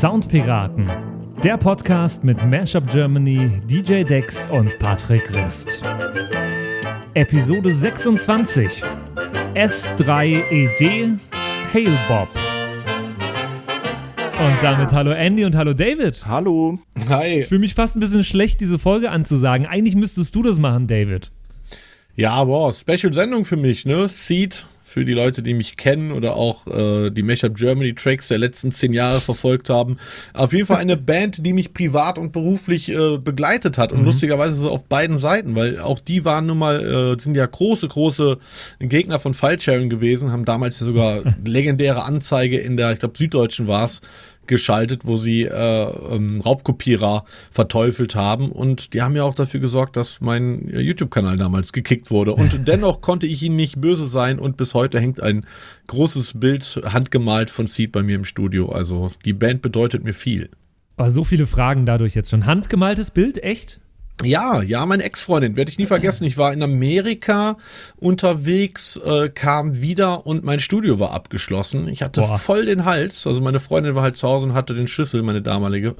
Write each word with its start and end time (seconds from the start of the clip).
Soundpiraten, 0.00 0.90
der 1.44 1.56
Podcast 1.56 2.24
mit 2.24 2.44
Mashup 2.50 2.90
Germany, 2.90 3.60
DJ 3.64 4.02
Dex 4.02 4.50
und 4.50 4.76
Patrick 4.80 5.32
Rist. 5.32 5.82
Episode 7.14 7.70
26 7.70 8.82
S3ED 9.54 11.18
Hail 11.72 11.92
Bob. 12.08 12.28
Und 14.40 14.62
damit 14.62 14.92
hallo 14.92 15.12
Andy 15.12 15.44
und 15.44 15.54
hallo 15.54 15.72
David. 15.74 16.26
Hallo. 16.26 16.80
Hi. 17.08 17.40
Ich 17.40 17.46
fühle 17.46 17.60
mich 17.60 17.74
fast 17.74 17.94
ein 17.94 18.00
bisschen 18.00 18.24
schlecht, 18.24 18.60
diese 18.60 18.80
Folge 18.80 19.10
anzusagen. 19.10 19.64
Eigentlich 19.64 19.94
müsstest 19.94 20.34
du 20.34 20.42
das 20.42 20.58
machen, 20.58 20.88
David. 20.88 21.30
Ja, 22.16 22.42
boah, 22.42 22.72
Special-Sendung 22.72 23.44
für 23.44 23.56
mich, 23.56 23.86
ne? 23.86 24.08
Seed, 24.08 24.66
für 24.94 25.04
die 25.04 25.12
Leute, 25.12 25.42
die 25.42 25.54
mich 25.54 25.76
kennen 25.76 26.12
oder 26.12 26.36
auch 26.36 26.68
äh, 26.68 27.10
die 27.10 27.24
Mashup 27.24 27.56
Germany 27.56 27.96
Tracks 27.96 28.28
der 28.28 28.38
letzten 28.38 28.70
zehn 28.70 28.92
Jahre 28.92 29.20
verfolgt 29.20 29.68
haben. 29.68 29.96
Auf 30.32 30.52
jeden 30.52 30.66
Fall 30.66 30.76
eine 30.76 30.96
Band, 30.96 31.44
die 31.44 31.52
mich 31.52 31.74
privat 31.74 32.16
und 32.16 32.30
beruflich 32.30 32.92
äh, 32.92 33.18
begleitet 33.18 33.76
hat 33.76 33.92
und 33.92 33.98
mhm. 33.98 34.04
lustigerweise 34.04 34.54
so 34.54 34.70
auf 34.70 34.84
beiden 34.84 35.18
Seiten, 35.18 35.56
weil 35.56 35.80
auch 35.80 35.98
die 35.98 36.24
waren 36.24 36.46
nun 36.46 36.58
mal, 36.58 37.16
äh, 37.16 37.20
sind 37.20 37.36
ja 37.36 37.44
große, 37.44 37.88
große 37.88 38.38
Gegner 38.78 39.18
von 39.18 39.34
File-Sharing 39.34 39.90
gewesen, 39.90 40.30
haben 40.30 40.44
damals 40.44 40.78
sogar 40.78 41.24
legendäre 41.44 42.04
Anzeige 42.04 42.58
in 42.58 42.76
der, 42.76 42.92
ich 42.92 43.00
glaube, 43.00 43.18
Süddeutschen 43.18 43.66
war's, 43.66 44.00
geschaltet, 44.46 45.02
wo 45.04 45.16
sie 45.16 45.42
äh, 45.42 46.14
ähm, 46.14 46.40
Raubkopierer 46.40 47.24
verteufelt 47.50 48.14
haben. 48.14 48.50
Und 48.50 48.94
die 48.94 49.02
haben 49.02 49.16
ja 49.16 49.24
auch 49.24 49.34
dafür 49.34 49.60
gesorgt, 49.60 49.96
dass 49.96 50.20
mein 50.20 50.68
äh, 50.68 50.80
YouTube-Kanal 50.80 51.36
damals 51.36 51.72
gekickt 51.72 52.10
wurde. 52.10 52.34
Und 52.34 52.60
dennoch 52.68 53.00
konnte 53.00 53.26
ich 53.26 53.42
ihnen 53.42 53.56
nicht 53.56 53.80
böse 53.80 54.06
sein. 54.06 54.38
Und 54.38 54.56
bis 54.56 54.74
heute 54.74 55.00
hängt 55.00 55.20
ein 55.20 55.46
großes 55.86 56.40
Bild 56.40 56.80
handgemalt 56.84 57.50
von 57.50 57.66
Seed 57.66 57.92
bei 57.92 58.02
mir 58.02 58.16
im 58.16 58.24
Studio. 58.24 58.70
Also 58.70 59.10
die 59.24 59.32
Band 59.32 59.62
bedeutet 59.62 60.04
mir 60.04 60.14
viel. 60.14 60.50
Aber 60.96 61.10
so 61.10 61.24
viele 61.24 61.46
Fragen 61.46 61.86
dadurch 61.86 62.14
jetzt 62.14 62.30
schon. 62.30 62.46
Handgemaltes 62.46 63.10
Bild, 63.10 63.42
echt? 63.42 63.80
Ja, 64.22 64.62
ja, 64.62 64.86
meine 64.86 65.02
Ex-Freundin, 65.02 65.56
werde 65.56 65.70
ich 65.70 65.78
nie 65.78 65.86
vergessen. 65.86 66.24
Ich 66.24 66.38
war 66.38 66.52
in 66.52 66.62
Amerika 66.62 67.58
unterwegs, 67.96 68.96
äh, 68.96 69.28
kam 69.28 69.80
wieder 69.82 70.26
und 70.26 70.44
mein 70.44 70.60
Studio 70.60 71.00
war 71.00 71.10
abgeschlossen. 71.10 71.88
Ich 71.88 72.02
hatte 72.02 72.20
Boah. 72.20 72.38
voll 72.38 72.66
den 72.66 72.84
Hals. 72.84 73.26
Also 73.26 73.40
meine 73.40 73.60
Freundin 73.60 73.94
war 73.94 74.02
halt 74.02 74.16
zu 74.16 74.28
Hause 74.28 74.46
und 74.46 74.54
hatte 74.54 74.74
den 74.74 74.86
Schlüssel, 74.86 75.22
meine 75.22 75.42
damalige. 75.42 75.96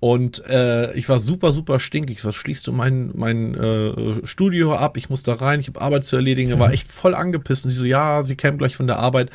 Und 0.00 0.42
äh, 0.46 0.94
ich 0.94 1.08
war 1.10 1.18
super, 1.18 1.52
super 1.52 1.78
stinkig. 1.78 2.24
Was 2.24 2.34
schließt 2.34 2.66
du 2.66 2.72
mein, 2.72 3.10
mein 3.14 3.54
äh, 3.54 4.26
Studio 4.26 4.74
ab? 4.74 4.96
Ich 4.96 5.10
muss 5.10 5.22
da 5.22 5.34
rein, 5.34 5.60
ich 5.60 5.68
habe 5.68 5.82
Arbeit 5.82 6.06
zu 6.06 6.16
erledigen. 6.16 6.50
Er 6.50 6.58
war 6.58 6.72
echt 6.72 6.88
voll 6.88 7.14
angepisst. 7.14 7.66
Und 7.66 7.70
sie 7.70 7.76
so, 7.76 7.84
ja, 7.84 8.22
sie 8.22 8.36
käme 8.36 8.56
gleich 8.56 8.74
von 8.74 8.86
der 8.86 8.98
Arbeit. 8.98 9.30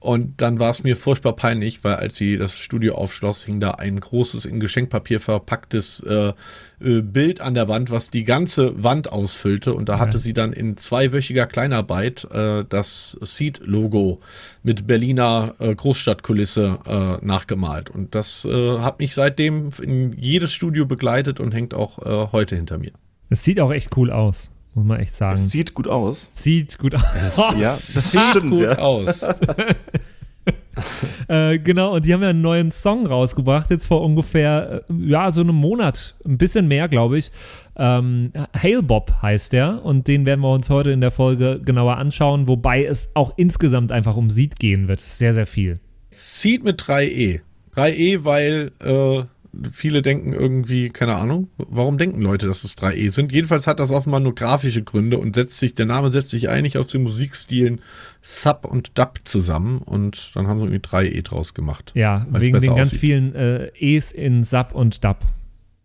Und 0.00 0.40
dann 0.40 0.58
war 0.58 0.70
es 0.70 0.82
mir 0.82 0.96
furchtbar 0.96 1.36
peinlich, 1.36 1.84
weil 1.84 1.96
als 1.96 2.16
sie 2.16 2.38
das 2.38 2.58
Studio 2.58 2.94
aufschloss, 2.94 3.44
hing 3.44 3.60
da 3.60 3.72
ein 3.72 4.00
großes 4.00 4.46
in 4.46 4.58
Geschenkpapier 4.58 5.20
verpacktes 5.20 6.02
äh, 6.04 6.32
äh, 6.80 7.02
Bild 7.02 7.42
an 7.42 7.52
der 7.52 7.68
Wand, 7.68 7.90
was 7.90 8.08
die 8.08 8.24
ganze 8.24 8.82
Wand 8.82 9.12
ausfüllte. 9.12 9.74
Und 9.74 9.90
da 9.90 9.98
hatte 9.98 10.16
sie 10.16 10.32
dann 10.32 10.54
in 10.54 10.78
zweiwöchiger 10.78 11.46
Kleinarbeit 11.46 12.26
äh, 12.32 12.64
das 12.66 13.18
Seed-Logo 13.20 14.20
mit 14.62 14.86
Berliner 14.86 15.54
äh, 15.58 15.74
Großstadtkulisse 15.74 16.78
äh, 16.86 17.24
nachgemalt. 17.24 17.90
Und 17.90 18.14
das 18.14 18.46
äh, 18.46 18.78
hat 18.78 19.00
mich 19.00 19.12
seitdem 19.12 19.68
in 19.82 20.14
jedes 20.14 20.54
Studio 20.54 20.86
begleitet 20.86 21.40
und 21.40 21.52
hängt 21.52 21.74
auch 21.74 21.98
heute 22.32 22.56
hinter 22.56 22.78
mir. 22.78 22.92
Es 23.28 23.44
sieht 23.44 23.60
auch 23.60 23.70
echt 23.70 23.96
cool 23.96 24.10
aus 24.10 24.50
muss 24.74 24.84
man 24.84 25.00
echt 25.00 25.14
sagen. 25.14 25.34
Es 25.34 25.50
sieht 25.50 25.74
gut 25.74 25.88
aus. 25.88 26.30
Sieht 26.32 26.78
gut 26.78 26.94
aus. 26.94 27.36
ja, 27.58 27.72
das 27.72 28.12
sieht 28.12 28.20
stimmt, 28.30 28.50
gut 28.50 28.60
ja. 28.60 28.78
aus. 28.78 29.22
äh, 31.28 31.58
genau, 31.58 31.94
und 31.94 32.04
die 32.04 32.12
haben 32.12 32.22
ja 32.22 32.30
einen 32.30 32.42
neuen 32.42 32.72
Song 32.72 33.06
rausgebracht, 33.06 33.70
jetzt 33.70 33.86
vor 33.86 34.02
ungefähr, 34.02 34.84
äh, 34.88 35.10
ja, 35.10 35.30
so 35.30 35.40
einem 35.40 35.56
Monat, 35.56 36.14
ein 36.24 36.38
bisschen 36.38 36.68
mehr, 36.68 36.88
glaube 36.88 37.18
ich. 37.18 37.30
Ähm, 37.76 38.32
Hail 38.56 38.82
Bob 38.82 39.12
heißt 39.22 39.52
der 39.52 39.84
und 39.84 40.06
den 40.06 40.26
werden 40.26 40.40
wir 40.40 40.52
uns 40.52 40.70
heute 40.70 40.90
in 40.90 41.00
der 41.00 41.10
Folge 41.10 41.60
genauer 41.64 41.96
anschauen, 41.96 42.46
wobei 42.46 42.84
es 42.84 43.10
auch 43.14 43.32
insgesamt 43.36 43.92
einfach 43.92 44.16
um 44.16 44.30
Seed 44.30 44.58
gehen 44.58 44.88
wird. 44.88 45.00
Sehr, 45.00 45.34
sehr 45.34 45.46
viel. 45.46 45.80
Seed 46.10 46.64
mit 46.64 46.80
3E. 46.80 47.40
3E, 47.74 48.24
weil 48.24 48.72
äh, 48.80 49.22
viele 49.72 50.02
denken 50.02 50.32
irgendwie, 50.32 50.90
keine 50.90 51.16
Ahnung, 51.16 51.48
warum 51.56 51.98
denken 51.98 52.20
Leute, 52.20 52.46
dass 52.46 52.64
es 52.64 52.76
3E 52.76 53.10
sind? 53.10 53.32
Jedenfalls 53.32 53.66
hat 53.66 53.80
das 53.80 53.90
offenbar 53.90 54.20
nur 54.20 54.34
grafische 54.34 54.82
Gründe 54.82 55.18
und 55.18 55.34
setzt 55.34 55.58
sich, 55.58 55.74
der 55.74 55.86
Name 55.86 56.10
setzt 56.10 56.30
sich 56.30 56.48
eigentlich 56.48 56.78
aus 56.78 56.86
den 56.88 57.02
Musikstilen 57.02 57.80
Sub 58.22 58.64
und 58.64 58.98
Dub 58.98 59.20
zusammen 59.24 59.78
und 59.78 60.34
dann 60.34 60.46
haben 60.46 60.58
sie 60.58 60.66
irgendwie 60.66 60.86
3E 60.86 61.22
draus 61.22 61.54
gemacht. 61.54 61.92
Ja, 61.94 62.26
wegen 62.30 62.58
den 62.58 62.74
ganz 62.74 62.88
aussieht. 62.88 63.00
vielen 63.00 63.34
äh, 63.34 63.70
E's 63.78 64.12
in 64.12 64.44
Sub 64.44 64.72
und 64.72 65.04
Dub. 65.04 65.18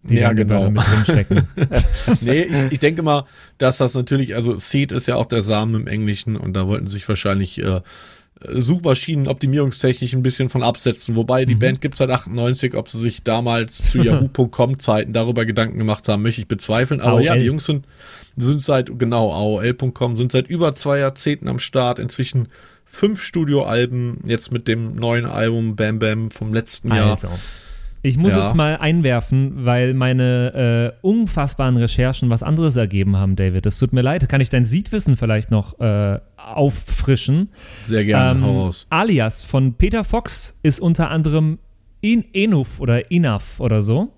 Die 0.03 0.15
ja, 0.15 0.33
genau. 0.33 0.69
Mit 0.69 0.83
drinstecken. 0.85 1.47
nee, 2.21 2.41
ich, 2.41 2.73
ich 2.73 2.79
denke 2.79 3.01
mal, 3.01 3.25
dass 3.57 3.77
das 3.77 3.95
natürlich, 3.95 4.35
also 4.35 4.57
Seed 4.57 4.91
ist 4.91 5.07
ja 5.07 5.15
auch 5.15 5.25
der 5.25 5.41
Samen 5.41 5.73
im 5.73 5.87
Englischen 5.87 6.35
und 6.35 6.53
da 6.53 6.67
wollten 6.67 6.85
sich 6.85 7.09
wahrscheinlich 7.09 7.59
äh, 7.63 7.81
Suchmaschinen-optimierungstechnisch 8.41 10.13
ein 10.13 10.23
bisschen 10.23 10.49
von 10.49 10.61
absetzen. 10.61 11.15
Wobei 11.15 11.45
die 11.45 11.55
mhm. 11.55 11.59
Band 11.59 11.81
gibt 11.81 11.95
seit 11.95 12.09
98, 12.09 12.75
ob 12.75 12.89
sie 12.89 12.99
sich 12.99 13.23
damals 13.23 13.91
zu 13.91 13.99
Yahoo.com-Zeiten 14.03 15.13
darüber 15.13 15.45
Gedanken 15.45 15.79
gemacht 15.79 16.07
haben, 16.07 16.21
möchte 16.21 16.41
ich 16.41 16.47
bezweifeln. 16.47 17.01
Aber 17.01 17.17
AOL. 17.17 17.23
ja, 17.23 17.35
die 17.35 17.45
Jungs 17.45 17.65
sind, 17.65 17.85
sind 18.35 18.61
seit, 18.61 18.97
genau, 18.99 19.31
AOL.com, 19.31 20.17
sind 20.17 20.31
seit 20.31 20.47
über 20.47 20.75
zwei 20.75 20.99
Jahrzehnten 20.99 21.47
am 21.47 21.59
Start. 21.59 21.97
Inzwischen 21.97 22.49
fünf 22.83 23.23
Studioalben, 23.23 24.19
jetzt 24.25 24.51
mit 24.51 24.67
dem 24.67 24.95
neuen 24.95 25.25
Album 25.25 25.75
Bam 25.75 25.99
Bam 25.99 26.29
vom 26.29 26.53
letzten 26.53 26.91
also. 26.91 27.29
Ich 28.05 28.19
muss 28.19 28.33
ja. 28.33 28.43
jetzt 28.43 28.53
mal 28.53 28.77
einwerfen, 28.77 29.65
weil 29.65 29.95
meine 29.95 30.93
äh, 31.01 31.07
unfassbaren 31.07 31.75
Recherchen 31.75 32.29
was 32.29 32.43
anderes 32.43 32.77
ergeben 32.77 33.17
haben, 33.17 33.35
David. 33.35 33.65
Es 33.65 33.79
tut 33.79 33.93
mir 33.93 34.03
leid. 34.03 34.29
Kann 34.29 34.41
ich 34.41 34.49
dein 34.51 34.63
Siedwissen 34.63 35.17
vielleicht 35.17 35.49
noch 35.49 35.79
äh, 35.79 36.19
auffrischen? 36.37 37.49
Sehr 37.81 38.05
gerne, 38.05 38.39
ähm, 38.39 38.45
raus. 38.45 38.85
Alias 38.91 39.43
von 39.43 39.73
Peter 39.73 40.03
Fox 40.03 40.55
ist 40.61 40.79
unter 40.79 41.09
anderem 41.09 41.57
In 42.01 42.25
Enuf 42.31 42.79
oder 42.79 43.09
Inaf 43.09 43.59
oder 43.59 43.81
so. 43.81 44.13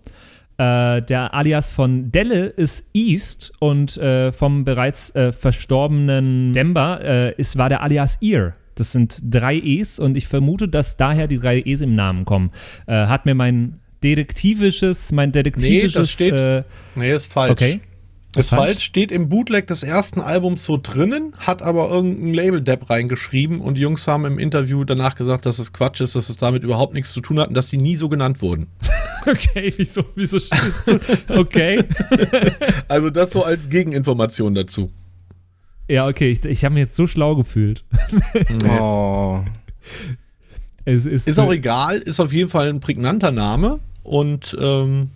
Äh, 0.58 1.02
der 1.03 1.34
Alias 1.34 1.72
von 1.72 2.12
Delle 2.12 2.47
ist 2.47 2.90
East 2.94 3.53
und 3.59 3.96
äh, 3.96 4.34
vom 4.34 4.66
bereits 4.66 5.16
äh, 5.16 5.31
verstorbenen 5.31 6.52
Demba 6.52 6.97
äh, 6.97 7.36
ist, 7.36 7.58
war 7.58 7.70
der 7.70 7.81
Alias 7.84 8.22
Ear. 8.22 8.53
Das 8.80 8.92
sind 8.92 9.20
drei 9.24 9.56
E's 9.56 10.00
und 10.00 10.18
ich 10.18 10.28
vermute, 10.28 10.68
dass 10.68 10.98
daher 10.98 11.28
die 11.28 11.40
drei 11.40 11.62
E's 11.66 11.82
im 11.82 11.96
Namen 11.96 12.26
kommen. 12.26 12.52
Äh, 12.86 13.08
hat 13.08 13.26
mir 13.26 13.36
mein 13.36 13.80
detektivisches, 14.04 15.12
mein 15.12 15.32
detektivisches. 15.32 15.94
Nee, 15.94 16.00
das 16.00 16.12
steht. 16.12 16.34
Äh, 16.34 16.64
nee, 16.96 17.12
ist 17.12 17.32
falsch. 17.32 17.52
Okay. 17.52 17.82
Ist 18.36 18.50
falsch. 18.50 18.66
falsch, 18.66 18.84
steht 18.84 19.12
im 19.12 19.30
Bootleg 19.30 19.66
des 19.68 19.82
ersten 19.82 20.22
Albums 20.22 20.64
so 20.64 20.78
drinnen, 20.82 21.34
hat 21.40 21.64
aber 21.64 21.90
irgendein 21.90 22.34
Label-Depp 22.34 22.90
reingeschrieben 22.90 23.62
und 23.62 23.76
die 23.76 23.82
Jungs 23.82 24.06
haben 24.08 24.26
im 24.26 24.38
Interview 24.38 24.84
danach 24.84 25.16
gesagt, 25.16 25.46
dass 25.48 25.58
es 25.58 25.74
Quatsch 25.74 26.02
ist, 26.02 26.16
dass 26.16 26.30
es 26.30 26.38
damit 26.38 26.64
überhaupt 26.64 26.94
nichts 26.94 27.14
zu 27.14 27.22
tun 27.22 27.40
hat 27.40 27.48
und 27.48 27.56
dass 27.56 27.70
die 27.70 27.78
nie 27.78 27.96
so 27.96 28.09
genannt 28.09 28.42
wurden. 28.42 28.68
okay, 29.26 29.74
wieso, 29.78 30.04
wieso? 30.14 30.38
Okay. 31.30 31.84
also 32.88 33.09
das 33.09 33.32
so 33.32 33.44
als 33.44 33.70
Gegeninformation 33.70 34.54
dazu. 34.54 34.92
Ja, 35.88 36.08
okay, 36.08 36.31
ich, 36.31 36.44
ich 36.44 36.66
habe 36.66 36.74
mich 36.74 36.86
jetzt 36.86 36.96
so 36.96 37.08
schlau 37.08 37.36
gefühlt. 37.36 37.84
oh. 38.70 39.42
Es 40.86 41.06
ist, 41.06 41.28
ist 41.28 41.40
auch 41.40 41.52
egal, 41.52 41.98
ist 41.98 42.20
auf 42.20 42.31
jeden 42.31 42.50
Fall 42.50 42.70
ein 42.70 42.80
prägnanter 42.80 43.31
Name 43.31 43.80
und 44.03 44.56
ähm, 44.59 45.09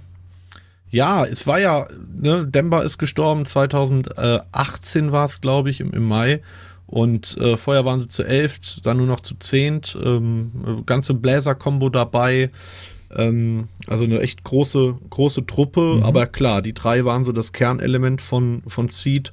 ja, 0.92 1.26
es 1.26 1.48
war 1.48 1.60
ja, 1.60 1.88
ne, 2.14 2.46
Demba 2.46 2.82
ist 2.82 2.98
gestorben, 2.98 3.46
2018 3.46 5.14
war 5.14 5.26
es, 5.26 5.40
glaube 5.40 5.70
ich, 5.70 5.80
im, 5.80 5.92
im, 5.92 6.04
Mai. 6.04 6.42
Und 6.86 7.38
äh, 7.38 7.56
vorher 7.56 7.86
waren 7.86 8.02
sie 8.02 8.10
zu 8.10 8.24
elf, 8.24 8.60
dann 8.84 8.98
nur 8.98 9.08
noch 9.08 9.22
zu 9.22 9.36
zehnt. 9.36 9.98
Ähm, 10.04 10.84
ganze 10.86 11.14
Bläser-Kombo 11.14 11.88
dabei. 11.88 12.50
Ähm, 13.16 13.70
also 13.88 14.04
eine 14.04 14.20
echt 14.20 14.44
große, 14.44 14.96
große 15.10 15.46
Truppe. 15.46 15.96
Mhm. 15.96 16.04
Aber 16.04 16.28
klar, 16.28 16.62
die 16.62 16.74
drei 16.74 17.06
waren 17.06 17.24
so 17.24 17.32
das 17.32 17.54
Kernelement 17.54 18.22
von, 18.22 18.62
von 18.68 18.90
Seed. 18.90 19.32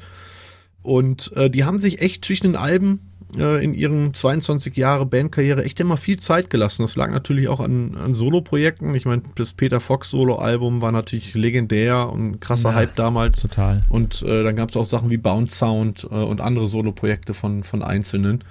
Und 0.88 1.37
äh, 1.37 1.50
die 1.50 1.64
haben 1.64 1.79
sich 1.79 2.00
echt 2.00 2.25
zwischen 2.25 2.46
den 2.46 2.56
Alben 2.56 3.00
äh, 3.37 3.62
in 3.62 3.75
ihren 3.75 4.14
22 4.14 4.75
Jahre 4.75 5.05
Bandkarriere 5.05 5.62
echt 5.62 5.79
immer 5.81 5.99
viel 5.99 6.19
Zeit 6.19 6.49
gelassen. 6.49 6.81
Das 6.81 6.96
lag 6.96 7.11
natürlich 7.11 7.49
auch 7.49 7.61
an, 7.61 7.94
an 7.94 8.14
Solo-Projekten. 8.14 8.94
Ich 8.94 9.05
meine, 9.05 9.20
das 9.35 9.52
Peter 9.52 9.81
Fox 9.81 10.08
Solo-Album 10.08 10.81
war 10.81 10.90
natürlich 10.90 11.35
legendär 11.35 12.08
und 12.08 12.40
krasser 12.40 12.70
ja, 12.70 12.76
Hype 12.76 12.96
damals. 12.96 13.43
Total. 13.43 13.82
Und 13.90 14.23
äh, 14.23 14.43
dann 14.43 14.56
gab 14.56 14.70
es 14.70 14.79
auch 14.79 14.87
Sachen 14.87 15.11
wie 15.11 15.19
Bounce 15.19 15.55
Sound 15.55 16.05
äh, 16.11 16.14
und 16.14 16.40
andere 16.40 16.67
Solo-Projekte 16.67 17.35
von, 17.35 17.64
von 17.64 17.82
Einzelnen. 17.82 18.43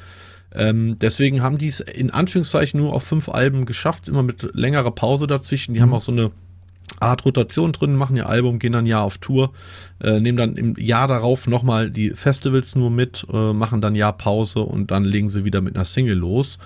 Ähm, 0.53 0.97
deswegen 0.99 1.41
haben 1.41 1.57
die 1.57 1.67
es 1.67 1.79
in 1.79 2.11
Anführungszeichen 2.11 2.79
nur 2.79 2.93
auf 2.93 3.03
fünf 3.03 3.29
Alben 3.29 3.65
geschafft, 3.65 4.07
immer 4.07 4.21
mit 4.21 4.47
längerer 4.53 4.91
Pause 4.91 5.25
dazwischen. 5.25 5.73
Die 5.73 5.79
mhm. 5.79 5.85
haben 5.85 5.93
auch 5.93 6.01
so 6.01 6.11
eine 6.11 6.29
Art 6.99 7.25
Rotation 7.25 7.71
drin, 7.71 7.95
machen 7.95 8.15
ihr 8.15 8.27
Album, 8.27 8.59
gehen 8.59 8.73
dann 8.73 8.85
ein 8.85 8.88
Jahr 8.88 9.03
auf 9.03 9.17
Tour, 9.17 9.51
äh, 10.01 10.19
nehmen 10.19 10.38
dann 10.38 10.55
im 10.55 10.75
Jahr 10.77 11.07
darauf 11.07 11.47
nochmal 11.47 11.91
die 11.91 12.11
Festivals 12.11 12.75
nur 12.75 12.89
mit, 12.89 13.25
äh, 13.31 13.53
machen 13.53 13.81
dann 13.81 13.94
ein 13.94 13.97
Jahr 13.97 14.13
Pause 14.13 14.59
und 14.59 14.91
dann 14.91 15.03
legen 15.03 15.29
sie 15.29 15.45
wieder 15.45 15.61
mit 15.61 15.75
einer 15.75 15.85
Single 15.85 16.17
los. 16.17 16.57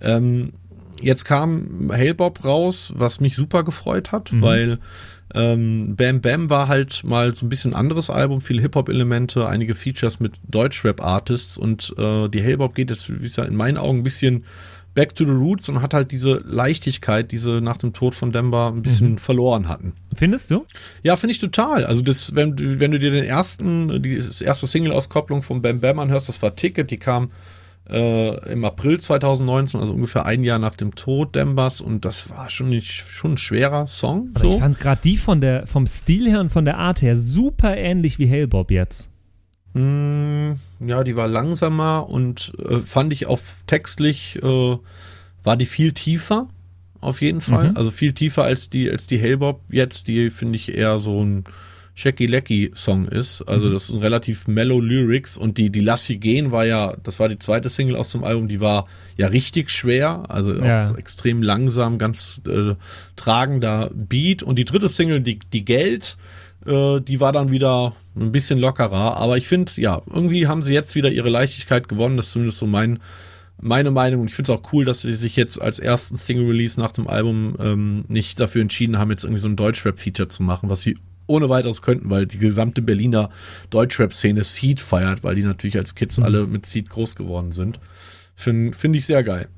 Ähm, 0.00 0.52
jetzt 1.00 1.24
kam 1.24 1.90
Hailbob 1.92 2.44
raus, 2.44 2.92
was 2.96 3.20
mich 3.20 3.36
super 3.36 3.64
gefreut 3.64 4.12
hat, 4.12 4.32
mhm. 4.32 4.42
weil 4.42 4.78
ähm, 5.34 5.96
Bam 5.96 6.20
Bam 6.20 6.48
war 6.48 6.68
halt 6.68 7.02
mal 7.02 7.34
so 7.34 7.44
ein 7.44 7.48
bisschen 7.48 7.74
anderes 7.74 8.08
Album, 8.08 8.40
viele 8.40 8.62
Hip-Hop-Elemente, 8.62 9.48
einige 9.48 9.74
Features 9.74 10.20
mit 10.20 10.34
Deutsch-Rap-Artists 10.48 11.58
und 11.58 11.92
äh, 11.98 12.28
die 12.28 12.42
Hailbob 12.42 12.74
geht 12.74 12.90
jetzt, 12.90 13.10
wie 13.10 13.22
gesagt, 13.22 13.48
in 13.48 13.56
meinen 13.56 13.76
Augen 13.76 13.98
ein 13.98 14.04
bisschen 14.04 14.44
back 14.94 15.14
to 15.14 15.24
the 15.24 15.32
roots 15.32 15.68
und 15.68 15.82
hat 15.82 15.92
halt 15.92 16.10
diese 16.12 16.42
Leichtigkeit, 16.46 17.32
die 17.32 17.38
sie 17.38 17.60
nach 17.60 17.76
dem 17.76 17.92
Tod 17.92 18.14
von 18.14 18.32
Demba 18.32 18.68
ein 18.68 18.82
bisschen 18.82 19.12
mhm. 19.12 19.18
verloren 19.18 19.68
hatten. 19.68 19.94
Findest 20.14 20.50
du? 20.50 20.64
Ja, 21.02 21.16
finde 21.16 21.32
ich 21.32 21.40
total. 21.40 21.84
Also 21.84 22.02
das, 22.02 22.34
wenn, 22.34 22.80
wenn 22.80 22.92
du 22.92 22.98
dir 22.98 23.10
den 23.10 23.24
ersten, 23.24 24.02
die 24.02 24.20
erste 24.40 24.66
Single-Auskopplung 24.66 25.42
von 25.42 25.62
Bam 25.62 25.80
Bam 25.80 25.98
anhörst, 25.98 26.28
das 26.28 26.40
war 26.42 26.54
Ticket, 26.54 26.90
die 26.90 26.98
kam 26.98 27.30
äh, 27.90 28.52
im 28.52 28.64
April 28.64 28.98
2019, 28.98 29.80
also 29.80 29.92
ungefähr 29.92 30.24
ein 30.24 30.42
Jahr 30.42 30.58
nach 30.58 30.74
dem 30.74 30.94
Tod 30.94 31.34
Dembas 31.34 31.80
und 31.80 32.04
das 32.04 32.30
war 32.30 32.48
schon 32.48 32.70
nicht 32.70 32.92
schon 32.92 33.32
ein 33.32 33.38
schwerer 33.38 33.86
Song. 33.86 34.30
So. 34.40 34.54
Ich 34.54 34.60
fand 34.60 34.80
gerade 34.80 35.00
die 35.04 35.16
von 35.16 35.40
der 35.40 35.66
vom 35.66 35.86
Stil 35.86 36.28
her 36.28 36.40
und 36.40 36.50
von 36.50 36.64
der 36.64 36.78
Art 36.78 37.02
her 37.02 37.16
super 37.16 37.76
ähnlich 37.76 38.18
wie 38.18 38.26
Hellbob 38.26 38.70
jetzt. 38.70 39.08
Mm, 39.74 40.52
ja, 40.88 41.04
die 41.04 41.16
war 41.16 41.28
langsamer 41.28 42.08
und 42.08 42.52
äh, 42.58 42.78
fand 42.78 43.12
ich 43.12 43.26
auch 43.26 43.40
textlich 43.66 44.40
äh, 44.42 44.76
war 45.42 45.56
die 45.56 45.66
viel 45.66 45.92
tiefer 45.92 46.48
auf 47.00 47.20
jeden 47.20 47.40
Fall, 47.40 47.70
mhm. 47.70 47.76
also 47.76 47.90
viel 47.90 48.14
tiefer 48.14 48.44
als 48.44 48.70
die 48.70 48.90
als 48.90 49.06
die 49.06 49.18
Hellbob 49.18 49.60
jetzt, 49.68 50.08
die 50.08 50.30
finde 50.30 50.56
ich 50.56 50.74
eher 50.74 50.98
so 50.98 51.22
ein 51.22 51.44
Shaky 51.94 52.26
Lecky 52.26 52.72
Song 52.74 53.06
ist. 53.06 53.42
Also 53.42 53.68
mhm. 53.68 53.72
das 53.72 53.86
sind 53.86 54.02
relativ 54.02 54.48
mellow 54.48 54.80
Lyrics 54.80 55.36
und 55.36 55.58
die, 55.58 55.70
die 55.70 55.80
Lassie 55.80 56.18
gehen 56.18 56.50
war 56.50 56.66
ja, 56.66 56.96
das 57.02 57.20
war 57.20 57.28
die 57.28 57.38
zweite 57.38 57.68
Single 57.68 57.96
aus 57.96 58.10
dem 58.10 58.24
Album, 58.24 58.48
die 58.48 58.60
war 58.60 58.86
ja 59.16 59.28
richtig 59.28 59.70
schwer, 59.70 60.24
also 60.28 60.54
ja. 60.54 60.90
auch 60.90 60.98
extrem 60.98 61.40
langsam, 61.40 61.98
ganz 61.98 62.42
äh, 62.48 62.74
tragender 63.14 63.90
Beat 63.94 64.42
und 64.42 64.58
die 64.58 64.64
dritte 64.64 64.88
Single, 64.88 65.20
die, 65.20 65.38
die 65.52 65.64
Geld, 65.64 66.16
äh, 66.66 67.00
die 67.00 67.20
war 67.20 67.32
dann 67.32 67.52
wieder 67.52 67.94
ein 68.16 68.32
bisschen 68.32 68.58
lockerer, 68.58 69.16
aber 69.16 69.36
ich 69.36 69.48
finde, 69.48 69.72
ja, 69.76 70.02
irgendwie 70.06 70.46
haben 70.46 70.62
sie 70.62 70.72
jetzt 70.72 70.94
wieder 70.94 71.10
ihre 71.10 71.30
Leichtigkeit 71.30 71.88
gewonnen, 71.88 72.16
das 72.16 72.26
ist 72.26 72.32
zumindest 72.32 72.58
so 72.58 72.66
mein 72.66 73.00
meine 73.60 73.92
Meinung 73.92 74.22
und 74.22 74.28
ich 74.28 74.34
finde 74.34 74.52
es 74.52 74.58
auch 74.58 74.72
cool, 74.72 74.84
dass 74.84 75.02
sie 75.02 75.14
sich 75.14 75.36
jetzt 75.36 75.60
als 75.60 75.78
ersten 75.78 76.16
Single-Release 76.16 76.78
nach 76.78 76.92
dem 76.92 77.06
Album 77.06 77.54
ähm, 77.60 78.04
nicht 78.08 78.38
dafür 78.40 78.62
entschieden 78.62 78.98
haben, 78.98 79.10
jetzt 79.10 79.24
irgendwie 79.24 79.40
so 79.40 79.48
ein 79.48 79.56
Deutschrap-Feature 79.56 80.28
zu 80.28 80.42
machen, 80.42 80.70
was 80.70 80.82
sie 80.82 80.96
ohne 81.26 81.48
weiteres 81.48 81.80
könnten, 81.80 82.10
weil 82.10 82.26
die 82.26 82.38
gesamte 82.38 82.82
Berliner 82.82 83.30
Deutschrap-Szene 83.70 84.44
Seed 84.44 84.80
feiert, 84.80 85.24
weil 85.24 85.36
die 85.36 85.42
natürlich 85.42 85.78
als 85.78 85.94
Kids 85.94 86.18
mhm. 86.18 86.24
alle 86.24 86.46
mit 86.46 86.66
Seed 86.66 86.90
groß 86.90 87.16
geworden 87.16 87.52
sind. 87.52 87.80
Finde 88.34 88.76
find 88.76 88.96
ich 88.96 89.06
sehr 89.06 89.22
geil. 89.22 89.48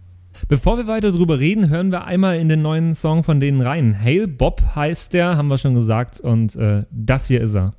Bevor 0.49 0.77
wir 0.77 0.87
weiter 0.87 1.13
drüber 1.13 1.39
reden, 1.39 1.71
hören 1.71 1.91
wir 1.91 2.05
einmal 2.05 2.39
in 2.39 2.51
den 2.51 2.61
neuen 2.61 2.95
Song 2.95 3.25
von 3.25 3.41
denen 3.41 3.63
rein. 3.63 3.99
Hail 3.99 4.29
Bob 4.29 4.63
heißt 4.75 5.15
der, 5.15 5.37
haben 5.37 5.49
wir 5.49 5.57
schon 5.57 5.75
gesagt, 5.75 6.21
und 6.21 6.55
äh, 6.57 6.85
das 6.91 7.27
hier 7.27 7.41
ist 7.41 7.55
er. 7.55 7.73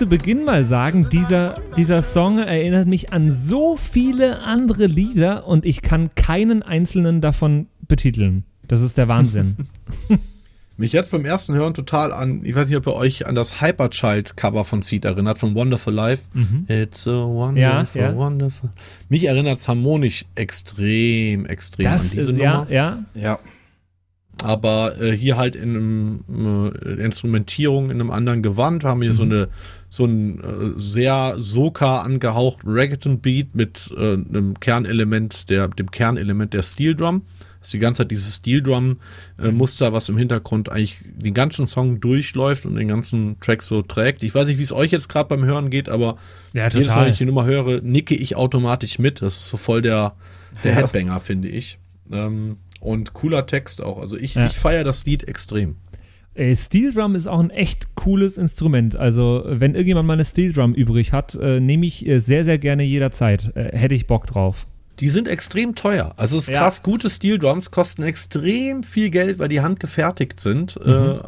Zu 0.00 0.06
Beginn 0.06 0.46
mal 0.46 0.64
sagen, 0.64 1.10
dieser, 1.10 1.60
dieser 1.76 2.02
Song 2.02 2.38
erinnert 2.38 2.88
mich 2.88 3.12
an 3.12 3.30
so 3.30 3.76
viele 3.76 4.38
andere 4.40 4.86
Lieder 4.86 5.46
und 5.46 5.66
ich 5.66 5.82
kann 5.82 6.14
keinen 6.14 6.62
einzelnen 6.62 7.20
davon 7.20 7.66
betiteln. 7.86 8.44
Das 8.66 8.80
ist 8.80 8.96
der 8.96 9.08
Wahnsinn. 9.08 9.56
mich 10.78 10.94
jetzt 10.94 11.10
beim 11.10 11.26
ersten 11.26 11.52
Hören 11.52 11.74
total 11.74 12.14
an, 12.14 12.46
ich 12.46 12.54
weiß 12.54 12.68
nicht, 12.68 12.78
ob 12.78 12.86
ihr 12.86 12.94
euch 12.94 13.26
an 13.26 13.34
das 13.34 13.60
Hyperchild-Cover 13.60 14.64
von 14.64 14.80
Seed 14.80 15.04
erinnert, 15.04 15.36
von 15.36 15.54
Wonderful 15.54 15.92
Life. 15.92 16.22
Mhm. 16.32 16.64
It's 16.68 17.06
a 17.06 17.10
wonderful, 17.10 18.00
ja, 18.00 18.08
ja. 18.08 18.16
wonderful. 18.16 18.70
Mich 19.10 19.26
erinnert 19.26 19.58
es 19.58 19.68
harmonisch 19.68 20.24
extrem, 20.34 21.44
extrem 21.44 21.84
das 21.84 22.04
an 22.04 22.08
diese 22.08 22.20
ist, 22.22 22.38
Nummer. 22.38 22.66
Ja, 22.70 22.96
ja. 23.14 23.20
ja. 23.20 23.38
Aber 24.42 24.98
äh, 24.98 25.12
hier 25.12 25.36
halt 25.36 25.56
in 25.56 25.76
einem 25.76 26.72
äh, 26.74 27.04
Instrumentierung 27.04 27.90
in 27.90 28.00
einem 28.00 28.10
anderen 28.10 28.42
Gewand 28.42 28.84
haben 28.84 29.02
wir 29.02 29.10
mhm. 29.10 29.16
so 29.16 29.22
eine 29.24 29.48
so 29.90 30.06
ein 30.06 30.40
äh, 30.40 30.80
sehr 30.80 31.34
Soka 31.38 31.98
angehaucht 31.98 32.60
Reggaeton-Beat 32.64 33.54
mit 33.54 33.92
äh, 33.96 34.14
einem 34.14 34.58
Kernelement 34.58 35.50
der 35.50 35.68
dem 35.68 35.90
Kernelement 35.90 36.54
der 36.54 36.62
Steel 36.62 36.94
Drum 36.94 37.22
ist 37.60 37.72
die 37.72 37.78
ganze 37.78 37.98
Zeit 37.98 38.10
dieses 38.10 38.36
Steel 38.36 38.62
Drum 38.62 39.00
äh, 39.38 39.50
Muster, 39.50 39.92
was 39.92 40.08
im 40.08 40.16
Hintergrund 40.16 40.70
eigentlich 40.70 41.02
den 41.04 41.34
ganzen 41.34 41.66
Song 41.66 42.00
durchläuft 42.00 42.66
und 42.66 42.76
den 42.76 42.88
ganzen 42.88 43.38
Track 43.40 43.62
so 43.62 43.82
trägt. 43.82 44.22
Ich 44.22 44.34
weiß 44.34 44.46
nicht, 44.46 44.58
wie 44.58 44.62
es 44.62 44.72
euch 44.72 44.90
jetzt 44.90 45.08
gerade 45.08 45.28
beim 45.28 45.44
Hören 45.44 45.70
geht, 45.70 45.88
aber 45.88 46.16
ja, 46.52 46.68
jedes 46.68 46.88
Mal, 46.88 47.04
wenn 47.04 47.12
ich 47.12 47.18
die 47.18 47.26
Nummer 47.26 47.44
höre, 47.44 47.82
nicke 47.82 48.14
ich 48.14 48.36
automatisch 48.36 48.98
mit. 48.98 49.20
Das 49.20 49.36
ist 49.36 49.48
so 49.48 49.56
voll 49.56 49.82
der, 49.82 50.14
der 50.64 50.74
Headbanger, 50.74 51.20
finde 51.20 51.48
ich. 51.48 51.78
Ähm, 52.10 52.56
und 52.80 53.12
cooler 53.12 53.46
Text 53.46 53.82
auch. 53.82 53.98
Also 53.98 54.16
ich, 54.16 54.34
ja. 54.34 54.46
ich 54.46 54.56
feiere 54.56 54.84
das 54.84 55.04
Lied 55.04 55.28
extrem. 55.28 55.76
Ey, 56.34 56.54
Steel 56.54 56.92
Drum 56.92 57.14
ist 57.14 57.26
auch 57.26 57.40
ein 57.40 57.50
echt 57.50 57.94
cooles 57.96 58.38
Instrument. 58.38 58.96
Also, 58.96 59.42
wenn 59.46 59.74
irgendjemand 59.74 60.06
mal 60.06 60.14
eine 60.14 60.24
Steel 60.24 60.52
Drum 60.52 60.74
übrig 60.74 61.12
hat, 61.12 61.34
äh, 61.34 61.60
nehme 61.60 61.86
ich 61.86 62.06
äh, 62.06 62.18
sehr, 62.18 62.44
sehr 62.44 62.58
gerne 62.58 62.84
jederzeit. 62.84 63.52
Äh, 63.56 63.76
hätte 63.76 63.94
ich 63.94 64.06
Bock 64.06 64.26
drauf 64.26 64.66
die 65.00 65.08
sind 65.08 65.28
extrem 65.28 65.74
teuer. 65.74 66.12
Also 66.16 66.36
es 66.36 66.44
ist 66.44 66.50
ja. 66.50 66.60
krass, 66.60 66.82
gute 66.82 67.08
Steel 67.08 67.38
Drums 67.38 67.70
kosten 67.70 68.02
extrem 68.02 68.82
viel 68.82 69.10
Geld, 69.10 69.38
weil 69.38 69.48
die 69.48 69.62
handgefertigt 69.62 70.38
sind. 70.38 70.78
Mhm. 70.84 70.92
Äh, 70.92 71.18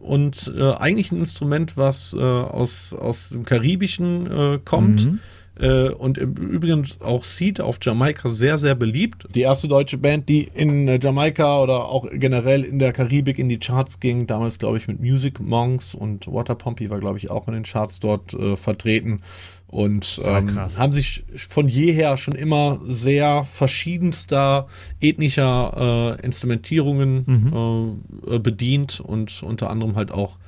und 0.00 0.52
äh, 0.56 0.72
eigentlich 0.74 1.10
ein 1.10 1.18
Instrument, 1.18 1.76
was 1.76 2.14
äh, 2.14 2.18
aus, 2.18 2.92
aus 2.92 3.30
dem 3.30 3.44
Karibischen 3.44 4.30
äh, 4.30 4.58
kommt. 4.64 5.06
Mhm. 5.06 5.18
Äh, 5.58 5.90
und 5.90 6.18
im 6.18 6.34
Übrigen 6.34 6.86
auch 7.00 7.24
Seed 7.24 7.60
auf 7.60 7.78
Jamaika 7.80 8.28
sehr, 8.28 8.58
sehr 8.58 8.74
beliebt. 8.74 9.26
Die 9.34 9.40
erste 9.40 9.68
deutsche 9.68 9.98
Band, 9.98 10.28
die 10.28 10.48
in 10.54 10.88
äh, 10.88 10.98
Jamaika 11.02 11.62
oder 11.62 11.86
auch 11.86 12.06
generell 12.12 12.62
in 12.62 12.78
der 12.78 12.92
Karibik 12.92 13.38
in 13.38 13.48
die 13.48 13.58
Charts 13.58 14.00
ging, 14.00 14.26
damals 14.26 14.58
glaube 14.58 14.78
ich 14.78 14.88
mit 14.88 15.00
Music 15.00 15.40
Monks 15.40 15.94
und 15.94 16.26
Water 16.26 16.54
Pompey 16.54 16.90
war 16.90 17.00
glaube 17.00 17.18
ich 17.18 17.30
auch 17.30 17.48
in 17.48 17.54
den 17.54 17.62
Charts 17.64 18.00
dort 18.00 18.36
vertreten 18.56 19.22
und 19.68 20.20
ähm, 20.24 20.58
haben 20.58 20.92
sich 20.92 21.24
von 21.36 21.68
jeher 21.68 22.16
schon 22.16 22.34
immer 22.34 22.80
sehr 22.86 23.44
verschiedenster 23.44 24.68
ethnischer 25.00 26.16
äh, 26.20 26.24
Instrumentierungen 26.24 27.24
mhm. 27.26 28.32
äh, 28.32 28.38
bedient 28.38 29.00
und 29.00 29.42
unter 29.42 29.70
anderem 29.70 29.96
halt 29.96 30.12
auch 30.12 30.38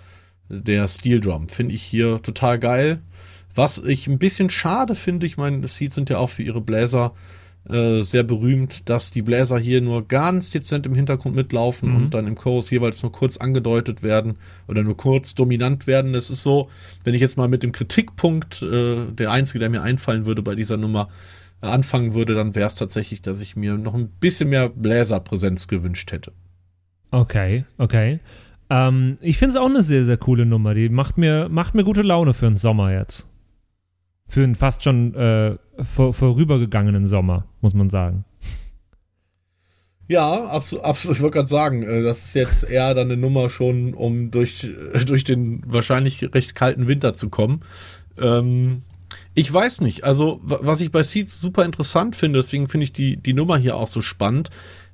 der 0.48 0.88
Steel 0.88 1.20
Drum. 1.20 1.48
Finde 1.48 1.74
ich 1.74 1.82
hier 1.82 2.22
total 2.22 2.58
geil. 2.58 3.00
Was 3.54 3.78
ich 3.78 4.06
ein 4.06 4.18
bisschen 4.18 4.50
schade 4.50 4.94
finde, 4.94 5.26
ich 5.26 5.36
meine, 5.36 5.66
Seeds 5.66 5.94
sind 5.94 6.10
ja 6.10 6.18
auch 6.18 6.30
für 6.30 6.42
ihre 6.42 6.60
Bläser 6.60 7.12
äh, 7.68 8.02
sehr 8.02 8.22
berühmt, 8.22 8.88
dass 8.88 9.10
die 9.10 9.20
Bläser 9.20 9.58
hier 9.58 9.82
nur 9.82 10.06
ganz 10.06 10.50
dezent 10.50 10.86
im 10.86 10.94
Hintergrund 10.94 11.36
mitlaufen 11.36 11.90
mhm. 11.90 11.96
und 11.96 12.14
dann 12.14 12.26
im 12.26 12.34
Chorus 12.34 12.70
jeweils 12.70 13.02
nur 13.02 13.12
kurz 13.12 13.36
angedeutet 13.36 14.02
werden 14.02 14.38
oder 14.68 14.82
nur 14.82 14.96
kurz 14.96 15.34
dominant 15.34 15.86
werden. 15.86 16.14
Es 16.14 16.30
ist 16.30 16.42
so, 16.42 16.70
wenn 17.04 17.14
ich 17.14 17.20
jetzt 17.20 17.36
mal 17.36 17.48
mit 17.48 17.62
dem 17.62 17.72
Kritikpunkt, 17.72 18.62
äh, 18.62 19.04
der 19.12 19.30
einzige, 19.30 19.58
der 19.58 19.68
mir 19.68 19.82
einfallen 19.82 20.24
würde 20.24 20.42
bei 20.42 20.54
dieser 20.54 20.78
Nummer, 20.78 21.08
äh, 21.60 21.66
anfangen 21.66 22.14
würde, 22.14 22.34
dann 22.34 22.54
wäre 22.54 22.68
es 22.68 22.74
tatsächlich, 22.74 23.20
dass 23.20 23.40
ich 23.40 23.56
mir 23.56 23.76
noch 23.76 23.94
ein 23.94 24.08
bisschen 24.08 24.48
mehr 24.48 24.70
Bläserpräsenz 24.70 25.68
gewünscht 25.68 26.12
hätte. 26.12 26.32
Okay, 27.10 27.64
okay. 27.76 28.20
Ähm, 28.70 29.18
ich 29.20 29.38
finde 29.38 29.56
es 29.56 29.60
auch 29.60 29.68
eine 29.68 29.82
sehr, 29.82 30.04
sehr 30.04 30.16
coole 30.16 30.46
Nummer. 30.46 30.74
Die 30.74 30.88
macht 30.88 31.18
mir, 31.18 31.48
macht 31.48 31.74
mir 31.74 31.84
gute 31.84 32.02
Laune 32.02 32.34
für 32.34 32.46
den 32.46 32.56
Sommer 32.56 32.92
jetzt. 32.92 33.26
Für 34.28 34.44
einen 34.44 34.54
fast 34.54 34.84
schon 34.84 35.14
äh, 35.14 35.56
vor, 35.82 36.12
vorübergegangenen 36.12 37.06
Sommer, 37.06 37.46
muss 37.60 37.74
man 37.74 37.88
sagen. 37.90 38.24
Ja, 40.08 40.44
absolut, 40.44 40.84
absolut. 40.84 41.16
Ich 41.16 41.22
wollte 41.22 41.36
gerade 41.36 41.48
sagen, 41.48 41.82
äh, 41.82 42.02
das 42.02 42.24
ist 42.24 42.34
jetzt 42.34 42.64
eher 42.64 42.94
dann 42.94 43.10
eine 43.10 43.20
Nummer 43.20 43.50
schon, 43.50 43.94
um 43.94 44.30
durch, 44.30 44.70
durch 45.06 45.24
den 45.24 45.62
wahrscheinlich 45.66 46.34
recht 46.34 46.54
kalten 46.54 46.88
Winter 46.88 47.14
zu 47.14 47.28
kommen. 47.28 47.60
Ähm, 48.18 48.82
ich 49.34 49.52
weiß 49.52 49.82
nicht. 49.82 50.04
Also, 50.04 50.40
was 50.42 50.80
ich 50.80 50.90
bei 50.90 51.02
Seeds 51.02 51.40
super 51.40 51.64
interessant 51.64 52.16
finde, 52.16 52.38
deswegen 52.38 52.68
finde 52.68 52.84
ich 52.84 52.92
die, 52.92 53.16
die 53.18 53.34
Nummer 53.34 53.56
hier 53.56 53.76
auch 53.76 53.88
so 53.88 54.00
spannend. 54.00 54.50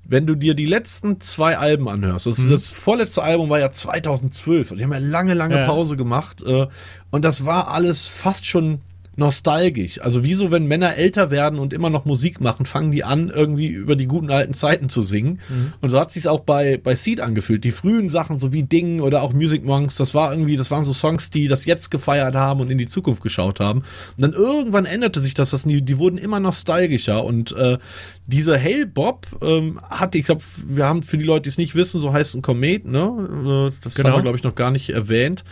Wenn 0.06 0.26
du 0.26 0.34
dir 0.34 0.54
die 0.54 0.66
letzten 0.66 1.18
zwei 1.20 1.56
Alben 1.56 1.88
anhörst, 1.88 2.26
das, 2.26 2.38
mhm. 2.38 2.50
das 2.50 2.70
vorletzte 2.70 3.22
Album 3.22 3.48
war 3.48 3.58
ja 3.58 3.70
2012, 3.70 4.74
die 4.76 4.82
haben 4.82 4.92
ja 4.92 4.98
lange, 4.98 5.32
lange 5.32 5.60
ja. 5.60 5.66
Pause 5.66 5.96
gemacht, 5.96 6.42
äh, 6.42 6.66
und 7.10 7.24
das 7.24 7.46
war 7.46 7.68
alles 7.68 8.08
fast 8.08 8.44
schon 8.44 8.80
nostalgisch. 9.16 10.00
Also 10.00 10.24
wie 10.24 10.34
so, 10.34 10.50
wenn 10.50 10.66
Männer 10.66 10.96
älter 10.96 11.30
werden 11.30 11.58
und 11.58 11.72
immer 11.72 11.90
noch 11.90 12.04
Musik 12.04 12.40
machen, 12.40 12.66
fangen 12.66 12.90
die 12.90 13.04
an, 13.04 13.30
irgendwie 13.30 13.68
über 13.68 13.96
die 13.96 14.06
guten 14.06 14.30
alten 14.30 14.54
Zeiten 14.54 14.88
zu 14.88 15.02
singen. 15.02 15.40
Mhm. 15.48 15.72
Und 15.80 15.90
so 15.90 16.00
hat 16.00 16.12
sich 16.12 16.28
auch 16.28 16.40
bei, 16.40 16.78
bei 16.82 16.94
Seed 16.94 17.20
angefühlt. 17.20 17.64
Die 17.64 17.70
frühen 17.70 18.10
Sachen, 18.10 18.38
so 18.38 18.52
wie 18.52 18.62
Ding 18.62 19.00
oder 19.00 19.22
auch 19.22 19.32
Music 19.32 19.64
Monks, 19.64 19.96
das 19.96 20.14
war 20.14 20.32
irgendwie, 20.32 20.56
das 20.56 20.70
waren 20.70 20.84
so 20.84 20.92
Songs, 20.92 21.30
die 21.30 21.48
das 21.48 21.64
jetzt 21.64 21.90
gefeiert 21.90 22.34
haben 22.34 22.60
und 22.60 22.70
in 22.70 22.78
die 22.78 22.86
Zukunft 22.86 23.22
geschaut 23.22 23.60
haben. 23.60 23.80
Und 23.80 24.22
dann 24.22 24.32
irgendwann 24.32 24.84
änderte 24.84 25.20
sich 25.20 25.34
das, 25.34 25.50
das 25.50 25.64
die, 25.64 25.82
die 25.82 25.98
wurden 25.98 26.18
immer 26.18 26.40
nostalgischer 26.40 27.24
und 27.24 27.52
äh, 27.52 27.78
dieser 28.26 28.58
Hail 28.58 28.86
Bob 28.86 29.26
ähm, 29.42 29.78
hat, 29.82 30.14
ich 30.14 30.24
glaube, 30.24 30.42
wir 30.66 30.86
haben 30.86 31.02
für 31.02 31.18
die 31.18 31.24
Leute, 31.24 31.42
die 31.42 31.48
es 31.50 31.58
nicht 31.58 31.74
wissen, 31.74 32.00
so 32.00 32.12
heißt 32.12 32.34
ein 32.34 32.42
Komet, 32.42 32.86
ne? 32.86 33.70
Äh, 33.72 33.76
das 33.82 33.94
genau. 33.94 34.10
haben 34.10 34.16
wir, 34.16 34.22
glaube 34.22 34.38
ich, 34.38 34.44
noch 34.44 34.54
gar 34.54 34.70
nicht 34.70 34.90
erwähnt. 34.90 35.44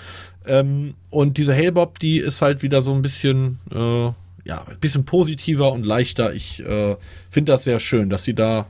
Ähm, 0.47 0.95
und 1.11 1.39
diese 1.39 1.55
Hellbob, 1.55 1.99
die 1.99 2.19
ist 2.19 2.43
halt 2.43 2.63
wieder 2.63 2.83
so 2.83 2.93
ein 2.93 3.03
bisschen, 3.03 3.59
äh, 3.73 4.07
ja, 4.45 4.65
ein 4.69 4.79
bisschen 4.81 5.05
positiver 5.05 5.73
und 5.73 5.85
leichter. 5.85 6.35
Ich 6.35 6.61
äh, 6.65 6.97
finde 7.31 7.53
das 7.53 7.65
sehr 7.65 7.79
schön, 7.79 8.11
dass 8.11 8.25
sie 8.25 8.35
da 8.35 8.67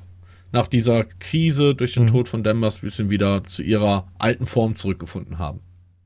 nach 0.53 0.69
dieser 0.69 1.05
Krise 1.05 1.75
durch 1.75 1.95
den 1.95 2.05
mhm. 2.05 2.09
Tod 2.09 2.29
von 2.29 2.43
Danvers 2.43 2.79
ein 2.79 2.87
bisschen 2.87 3.11
wieder 3.11 3.43
zu 3.45 3.63
ihrer 3.63 4.07
alten 4.19 4.47
Form 4.47 4.75
zurückgefunden 4.75 5.39
haben. 5.39 5.61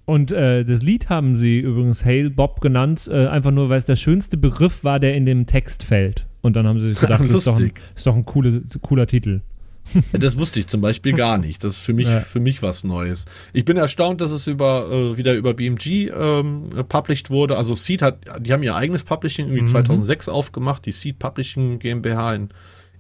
Und 0.05 0.31
äh, 0.31 0.65
das 0.65 0.83
Lied 0.83 1.09
haben 1.09 1.35
sie 1.35 1.59
übrigens 1.59 2.05
Hail 2.05 2.31
Bob 2.31 2.61
genannt, 2.61 3.09
äh, 3.11 3.27
einfach 3.27 3.51
nur, 3.51 3.69
weil 3.69 3.79
es 3.79 3.85
der 3.87 3.97
schönste 3.97 4.37
Begriff 4.37 4.85
war, 4.85 5.01
der 5.01 5.17
in 5.17 5.27
dem 5.27 5.47
Text 5.47 5.83
fällt. 5.83 6.27
Und 6.43 6.55
dann 6.55 6.67
haben 6.67 6.79
sie 6.79 6.91
sich 6.91 7.01
gedacht, 7.01 7.25
das 7.25 7.31
ist 7.31 7.47
doch 7.49 7.59
ein, 7.59 7.73
ist 7.97 8.07
doch 8.07 8.15
ein 8.15 8.25
coole, 8.25 8.63
cooler 8.83 9.09
Titel. 9.09 9.41
Das 10.13 10.37
wusste 10.37 10.61
ich 10.61 10.67
zum 10.67 10.81
Beispiel 10.81 11.13
gar 11.13 11.39
nicht. 11.39 11.63
Das 11.65 11.75
ist 11.75 11.81
für 11.81 11.93
mich, 11.93 12.09
ja. 12.09 12.21
für 12.21 12.41
mich 12.41 12.63
was 12.63 12.85
Neues. 12.85 13.27
Ich 13.53 13.65
bin 13.65 13.77
erstaunt, 13.77 14.21
dass 14.21 14.31
es 14.31 14.47
über, 14.47 14.89
äh, 14.91 15.17
wieder 15.17 15.35
über 15.35 15.55
BMG 15.55 16.11
ähm, 16.11 16.71
published 16.89 17.31
wurde. 17.31 17.57
Also 17.57 17.75
Seed 17.75 18.03
hat, 18.03 18.19
die 18.41 18.53
haben 18.53 18.63
ihr 18.63 18.75
eigenes 18.75 19.05
Publishing 19.05 19.47
irgendwie 19.47 19.63
mhm. 19.63 19.69
2006 19.69 20.29
aufgemacht, 20.29 20.87
die 20.87 20.93
Seed 20.93 21.19
Publishing 21.19 21.79
GmbH 21.79 22.35
in, 22.35 22.49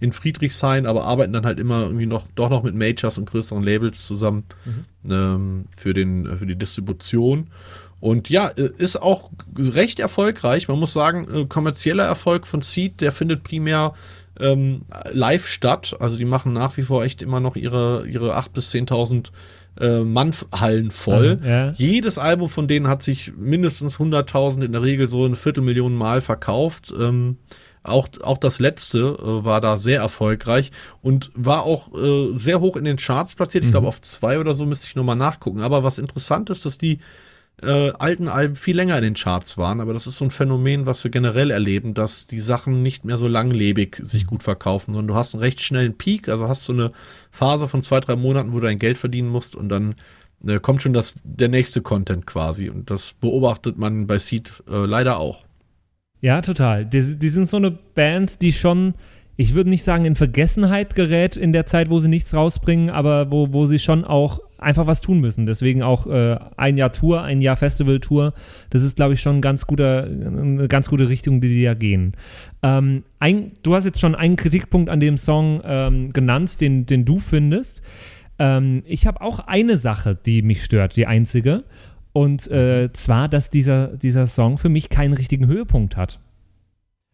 in 0.00 0.12
Friedrichshain, 0.12 0.86
aber 0.86 1.04
arbeiten 1.04 1.32
dann 1.32 1.46
halt 1.46 1.58
immer 1.58 1.84
irgendwie 1.84 2.06
noch, 2.06 2.26
doch 2.34 2.50
noch 2.50 2.62
mit 2.62 2.74
Majors 2.74 3.18
und 3.18 3.28
größeren 3.28 3.62
Labels 3.62 4.06
zusammen 4.06 4.44
mhm. 4.64 5.12
ähm, 5.12 5.64
für 5.76 5.94
den, 5.94 6.38
für 6.38 6.46
die 6.46 6.56
Distribution. 6.56 7.48
Und 7.98 8.28
ja, 8.28 8.48
äh, 8.48 8.70
ist 8.76 9.00
auch 9.00 9.30
recht 9.56 10.00
erfolgreich. 10.00 10.68
Man 10.68 10.78
muss 10.78 10.92
sagen, 10.92 11.26
äh, 11.32 11.46
kommerzieller 11.46 12.04
Erfolg 12.04 12.46
von 12.46 12.60
Seed, 12.60 13.00
der 13.00 13.10
findet 13.10 13.42
primär 13.42 13.94
ähm, 14.40 14.82
live 15.12 15.46
statt. 15.46 15.96
Also 16.00 16.18
die 16.18 16.24
machen 16.24 16.52
nach 16.52 16.76
wie 16.76 16.82
vor 16.82 17.04
echt 17.04 17.22
immer 17.22 17.40
noch 17.40 17.56
ihre, 17.56 18.06
ihre 18.06 18.36
8.000 18.36 18.48
bis 18.52 18.74
10.000 18.74 19.30
äh, 19.80 20.00
Mannhallen 20.00 20.90
voll. 20.90 21.36
Mhm, 21.36 21.44
ja. 21.44 21.72
Jedes 21.72 22.18
Album 22.18 22.48
von 22.48 22.68
denen 22.68 22.88
hat 22.88 23.02
sich 23.02 23.32
mindestens 23.36 23.98
100.000, 23.98 24.64
in 24.64 24.72
der 24.72 24.82
Regel 24.82 25.08
so 25.08 25.24
eine 25.24 25.36
Viertelmillion 25.36 25.94
Mal 25.94 26.20
verkauft. 26.20 26.92
Ähm, 26.98 27.38
auch, 27.82 28.08
auch 28.22 28.38
das 28.38 28.58
letzte 28.58 28.98
äh, 28.98 29.44
war 29.44 29.60
da 29.60 29.78
sehr 29.78 30.00
erfolgreich 30.00 30.72
und 31.02 31.30
war 31.34 31.62
auch 31.62 31.94
äh, 31.94 32.36
sehr 32.36 32.60
hoch 32.60 32.76
in 32.76 32.84
den 32.84 32.96
Charts 32.96 33.36
platziert. 33.36 33.64
Ich 33.64 33.68
mhm. 33.68 33.72
glaube, 33.72 33.88
auf 33.88 34.00
zwei 34.02 34.40
oder 34.40 34.54
so 34.54 34.66
müsste 34.66 34.88
ich 34.88 34.96
nochmal 34.96 35.16
nachgucken. 35.16 35.60
Aber 35.60 35.84
was 35.84 35.98
interessant 35.98 36.50
ist, 36.50 36.66
dass 36.66 36.78
die 36.78 36.98
äh, 37.62 37.90
alten 37.98 38.28
Alben 38.28 38.56
viel 38.56 38.76
länger 38.76 38.96
in 38.98 39.04
den 39.04 39.14
Charts 39.14 39.56
waren, 39.56 39.80
aber 39.80 39.92
das 39.94 40.06
ist 40.06 40.18
so 40.18 40.26
ein 40.26 40.30
Phänomen, 40.30 40.84
was 40.84 41.02
wir 41.04 41.10
generell 41.10 41.50
erleben, 41.50 41.94
dass 41.94 42.26
die 42.26 42.40
Sachen 42.40 42.82
nicht 42.82 43.04
mehr 43.04 43.16
so 43.16 43.28
langlebig 43.28 44.00
sich 44.02 44.26
gut 44.26 44.42
verkaufen, 44.42 44.92
sondern 44.92 45.08
du 45.08 45.14
hast 45.14 45.34
einen 45.34 45.42
recht 45.42 45.62
schnellen 45.62 45.96
Peak, 45.96 46.28
also 46.28 46.48
hast 46.48 46.64
so 46.64 46.72
eine 46.72 46.92
Phase 47.30 47.66
von 47.66 47.82
zwei, 47.82 48.00
drei 48.00 48.16
Monaten, 48.16 48.52
wo 48.52 48.60
du 48.60 48.66
dein 48.66 48.78
Geld 48.78 48.98
verdienen 48.98 49.28
musst 49.28 49.56
und 49.56 49.70
dann 49.70 49.94
äh, 50.46 50.60
kommt 50.60 50.82
schon 50.82 50.92
das, 50.92 51.16
der 51.24 51.48
nächste 51.48 51.80
Content 51.80 52.26
quasi 52.26 52.68
und 52.68 52.90
das 52.90 53.14
beobachtet 53.14 53.78
man 53.78 54.06
bei 54.06 54.18
Seed 54.18 54.62
äh, 54.68 54.84
leider 54.84 55.18
auch. 55.18 55.44
Ja, 56.20 56.42
total. 56.42 56.84
Die, 56.84 57.18
die 57.18 57.28
sind 57.28 57.48
so 57.48 57.56
eine 57.56 57.70
Band, 57.70 58.42
die 58.42 58.52
schon 58.52 58.94
ich 59.36 59.54
würde 59.54 59.70
nicht 59.70 59.84
sagen, 59.84 60.04
in 60.04 60.16
Vergessenheit 60.16 60.94
gerät 60.94 61.36
in 61.36 61.52
der 61.52 61.66
Zeit, 61.66 61.90
wo 61.90 61.98
sie 61.98 62.08
nichts 62.08 62.32
rausbringen, 62.34 62.88
aber 62.88 63.30
wo, 63.30 63.52
wo 63.52 63.66
sie 63.66 63.78
schon 63.78 64.04
auch 64.04 64.40
einfach 64.58 64.86
was 64.86 65.02
tun 65.02 65.20
müssen. 65.20 65.44
Deswegen 65.44 65.82
auch 65.82 66.06
äh, 66.06 66.38
ein 66.56 66.78
Jahr 66.78 66.90
Tour, 66.92 67.22
ein 67.22 67.42
Jahr 67.42 67.56
Festival-Tour. 67.56 68.32
Das 68.70 68.82
ist, 68.82 68.96
glaube 68.96 69.14
ich, 69.14 69.20
schon 69.20 69.36
ein 69.36 69.42
ganz 69.42 69.66
guter, 69.66 70.04
eine 70.04 70.68
ganz 70.68 70.88
gute 70.88 71.08
Richtung, 71.08 71.42
die 71.42 71.48
die 71.48 71.62
ja 71.62 71.74
gehen. 71.74 72.14
Ähm, 72.62 73.02
ein, 73.18 73.52
du 73.62 73.74
hast 73.74 73.84
jetzt 73.84 74.00
schon 74.00 74.14
einen 74.14 74.36
Kritikpunkt 74.36 74.88
an 74.88 75.00
dem 75.00 75.18
Song 75.18 75.60
ähm, 75.64 76.12
genannt, 76.14 76.60
den, 76.62 76.86
den 76.86 77.04
du 77.04 77.18
findest. 77.18 77.82
Ähm, 78.38 78.82
ich 78.86 79.06
habe 79.06 79.20
auch 79.20 79.40
eine 79.40 79.76
Sache, 79.76 80.14
die 80.14 80.40
mich 80.40 80.64
stört, 80.64 80.96
die 80.96 81.06
einzige. 81.06 81.64
Und 82.14 82.50
äh, 82.50 82.90
zwar, 82.94 83.28
dass 83.28 83.50
dieser, 83.50 83.88
dieser 83.88 84.26
Song 84.26 84.56
für 84.56 84.70
mich 84.70 84.88
keinen 84.88 85.12
richtigen 85.12 85.46
Höhepunkt 85.46 85.98
hat. 85.98 86.18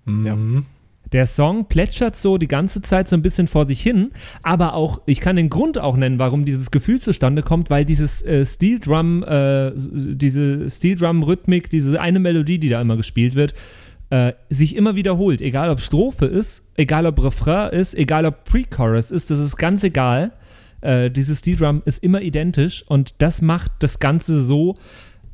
Mhm. 0.04 0.66
Der 1.10 1.26
Song 1.26 1.66
plätschert 1.66 2.16
so 2.16 2.38
die 2.38 2.48
ganze 2.48 2.80
Zeit 2.80 3.08
so 3.08 3.16
ein 3.16 3.22
bisschen 3.22 3.46
vor 3.46 3.66
sich 3.66 3.82
hin, 3.82 4.12
aber 4.42 4.74
auch, 4.74 5.02
ich 5.06 5.20
kann 5.20 5.36
den 5.36 5.50
Grund 5.50 5.76
auch 5.78 5.96
nennen, 5.96 6.18
warum 6.18 6.44
dieses 6.44 6.70
Gefühl 6.70 7.00
zustande 7.00 7.42
kommt, 7.42 7.68
weil 7.68 7.84
dieses 7.84 8.22
äh, 8.22 8.46
Steel 8.46 8.78
Drum, 8.78 9.22
äh, 9.22 9.72
diese 9.76 10.70
Steel 10.70 10.96
Drum 10.96 11.22
Rhythmik, 11.22 11.68
diese 11.68 12.00
eine 12.00 12.18
Melodie, 12.18 12.58
die 12.58 12.70
da 12.70 12.80
immer 12.80 12.96
gespielt 12.96 13.34
wird, 13.34 13.52
äh, 14.08 14.32
sich 14.48 14.76
immer 14.76 14.94
wiederholt. 14.94 15.40
Egal 15.40 15.70
ob 15.70 15.80
Strophe 15.80 16.26
ist, 16.26 16.62
egal 16.76 17.06
ob 17.06 17.22
Refrain 17.22 17.72
ist, 17.72 17.94
egal 17.94 18.24
ob 18.24 18.44
Pre-Chorus 18.44 19.10
ist, 19.10 19.30
das 19.30 19.38
ist 19.38 19.56
ganz 19.56 19.84
egal. 19.84 20.32
Äh, 20.82 21.10
dieses 21.10 21.38
Steel 21.38 21.56
Drum 21.56 21.82
ist 21.84 22.02
immer 22.02 22.20
identisch 22.20 22.84
und 22.86 23.14
das 23.18 23.42
macht 23.42 23.72
das 23.78 23.98
Ganze 24.00 24.42
so, 24.42 24.76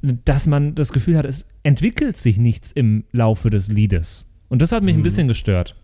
dass 0.02 0.46
man 0.46 0.74
das 0.74 0.92
Gefühl 0.92 1.16
hat, 1.16 1.26
es 1.26 1.46
entwickelt 1.62 2.16
sich 2.16 2.38
nichts 2.38 2.70
im 2.72 3.04
Laufe 3.12 3.50
des 3.50 3.68
Liedes. 3.68 4.27
Und 4.48 4.62
das 4.62 4.72
hat 4.72 4.82
mich 4.82 4.94
ein 4.94 5.00
mhm. 5.00 5.04
bisschen 5.04 5.28
gestört. 5.28 5.74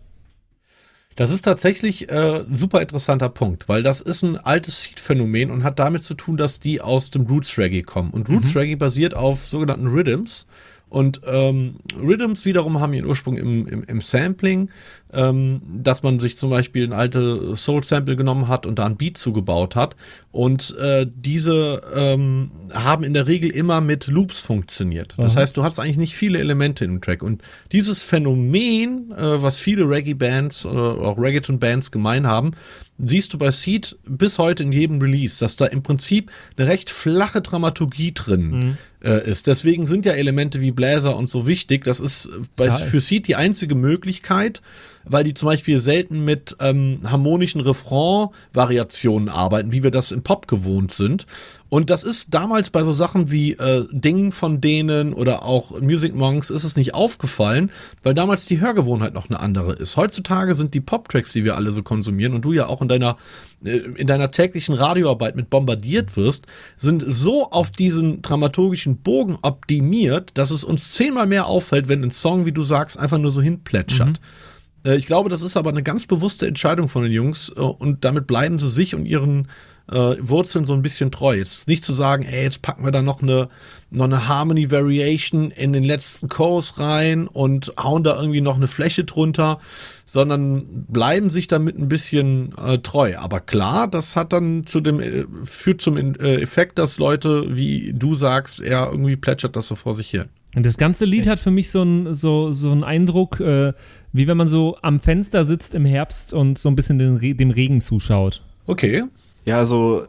Das 1.15 1.31
ist 1.31 1.43
tatsächlich 1.43 2.09
äh, 2.11 2.43
super 2.51 2.81
interessanter 2.81 3.29
Punkt, 3.29 3.69
weil 3.69 3.83
das 3.83 4.01
ist 4.01 4.21
ein 4.23 4.35
altes 4.35 4.83
Seed-Phänomen 4.83 5.49
und 5.49 5.63
hat 5.63 5.79
damit 5.79 6.03
zu 6.03 6.13
tun, 6.13 6.35
dass 6.35 6.59
die 6.59 6.81
aus 6.81 7.09
dem 7.09 7.25
Roots 7.25 7.57
Reggae 7.57 7.83
kommen. 7.83 8.11
Und 8.11 8.27
Roots 8.27 8.53
mhm. 8.53 8.59
Reggae 8.59 8.75
basiert 8.75 9.13
auf 9.13 9.47
sogenannten 9.47 9.87
Rhythms. 9.87 10.45
Und 10.89 11.21
ähm, 11.25 11.77
Rhythms 11.97 12.45
wiederum 12.45 12.79
haben 12.79 12.93
ihren 12.93 13.05
Ursprung 13.05 13.37
im, 13.37 13.65
im, 13.67 13.83
im 13.83 14.01
Sampling, 14.01 14.69
ähm, 15.15 15.61
dass 15.81 16.03
man 16.03 16.19
sich 16.19 16.37
zum 16.37 16.49
Beispiel 16.49 16.85
ein 16.85 16.93
alte 16.93 17.55
Soul-Sample 17.55 18.15
genommen 18.15 18.47
hat 18.47 18.65
und 18.65 18.77
da 18.79 18.85
ein 18.85 18.97
Beat 18.97 19.17
zugebaut 19.17 19.75
hat. 19.75 19.95
Und 20.31 20.75
äh, 20.77 21.07
diese 21.09 21.81
ähm, 21.95 22.51
haben 22.73 23.03
in 23.03 23.13
der 23.13 23.27
Regel 23.27 23.49
immer 23.49 23.81
mit 23.81 24.07
Loops 24.07 24.41
funktioniert. 24.41 25.15
Das 25.17 25.33
Aha. 25.33 25.41
heißt, 25.41 25.55
du 25.55 25.63
hast 25.63 25.79
eigentlich 25.79 25.97
nicht 25.97 26.15
viele 26.15 26.39
Elemente 26.39 26.83
im 26.85 27.01
Track. 27.01 27.23
Und 27.23 27.41
dieses 27.71 28.03
Phänomen, 28.03 29.11
äh, 29.11 29.41
was 29.41 29.59
viele 29.59 29.89
Reggae-Bands 29.89 30.65
oder 30.65 30.99
auch 30.99 31.17
Reggaeton-Bands 31.17 31.91
gemein 31.91 32.27
haben, 32.27 32.51
siehst 32.97 33.33
du 33.33 33.37
bei 33.37 33.51
Seed 33.51 33.97
bis 34.07 34.37
heute 34.37 34.63
in 34.63 34.71
jedem 34.71 35.01
Release, 35.01 35.39
dass 35.39 35.55
da 35.55 35.65
im 35.65 35.83
Prinzip 35.83 36.31
eine 36.57 36.67
recht 36.67 36.89
flache 36.89 37.41
Dramaturgie 37.41 38.13
drin 38.13 38.49
mhm. 38.49 38.77
äh, 39.03 39.29
ist. 39.29 39.47
Deswegen 39.47 39.85
sind 39.85 40.05
ja 40.05 40.13
Elemente 40.13 40.61
wie 40.61 40.71
Bläser 40.71 41.17
und 41.17 41.27
so 41.27 41.45
wichtig. 41.45 41.83
Das 41.83 41.99
ist 41.99 42.29
bei, 42.55 42.69
für 42.69 43.01
Seed 43.01 43.27
die 43.27 43.35
einzige 43.35 43.75
Möglichkeit, 43.75 44.61
weil 45.07 45.23
die 45.23 45.33
zum 45.33 45.47
Beispiel 45.47 45.79
selten 45.79 46.25
mit 46.25 46.55
ähm, 46.59 46.99
harmonischen 47.05 47.61
Refrain-Variationen 47.61 49.29
arbeiten, 49.29 49.71
wie 49.71 49.83
wir 49.83 49.91
das 49.91 50.11
im 50.11 50.23
Pop 50.23 50.47
gewohnt 50.47 50.93
sind. 50.93 51.25
Und 51.69 51.89
das 51.89 52.03
ist 52.03 52.33
damals 52.33 52.69
bei 52.69 52.83
so 52.83 52.93
Sachen 52.93 53.31
wie 53.31 53.53
äh, 53.53 53.85
Ding 53.91 54.31
von 54.31 54.61
denen 54.61 55.13
oder 55.13 55.43
auch 55.43 55.79
Music 55.81 56.15
Monks 56.15 56.49
ist 56.49 56.63
es 56.63 56.75
nicht 56.75 56.93
aufgefallen, 56.93 57.71
weil 58.03 58.13
damals 58.13 58.45
die 58.45 58.61
Hörgewohnheit 58.61 59.13
noch 59.13 59.29
eine 59.29 59.39
andere 59.39 59.73
ist. 59.73 59.97
Heutzutage 59.97 60.55
sind 60.55 60.73
die 60.73 60.79
Pop-Tracks, 60.79 61.33
die 61.33 61.43
wir 61.43 61.55
alle 61.55 61.71
so 61.71 61.83
konsumieren 61.83 62.33
und 62.33 62.45
du 62.45 62.53
ja 62.53 62.67
auch 62.67 62.81
in 62.81 62.87
deiner 62.87 63.17
äh, 63.63 63.77
in 63.77 64.07
deiner 64.07 64.31
täglichen 64.31 64.75
Radioarbeit 64.75 65.35
mit 65.35 65.49
bombardiert 65.49 66.15
wirst, 66.15 66.45
sind 66.77 67.03
so 67.05 67.51
auf 67.51 67.71
diesen 67.71 68.21
dramaturgischen 68.21 68.97
Bogen 68.97 69.37
optimiert, 69.41 70.31
dass 70.35 70.51
es 70.51 70.63
uns 70.63 70.93
zehnmal 70.93 71.27
mehr 71.27 71.47
auffällt, 71.47 71.87
wenn 71.87 72.03
ein 72.03 72.11
Song, 72.11 72.45
wie 72.45 72.51
du 72.51 72.63
sagst, 72.63 72.97
einfach 72.97 73.17
nur 73.17 73.31
so 73.31 73.41
hinplätschert. 73.41 74.07
Mhm. 74.09 74.54
Äh, 74.85 74.95
ich 74.95 75.05
glaube, 75.05 75.29
das 75.29 75.41
ist 75.41 75.57
aber 75.57 75.71
eine 75.71 75.83
ganz 75.83 76.05
bewusste 76.05 76.47
Entscheidung 76.47 76.87
von 76.87 77.03
den 77.03 77.11
Jungs 77.11 77.51
äh, 77.55 77.59
und 77.59 78.05
damit 78.05 78.27
bleiben 78.27 78.59
sie 78.59 78.69
sich 78.69 78.95
und 78.95 79.05
ihren 79.05 79.47
äh, 79.91 80.15
Wurzeln 80.19 80.65
so 80.65 80.73
ein 80.73 80.81
bisschen 80.81 81.11
treu. 81.11 81.37
Jetzt 81.37 81.67
nicht 81.67 81.83
zu 81.83 81.93
sagen, 81.93 82.23
ey, 82.23 82.43
jetzt 82.43 82.61
packen 82.61 82.83
wir 82.83 82.91
da 82.91 83.01
noch 83.01 83.21
eine, 83.21 83.49
noch 83.91 84.05
eine 84.05 84.27
Harmony 84.27 84.71
Variation 84.71 85.51
in 85.51 85.73
den 85.73 85.83
letzten 85.83 86.27
Chorus 86.27 86.79
rein 86.79 87.27
und 87.27 87.73
hauen 87.77 88.03
da 88.03 88.15
irgendwie 88.15 88.41
noch 88.41 88.55
eine 88.55 88.67
Fläche 88.67 89.03
drunter, 89.03 89.59
sondern 90.05 90.85
bleiben 90.87 91.29
sich 91.29 91.47
damit 91.47 91.77
ein 91.77 91.89
bisschen 91.89 92.53
äh, 92.57 92.79
treu. 92.79 93.15
Aber 93.17 93.39
klar, 93.41 93.87
das 93.87 94.15
hat 94.15 94.33
dann 94.33 94.65
zu 94.65 94.81
dem, 94.81 94.99
äh, 94.99 95.25
führt 95.43 95.81
zum 95.81 95.97
äh, 95.97 96.35
Effekt, 96.41 96.79
dass 96.79 96.97
Leute, 96.97 97.55
wie 97.55 97.93
du 97.93 98.15
sagst, 98.15 98.61
eher 98.61 98.89
irgendwie 98.91 99.17
plätschert 99.17 99.55
das 99.55 99.67
so 99.67 99.75
vor 99.75 99.93
sich 99.93 100.09
hin. 100.09 100.25
Und 100.55 100.65
das 100.65 100.77
ganze 100.77 101.03
Lied 101.03 101.21
Echt? 101.21 101.29
hat 101.29 101.39
für 101.39 101.51
mich 101.51 101.69
so 101.69 101.81
einen 101.81 102.13
so, 102.13 102.53
so 102.53 102.71
einen 102.71 102.85
Eindruck, 102.85 103.41
äh, 103.41 103.73
wie 104.15 104.27
wenn 104.27 104.37
man 104.37 104.47
so 104.47 104.77
am 104.81 104.99
Fenster 104.99 105.45
sitzt 105.45 105.75
im 105.75 105.85
Herbst 105.85 106.33
und 106.33 106.57
so 106.57 106.69
ein 106.69 106.75
bisschen 106.75 106.99
den, 106.99 107.19
dem 107.37 107.51
Regen 107.51 107.81
zuschaut. 107.81 108.41
Okay. 108.65 109.03
Ja, 109.45 109.57
also 109.57 110.07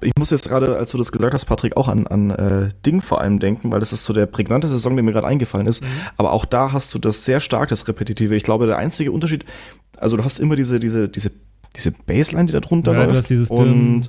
ich 0.00 0.12
muss 0.18 0.30
jetzt 0.30 0.48
gerade, 0.48 0.76
als 0.76 0.90
du 0.90 0.98
das 0.98 1.12
gesagt 1.12 1.34
hast, 1.34 1.46
Patrick, 1.46 1.76
auch 1.76 1.88
an, 1.88 2.06
an 2.06 2.30
äh, 2.30 2.68
Ding 2.84 3.00
vor 3.00 3.20
allem 3.20 3.38
denken, 3.38 3.70
weil 3.72 3.80
das 3.80 3.92
ist 3.92 4.04
so 4.04 4.12
der 4.12 4.26
prägnante 4.26 4.68
Song, 4.68 4.96
der 4.96 5.02
mir 5.02 5.12
gerade 5.12 5.26
eingefallen 5.26 5.66
ist. 5.66 5.82
Mhm. 5.82 5.88
Aber 6.16 6.32
auch 6.32 6.44
da 6.44 6.72
hast 6.72 6.94
du 6.94 6.98
das 6.98 7.24
sehr 7.24 7.40
stark, 7.40 7.68
das 7.70 7.88
Repetitive. 7.88 8.34
Ich 8.36 8.42
glaube, 8.42 8.66
der 8.66 8.76
einzige 8.76 9.12
Unterschied, 9.12 9.44
also 9.96 10.16
du 10.16 10.24
hast 10.24 10.38
immer 10.38 10.56
diese, 10.56 10.78
diese, 10.78 11.08
diese, 11.08 11.32
diese 11.74 11.92
Bassline, 11.92 12.46
die 12.46 12.52
da 12.52 12.60
drunter 12.60 12.92
ja, 12.92 12.98
läuft. 12.98 13.12
Du 13.12 13.16
hast 13.16 13.30
dieses 13.30 13.50
und, 13.50 13.58
düm, 13.58 14.02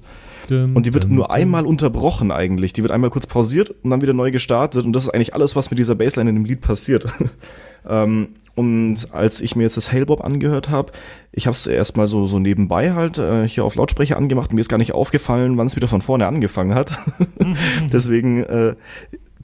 und 0.52 0.86
die 0.86 0.94
wird 0.94 1.10
nur 1.10 1.32
einmal 1.32 1.66
unterbrochen 1.66 2.32
eigentlich. 2.32 2.74
Die 2.74 2.82
wird 2.82 2.92
einmal 2.92 3.10
kurz 3.10 3.28
pausiert 3.28 3.70
und 3.84 3.90
dann 3.90 4.02
wieder 4.02 4.14
neu 4.14 4.32
gestartet. 4.32 4.86
Und 4.86 4.94
das 4.94 5.04
ist 5.04 5.10
eigentlich 5.10 5.34
alles, 5.34 5.56
was 5.56 5.70
mit 5.70 5.80
dieser 5.80 5.96
Bassline 5.96 6.30
in 6.30 6.36
dem 6.36 6.46
Lied 6.46 6.62
passiert. 6.62 7.08
ähm, 7.88 8.30
und 8.56 9.08
als 9.12 9.42
ich 9.42 9.56
mir 9.56 9.64
jetzt 9.64 9.78
das 9.78 9.92
Hailbob 9.92 10.24
angehört 10.24 10.70
habe, 10.70 10.92
ich 11.32 11.48
habe 11.48 11.54
es 11.54 11.66
erstmal 11.66 12.06
so, 12.06 12.28
so 12.28 12.38
nebenbei 12.38 12.94
halt 12.94 13.18
äh, 13.18 13.48
hier 13.48 13.66
auf 13.66 13.76
Lautsprecher 13.76 14.18
angemacht. 14.18 14.54
Mir 14.54 14.60
ist 14.60 14.70
gar 14.70 14.78
nicht 14.78 14.94
aufgefallen, 14.94 15.58
wann 15.58 15.68
es 15.68 15.76
wieder 15.76 15.88
von 15.88 16.02
vorne 16.02 16.28
angefangen 16.28 16.76
hat. 16.76 17.00
Deswegen 17.92 18.44
äh, 18.44 18.76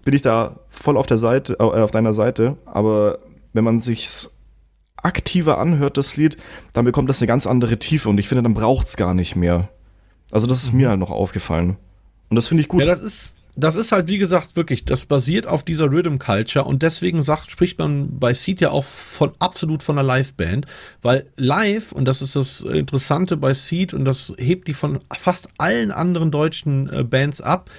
bin 0.03 0.13
ich 0.13 0.22
da 0.22 0.60
voll 0.70 0.98
auf 0.98 1.08
der 1.08 1.18
Seite, 1.18 1.58
äh, 1.60 1.63
auf 1.63 1.91
deiner 1.91 2.13
Seite. 2.13 2.58
Aber 2.65 3.20
wenn 3.53 3.63
man 3.63 3.79
sich's 3.79 4.32
aktiver 4.98 5.58
anhört, 5.58 5.98
das 5.98 6.18
Lied, 6.18 6.38
dann 6.74 6.86
bekommt 6.86 7.10
das 7.10 7.22
eine 7.22 7.27
ganz 7.27 7.48
andere 7.48 7.79
Tiefe 7.79 8.10
und 8.10 8.20
ich 8.20 8.27
finde, 8.27 8.44
dann 8.44 8.53
braucht's 8.53 8.98
gar 8.98 9.13
nicht 9.13 9.36
mehr. 9.36 9.70
Also 10.31 10.48
das 10.48 10.63
ist 10.63 10.71
mhm. 10.71 10.79
mir 10.79 10.89
halt 10.89 11.00
noch 11.00 11.12
aufgefallen. 11.12 11.77
Und 12.29 12.36
das 12.36 12.48
finde 12.48 12.62
ich 12.62 12.67
gut. 12.67 12.81
Ja, 12.81 12.88
das 12.88 13.01
ist, 13.01 13.36
das 13.55 13.75
ist 13.75 13.91
halt, 13.91 14.07
wie 14.07 14.17
gesagt, 14.17 14.55
wirklich, 14.55 14.86
das 14.86 15.05
basiert 15.05 15.48
auf 15.48 15.63
dieser 15.63 15.91
Rhythm 15.91 16.17
Culture 16.17 16.65
und 16.65 16.81
deswegen 16.81 17.21
sagt, 17.24 17.51
spricht 17.51 17.79
man 17.79 18.19
bei 18.19 18.33
Seed 18.33 18.62
ja 18.62 18.71
auch 18.71 18.86
von 18.86 19.31
absolut 19.39 19.83
von 19.83 19.98
einer 19.98 20.07
Live-Band, 20.07 20.65
weil 21.01 21.25
live, 21.36 21.91
und 21.91 22.05
das 22.05 22.21
ist 22.21 22.36
das 22.36 22.62
Interessante 22.62 23.38
bei 23.38 23.53
Seed 23.53 23.93
und 23.93 24.05
das 24.05 24.33
hebt 24.38 24.67
die 24.67 24.74
von 24.74 25.00
fast 25.17 25.50
allen 25.57 25.91
anderen 25.91 26.31
deutschen 26.31 26.91
äh, 26.91 27.03
Bands 27.03 27.41
ab, 27.41 27.69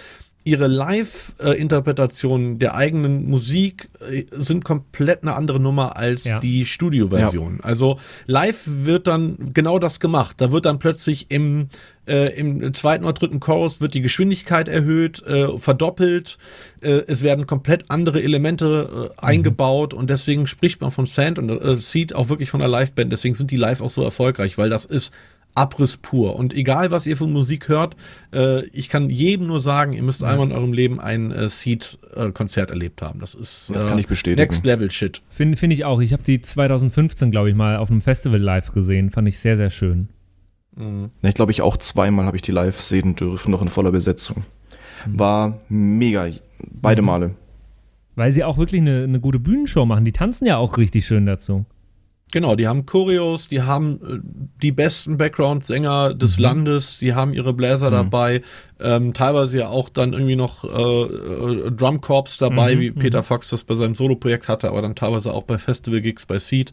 ihre 0.43 0.69
Live-Interpretationen 0.69 2.59
der 2.59 2.75
eigenen 2.75 3.29
Musik 3.29 3.91
äh, 4.01 4.25
sind 4.33 4.65
komplett 4.65 5.23
eine 5.23 5.35
andere 5.35 5.61
Nummer 5.61 5.97
als 5.97 6.25
ja. 6.25 6.39
die 6.39 6.65
Studio-Version. 6.65 7.57
Ja. 7.59 7.65
Also 7.65 7.99
live 8.27 8.63
wird 8.65 9.07
dann 9.07 9.53
genau 9.53 9.79
das 9.79 10.01
gemacht. 10.01 10.41
Da 10.41 10.51
wird 10.51 10.65
dann 10.65 10.79
plötzlich 10.79 11.27
im, 11.29 11.69
äh, 12.07 12.35
im 12.39 12.73
zweiten 12.73 13.05
oder 13.05 13.13
dritten 13.13 13.39
Chorus 13.39 13.83
wird 13.83 13.93
die 13.93 14.01
Geschwindigkeit 14.01 14.69
erhöht, 14.69 15.23
äh, 15.27 15.59
verdoppelt. 15.59 16.39
Äh, 16.81 17.03
es 17.07 17.23
werden 17.23 17.47
komplett 17.47 17.85
andere 17.89 18.23
Elemente 18.23 19.11
äh, 19.19 19.21
eingebaut 19.21 19.93
und 19.93 20.09
deswegen 20.09 20.47
spricht 20.47 20.81
man 20.81 20.91
von 20.91 21.05
Sand 21.05 21.39
und 21.39 21.51
äh, 21.51 21.77
Seed 21.77 22.15
auch 22.15 22.31
wirklich 22.31 22.49
von 22.49 22.61
der 22.61 22.69
Live-Band. 22.69 23.13
Deswegen 23.13 23.35
sind 23.35 23.51
die 23.51 23.57
live 23.57 23.83
auch 23.83 23.91
so 23.91 24.03
erfolgreich, 24.03 24.57
weil 24.57 24.71
das 24.71 24.87
ist 24.87 25.13
Abriss 25.55 25.97
pur. 25.97 26.37
Und 26.37 26.55
egal, 26.55 26.91
was 26.91 27.07
ihr 27.07 27.17
von 27.17 27.33
Musik 27.33 27.69
hört, 27.69 27.97
äh, 28.33 28.65
ich 28.69 28.89
kann 28.89 29.11
jedem 29.11 29.47
nur 29.47 29.61
sagen, 29.61 29.93
ihr 29.93 30.03
müsst 30.03 30.21
ja. 30.21 30.29
einmal 30.29 30.47
in 30.47 30.53
eurem 30.53 30.73
Leben 30.73 31.01
ein 31.01 31.33
äh, 31.33 31.49
Seed-Konzert 31.49 32.71
erlebt 32.71 33.03
haben. 33.03 33.21
Das 33.21 33.35
ist 33.35 33.71
das 33.75 33.87
kann 33.87 33.99
ich 33.99 34.07
bestätigen. 34.07 34.41
Next 34.41 34.65
Level 34.65 34.91
Shit. 34.91 35.23
Finde 35.31 35.57
find 35.57 35.73
ich 35.73 35.85
auch. 35.85 36.01
Ich 36.01 36.13
habe 36.13 36.23
die 36.23 36.41
2015, 36.41 37.31
glaube 37.31 37.51
ich, 37.51 37.57
mal 37.57 37.77
auf 37.77 37.91
einem 37.91 38.03
Festival 38.03 38.41
live 38.41 38.73
gesehen. 38.73 39.11
Fand 39.11 39.29
ich 39.29 39.39
sehr, 39.39 39.57
sehr 39.57 39.71
schön. 39.71 40.09
Mhm. 40.77 41.11
Ich 41.23 41.35
glaube, 41.35 41.53
ich 41.53 41.63
auch 41.63 41.77
zweimal 41.77 42.27
habe 42.27 42.37
ich 42.37 42.43
die 42.43 42.53
live 42.53 42.81
sehen 42.81 43.17
dürfen, 43.17 43.51
noch 43.51 43.63
in 43.63 43.69
voller 43.69 43.93
Besetzung. 43.93 44.45
Mhm. 45.07 45.19
War 45.19 45.61
mega, 45.69 46.29
beide 46.71 47.03
mhm. 47.03 47.07
Male. 47.07 47.35
Weil 48.17 48.33
sie 48.33 48.45
auch 48.45 48.59
wirklich 48.59 48.81
eine, 48.81 49.05
eine 49.05 49.21
gute 49.21 49.39
Bühnenshow 49.39 49.87
machen. 49.87 50.05
Die 50.05 50.13
tanzen 50.13 50.47
ja 50.47 50.57
auch 50.57 50.79
richtig 50.79 51.07
schön 51.07 51.27
dazu. 51.27 51.65
Genau, 52.33 52.55
die 52.57 52.69
haben 52.69 52.87
Choreos, 52.87 53.49
die 53.49 53.63
haben 53.63 54.01
äh, 54.03 54.19
die 54.63 54.73
besten 54.73 55.17
Background-Sänger 55.17 56.15
des 56.15 56.39
mhm. 56.39 56.43
Landes, 56.43 56.99
die 56.99 57.15
haben 57.15 57.33
ihre 57.33 57.53
Bläser 57.53 57.89
mhm. 57.89 57.95
dabei, 57.95 58.43
ähm, 58.81 59.13
teilweise 59.15 59.59
ja 59.59 59.69
auch 59.69 59.89
dann 59.89 60.13
irgendwie 60.13 60.37
noch 60.37 60.65
äh, 60.65 60.69
äh, 60.69 61.71
Drumcorps 61.71 62.39
dabei, 62.39 62.77
mhm. 62.77 62.81
wie 62.81 62.91
Peter 62.93 63.21
mhm. 63.21 63.25
Fox 63.25 63.49
das 63.49 63.65
bei 63.65 63.75
seinem 63.75 63.95
Solo-Projekt 63.95 64.49
hatte, 64.49 64.69
aber 64.69 64.83
dann 64.83 64.95
teilweise 64.95 65.33
auch 65.33 65.45
bei 65.45 65.59
Festival-Gigs 65.59 66.27
bei 66.27 66.39
Seed. 66.39 66.73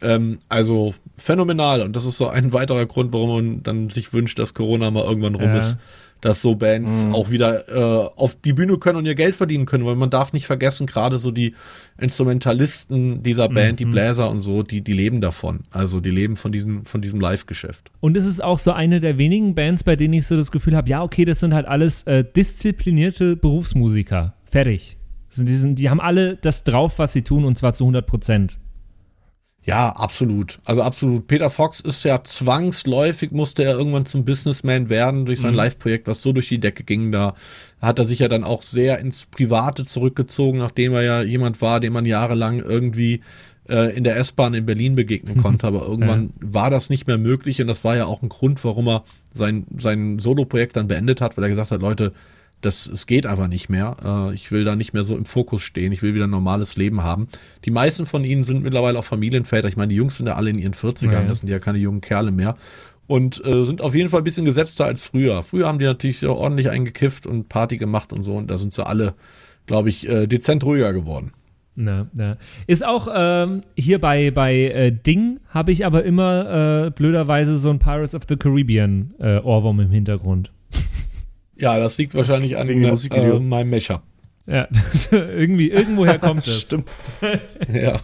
Ähm, 0.00 0.38
also 0.48 0.94
phänomenal 1.16 1.82
und 1.82 1.94
das 1.94 2.04
ist 2.04 2.18
so 2.18 2.28
ein 2.28 2.52
weiterer 2.52 2.86
Grund, 2.86 3.12
warum 3.12 3.30
man 3.30 3.62
dann 3.62 3.90
sich 3.90 4.12
wünscht, 4.12 4.38
dass 4.38 4.54
Corona 4.54 4.90
mal 4.90 5.04
irgendwann 5.04 5.34
rum 5.34 5.50
ja. 5.50 5.58
ist 5.58 5.76
dass 6.22 6.40
so 6.40 6.54
Bands 6.54 7.04
mhm. 7.04 7.14
auch 7.14 7.30
wieder 7.30 7.68
äh, 7.68 8.10
auf 8.16 8.36
die 8.36 8.52
Bühne 8.52 8.78
können 8.78 8.96
und 8.96 9.06
ihr 9.06 9.16
Geld 9.16 9.36
verdienen 9.36 9.66
können, 9.66 9.84
weil 9.84 9.96
man 9.96 10.08
darf 10.08 10.32
nicht 10.32 10.46
vergessen, 10.46 10.86
gerade 10.86 11.18
so 11.18 11.30
die 11.32 11.54
Instrumentalisten 11.98 13.22
dieser 13.22 13.48
Band, 13.48 13.72
mhm. 13.72 13.76
die 13.76 13.84
Bläser 13.84 14.30
und 14.30 14.40
so, 14.40 14.62
die, 14.62 14.82
die 14.82 14.92
leben 14.92 15.20
davon. 15.20 15.64
Also 15.70 16.00
die 16.00 16.10
leben 16.10 16.36
von 16.36 16.52
diesem, 16.52 16.86
von 16.86 17.02
diesem 17.02 17.20
Live-Geschäft. 17.20 17.90
Und 18.00 18.16
es 18.16 18.24
ist 18.24 18.42
auch 18.42 18.60
so 18.60 18.72
eine 18.72 19.00
der 19.00 19.18
wenigen 19.18 19.54
Bands, 19.54 19.84
bei 19.84 19.96
denen 19.96 20.14
ich 20.14 20.26
so 20.26 20.36
das 20.36 20.52
Gefühl 20.52 20.76
habe, 20.76 20.88
ja, 20.88 21.02
okay, 21.02 21.24
das 21.24 21.40
sind 21.40 21.52
halt 21.52 21.66
alles 21.66 22.04
äh, 22.04 22.24
disziplinierte 22.24 23.36
Berufsmusiker. 23.36 24.34
Fertig. 24.44 24.96
Die, 25.36 25.54
sind, 25.54 25.78
die 25.78 25.90
haben 25.90 26.00
alle 26.00 26.36
das 26.36 26.62
drauf, 26.62 26.98
was 26.98 27.12
sie 27.12 27.22
tun, 27.22 27.44
und 27.44 27.58
zwar 27.58 27.72
zu 27.72 27.84
100 27.84 28.06
Prozent. 28.06 28.58
Ja, 29.64 29.90
absolut. 29.90 30.58
Also 30.64 30.82
absolut. 30.82 31.28
Peter 31.28 31.48
Fox 31.48 31.78
ist 31.80 32.02
ja 32.04 32.24
zwangsläufig, 32.24 33.30
musste 33.30 33.62
er 33.62 33.78
irgendwann 33.78 34.06
zum 34.06 34.24
Businessman 34.24 34.90
werden 34.90 35.24
durch 35.24 35.40
sein 35.40 35.52
mhm. 35.52 35.58
Live-Projekt, 35.58 36.08
was 36.08 36.20
so 36.20 36.32
durch 36.32 36.48
die 36.48 36.58
Decke 36.58 36.82
ging. 36.82 37.12
Da 37.12 37.34
hat 37.80 37.98
er 37.98 38.04
sich 38.04 38.18
ja 38.18 38.28
dann 38.28 38.42
auch 38.42 38.62
sehr 38.62 38.98
ins 38.98 39.26
Private 39.26 39.84
zurückgezogen, 39.84 40.58
nachdem 40.58 40.94
er 40.94 41.02
ja 41.02 41.22
jemand 41.22 41.60
war, 41.60 41.78
dem 41.78 41.92
man 41.92 42.06
jahrelang 42.06 42.58
irgendwie 42.58 43.20
äh, 43.68 43.96
in 43.96 44.02
der 44.02 44.16
S-Bahn 44.16 44.54
in 44.54 44.66
Berlin 44.66 44.96
begegnen 44.96 45.36
konnte. 45.36 45.68
Aber 45.68 45.82
irgendwann 45.82 46.32
ja. 46.42 46.54
war 46.54 46.70
das 46.70 46.90
nicht 46.90 47.06
mehr 47.06 47.18
möglich 47.18 47.60
und 47.60 47.68
das 47.68 47.84
war 47.84 47.96
ja 47.96 48.06
auch 48.06 48.22
ein 48.22 48.28
Grund, 48.28 48.64
warum 48.64 48.88
er 48.88 49.04
sein, 49.32 49.66
sein 49.78 50.18
Solo-Projekt 50.18 50.76
dann 50.76 50.88
beendet 50.88 51.20
hat, 51.20 51.36
weil 51.36 51.44
er 51.44 51.50
gesagt 51.50 51.70
hat, 51.70 51.80
Leute, 51.80 52.12
das, 52.62 52.86
es 52.86 53.06
geht 53.06 53.26
einfach 53.26 53.48
nicht 53.48 53.68
mehr. 53.68 53.96
Äh, 54.04 54.34
ich 54.34 54.50
will 54.50 54.64
da 54.64 54.76
nicht 54.76 54.94
mehr 54.94 55.04
so 55.04 55.16
im 55.16 55.24
Fokus 55.24 55.62
stehen. 55.62 55.92
Ich 55.92 56.02
will 56.02 56.14
wieder 56.14 56.26
ein 56.26 56.30
normales 56.30 56.76
Leben 56.76 57.02
haben. 57.02 57.28
Die 57.64 57.70
meisten 57.70 58.06
von 58.06 58.24
ihnen 58.24 58.44
sind 58.44 58.62
mittlerweile 58.62 58.98
auch 58.98 59.04
Familienväter. 59.04 59.68
Ich 59.68 59.76
meine, 59.76 59.88
die 59.90 59.96
Jungs 59.96 60.16
sind 60.16 60.26
ja 60.26 60.34
alle 60.34 60.50
in 60.50 60.58
ihren 60.58 60.74
40ern. 60.74 61.12
Ja, 61.12 61.22
Das 61.22 61.40
sind 61.40 61.48
ja 61.48 61.58
keine 61.58 61.78
jungen 61.78 62.00
Kerle 62.00 62.32
mehr. 62.32 62.56
Und 63.06 63.44
äh, 63.44 63.64
sind 63.64 63.80
auf 63.80 63.94
jeden 63.94 64.08
Fall 64.08 64.20
ein 64.20 64.24
bisschen 64.24 64.44
gesetzter 64.44 64.86
als 64.86 65.04
früher. 65.04 65.42
Früher 65.42 65.66
haben 65.66 65.78
die 65.78 65.84
natürlich 65.84 66.20
sehr 66.20 66.34
ordentlich 66.34 66.70
eingekifft 66.70 67.26
und 67.26 67.48
Party 67.48 67.76
gemacht 67.76 68.12
und 68.12 68.22
so. 68.22 68.36
Und 68.36 68.50
da 68.50 68.56
sind 68.56 68.72
sie 68.72 68.86
alle, 68.86 69.14
glaube 69.66 69.88
ich, 69.88 70.08
äh, 70.08 70.26
dezent 70.26 70.64
ruhiger 70.64 70.92
geworden. 70.92 71.32
Na, 71.74 72.06
na. 72.12 72.36
Ist 72.66 72.84
auch 72.84 73.08
ähm, 73.14 73.62
hier 73.76 73.98
bei, 73.98 74.30
bei 74.30 74.54
äh, 74.54 74.92
Ding 74.92 75.40
habe 75.48 75.72
ich 75.72 75.86
aber 75.86 76.04
immer 76.04 76.86
äh, 76.86 76.90
blöderweise 76.90 77.56
so 77.56 77.70
ein 77.70 77.78
Pirates 77.78 78.14
of 78.14 78.22
the 78.28 78.36
Caribbean 78.36 79.14
äh, 79.18 79.38
Ohrwurm 79.38 79.80
im 79.80 79.90
Hintergrund. 79.90 80.52
Ja, 81.56 81.78
das 81.78 81.98
liegt 81.98 82.14
wahrscheinlich 82.14 82.56
an 82.56 82.68
Wegen 82.68 82.84
äh, 82.84 83.38
meinem 83.40 83.70
Mecher. 83.70 84.02
Ja, 84.46 84.68
irgendwie, 85.10 85.70
irgendwoher 85.70 86.18
kommt 86.18 86.46
das. 86.46 86.60
Stimmt. 86.60 86.88
ja. 87.72 88.00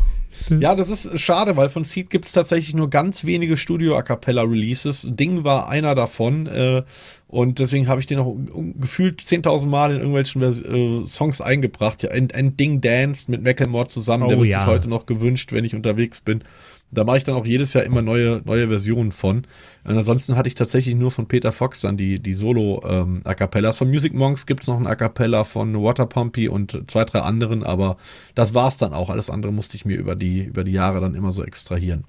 Ja, 0.61 0.75
das 0.75 0.89
ist 0.89 1.21
schade, 1.21 1.57
weil 1.57 1.69
von 1.69 1.85
Seed 1.85 2.11
gibt 2.11 2.27
es 2.27 2.33
tatsächlich 2.33 2.75
nur 2.75 2.91
ganz 2.91 3.25
wenige 3.25 3.57
Studio-A 3.57 4.03
Cappella-Releases. 4.03 5.09
Ding 5.11 5.45
war 5.45 5.69
einer 5.69 5.95
davon. 5.95 6.47
Äh, 6.47 6.83
und 7.27 7.59
deswegen 7.59 7.89
habe 7.89 8.01
ich 8.01 8.07
den 8.07 8.19
noch 8.19 8.37
gefühlt 8.79 9.21
10.000 9.21 9.67
Mal 9.67 9.91
in 9.93 9.99
irgendwelchen 9.99 10.43
äh, 10.43 11.07
Songs 11.07 11.41
eingebracht. 11.41 12.03
Ja, 12.03 12.11
ein, 12.11 12.31
ein 12.31 12.57
Ding 12.57 12.81
Danced 12.81 13.29
mit 13.29 13.43
Macklemore 13.43 13.89
zusammen, 13.89 14.25
oh, 14.25 14.29
der 14.29 14.39
wird 14.39 14.49
ja. 14.49 14.61
sich 14.61 14.67
heute 14.67 14.89
noch 14.89 15.07
gewünscht, 15.07 15.53
wenn 15.53 15.65
ich 15.65 15.75
unterwegs 15.75 16.21
bin. 16.21 16.45
Da 16.91 17.05
mache 17.05 17.19
ich 17.19 17.25
dann 17.25 17.35
auch 17.35 17.45
jedes 17.45 17.75
Jahr 17.75 17.85
immer 17.85 18.01
neue, 18.01 18.41
neue 18.45 18.69
Versionen 18.69 19.13
von. 19.13 19.47
Und 19.85 19.97
ansonsten 19.97 20.37
hatte 20.37 20.49
ich 20.49 20.55
tatsächlich 20.55 20.95
nur 20.95 21.11
von 21.11 21.29
Peter 21.29 21.53
Fox 21.53 21.83
dann 21.83 21.97
die, 21.97 22.19
die 22.19 22.35
Solo-A 22.35 23.35
Cappellas. 23.35 23.77
von 23.77 23.89
Music 23.89 24.15
Monks 24.15 24.47
gibt 24.47 24.63
es 24.63 24.69
noch 24.69 24.79
ein 24.79 24.87
A 24.87 24.95
Cappella 24.95 25.45
von 25.45 25.75
Water 25.83 26.07
Pumpy 26.07 26.49
und 26.49 26.85
zwei, 26.87 27.05
drei 27.05 27.21
anderen, 27.21 27.63
aber 27.63 27.99
das 28.35 28.55
war's 28.55 28.79
dann 28.79 28.95
auch. 28.95 29.11
Alles 29.11 29.29
andere 29.29 29.53
musste 29.53 29.77
ich 29.77 29.85
mir 29.85 29.99
über 29.99 30.17
die, 30.17 30.45
über 30.45 30.65
die 30.65 30.73
Jahre 30.73 31.01
dann 31.01 31.15
immer 31.15 31.33
so 31.33 31.45
extrahieren. 31.45 32.05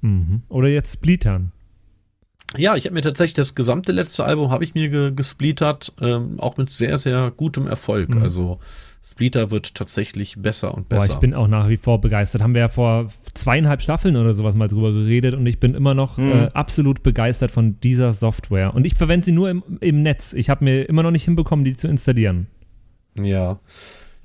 Mhm. 0.00 0.42
Oder 0.48 0.68
jetzt 0.68 0.94
splittern. 0.94 1.52
Ja, 2.56 2.76
ich 2.76 2.84
habe 2.84 2.94
mir 2.94 3.02
tatsächlich 3.02 3.34
das 3.34 3.54
gesamte 3.54 3.92
letzte 3.92 4.24
Album 4.24 4.50
habe 4.50 4.64
ich 4.64 4.74
mir 4.74 4.88
ge 4.88 5.12
gesplittert, 5.14 5.92
ähm, 6.00 6.38
auch 6.38 6.56
mit 6.56 6.70
sehr, 6.70 6.96
sehr 6.98 7.32
gutem 7.36 7.66
Erfolg. 7.66 8.14
Mhm. 8.14 8.22
Also 8.22 8.60
Splitter 9.16 9.50
wird 9.50 9.74
tatsächlich 9.74 10.36
besser 10.36 10.74
und 10.74 10.90
besser. 10.90 11.06
Boah, 11.06 11.14
ich 11.14 11.20
bin 11.20 11.32
auch 11.32 11.48
nach 11.48 11.70
wie 11.70 11.78
vor 11.78 12.02
begeistert. 12.02 12.42
Haben 12.42 12.52
wir 12.52 12.60
ja 12.60 12.68
vor 12.68 13.08
zweieinhalb 13.32 13.80
Staffeln 13.80 14.14
oder 14.14 14.34
sowas 14.34 14.54
mal 14.54 14.68
drüber 14.68 14.92
geredet 14.92 15.32
und 15.32 15.46
ich 15.46 15.58
bin 15.58 15.74
immer 15.74 15.94
noch 15.94 16.18
Hm. 16.18 16.32
äh, 16.32 16.48
absolut 16.52 17.02
begeistert 17.02 17.50
von 17.50 17.80
dieser 17.80 18.12
Software. 18.12 18.74
Und 18.74 18.84
ich 18.84 18.94
verwende 18.94 19.24
sie 19.24 19.32
nur 19.32 19.48
im, 19.48 19.62
im 19.80 20.02
Netz. 20.02 20.34
Ich 20.34 20.50
habe 20.50 20.64
mir 20.64 20.86
immer 20.86 21.02
noch 21.02 21.12
nicht 21.12 21.24
hinbekommen, 21.24 21.64
die 21.64 21.74
zu 21.78 21.88
installieren. 21.88 22.46
Ja. 23.18 23.58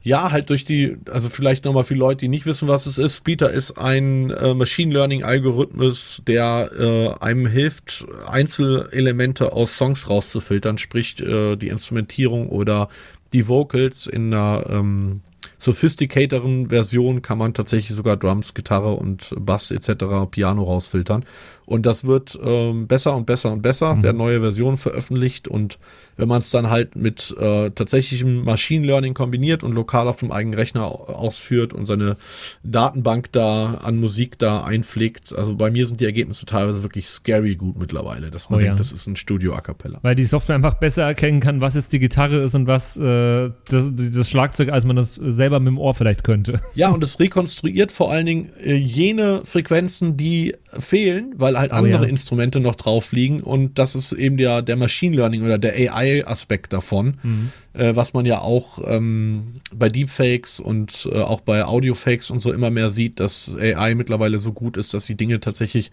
Ja, 0.04 0.32
halt 0.32 0.50
durch 0.50 0.66
die, 0.66 0.98
also 1.10 1.30
vielleicht 1.30 1.64
nochmal 1.64 1.84
für 1.86 1.94
Leute, 1.94 2.18
die 2.26 2.28
nicht 2.28 2.46
wissen, 2.46 2.68
was 2.68 2.86
es 2.86 2.98
ist. 2.98 3.16
Splitter 3.18 3.50
ist 3.52 3.78
ein 3.78 4.30
äh, 4.32 4.54
Machine 4.54 4.92
Learning 4.94 5.24
Algorithmus, 5.24 6.22
der 6.28 6.70
äh, 6.78 7.24
einem 7.24 7.46
hilft, 7.46 8.06
Einzelelemente 8.28 9.54
aus 9.54 9.78
Songs 9.78 10.10
rauszufiltern, 10.10 10.78
sprich 10.80 11.22
äh, 11.22 11.56
die 11.56 11.68
Instrumentierung 11.70 12.50
oder 12.50 12.90
die 13.34 13.48
Vocals 13.48 14.08
in 14.08 14.34
einer 14.34 14.66
ähm, 14.70 15.22
sophisticateren 15.58 16.70
Version 16.70 17.22
kann 17.22 17.38
man 17.38 17.54
tatsächlich 17.54 17.96
sogar 17.96 18.18
Drums, 18.18 18.54
Gitarre 18.54 18.94
und 18.94 19.34
Bass 19.40 19.72
etc. 19.72 20.06
Piano 20.30 20.64
rausfiltern. 20.64 21.26
Und 21.66 21.86
das 21.86 22.04
wird 22.06 22.38
ähm, 22.44 22.88
besser 22.88 23.16
und 23.16 23.26
besser 23.26 23.52
und 23.52 23.62
besser, 23.62 24.02
werden 24.04 24.18
neue 24.18 24.42
Versionen 24.42 24.78
veröffentlicht 24.78 25.48
und 25.48 25.78
wenn 26.18 26.28
man 26.28 26.42
es 26.42 26.50
dann 26.52 26.70
halt 26.70 26.96
mit 26.96 27.34
äh, 27.40 27.72
tatsächlichem 27.72 28.44
Machine 28.44 28.86
Learning 28.86 29.14
kombiniert 29.14 29.64
und 29.64 29.72
lokal 29.74 30.08
auf 30.08 30.18
dem 30.18 30.32
eigenen 30.32 30.54
Rechner 30.60 30.84
au- 30.86 31.06
ausführt 31.06 31.74
und 31.74 31.86
seine 31.86 32.18
Datenbank 32.64 33.32
da 33.32 33.76
an 33.76 33.98
Musik 34.00 34.38
da 34.38 34.64
einpflegt. 34.64 35.34
Also 35.34 35.56
bei 35.56 35.72
mir 35.72 35.86
sind 35.88 36.00
die 36.02 36.06
Ergebnisse 36.06 36.46
teilweise 36.46 36.84
wirklich 36.84 37.08
scary 37.08 37.56
gut 37.56 37.78
mittlerweile, 37.78 38.30
dass 38.30 38.50
man 38.50 38.58
Oh 38.58 38.62
ja. 38.62 38.66
denkt, 38.68 38.80
das 38.82 38.92
ist 38.92 39.08
ein 39.08 39.16
Studio 39.16 39.54
A 39.56 39.62
Cappella. 39.62 40.00
Weil 40.02 40.16
die 40.16 40.26
Software 40.26 40.56
einfach 40.56 40.76
besser 40.76 41.04
erkennen 41.04 41.40
kann, 41.40 41.62
was 41.62 41.74
jetzt 41.76 41.92
die 41.94 42.00
Gitarre 42.00 42.38
ist 42.44 42.54
und 42.56 42.68
was 42.68 42.98
äh, 42.98 43.50
das, 43.70 43.92
das 43.96 44.30
Schlagzeug, 44.30 44.70
als 44.70 44.84
man 44.86 44.96
das 44.98 45.16
selber 45.16 45.60
mit 45.60 45.68
dem 45.70 45.78
Ohr 45.80 45.94
vielleicht 45.96 46.24
könnte. 46.24 46.62
Ja, 46.76 46.92
und 46.92 47.04
es 47.04 47.20
rekonstruiert 47.20 47.92
vor 47.92 48.12
allen 48.12 48.26
Dingen 48.26 48.50
äh, 48.64 48.76
jene 48.76 49.42
Frequenzen, 49.46 50.18
die 50.18 50.56
fehlen, 50.78 51.34
weil 51.38 51.51
halt 51.58 51.72
Oh 51.72 51.76
andere 51.76 52.04
ja. 52.04 52.10
Instrumente 52.10 52.60
noch 52.60 52.76
drauf 52.76 53.12
liegen. 53.12 53.42
Und 53.42 53.78
das 53.80 53.96
ist 53.96 54.12
eben 54.14 54.38
der, 54.38 54.62
der 54.62 54.76
Machine 54.76 55.16
Learning 55.16 55.44
oder 55.44 55.58
der 55.58 55.74
AI-Aspekt 55.74 56.74
davon, 56.74 57.18
Mhm. 57.24 57.50
äh, 57.74 57.96
was 57.96 58.14
man 58.14 58.26
ja 58.26 58.42
auch 58.42 58.80
ähm, 58.86 59.62
bei 59.74 59.90
Deepfakes 59.90 60.60
und 60.60 61.10
äh, 61.12 61.18
auch 61.20 61.42
bei 61.42 61.66
Audiofakes 61.66 62.32
und 62.32 62.40
so 62.40 62.52
immer 62.52 62.70
mehr 62.72 62.90
sieht, 62.90 63.20
dass 63.20 63.56
AI 63.60 63.96
mittlerweile 63.96 64.38
so 64.40 64.54
gut 64.54 64.78
ist, 64.78 64.94
dass 64.94 65.06
sie 65.06 65.16
Dinge 65.16 65.40
tatsächlich 65.40 65.92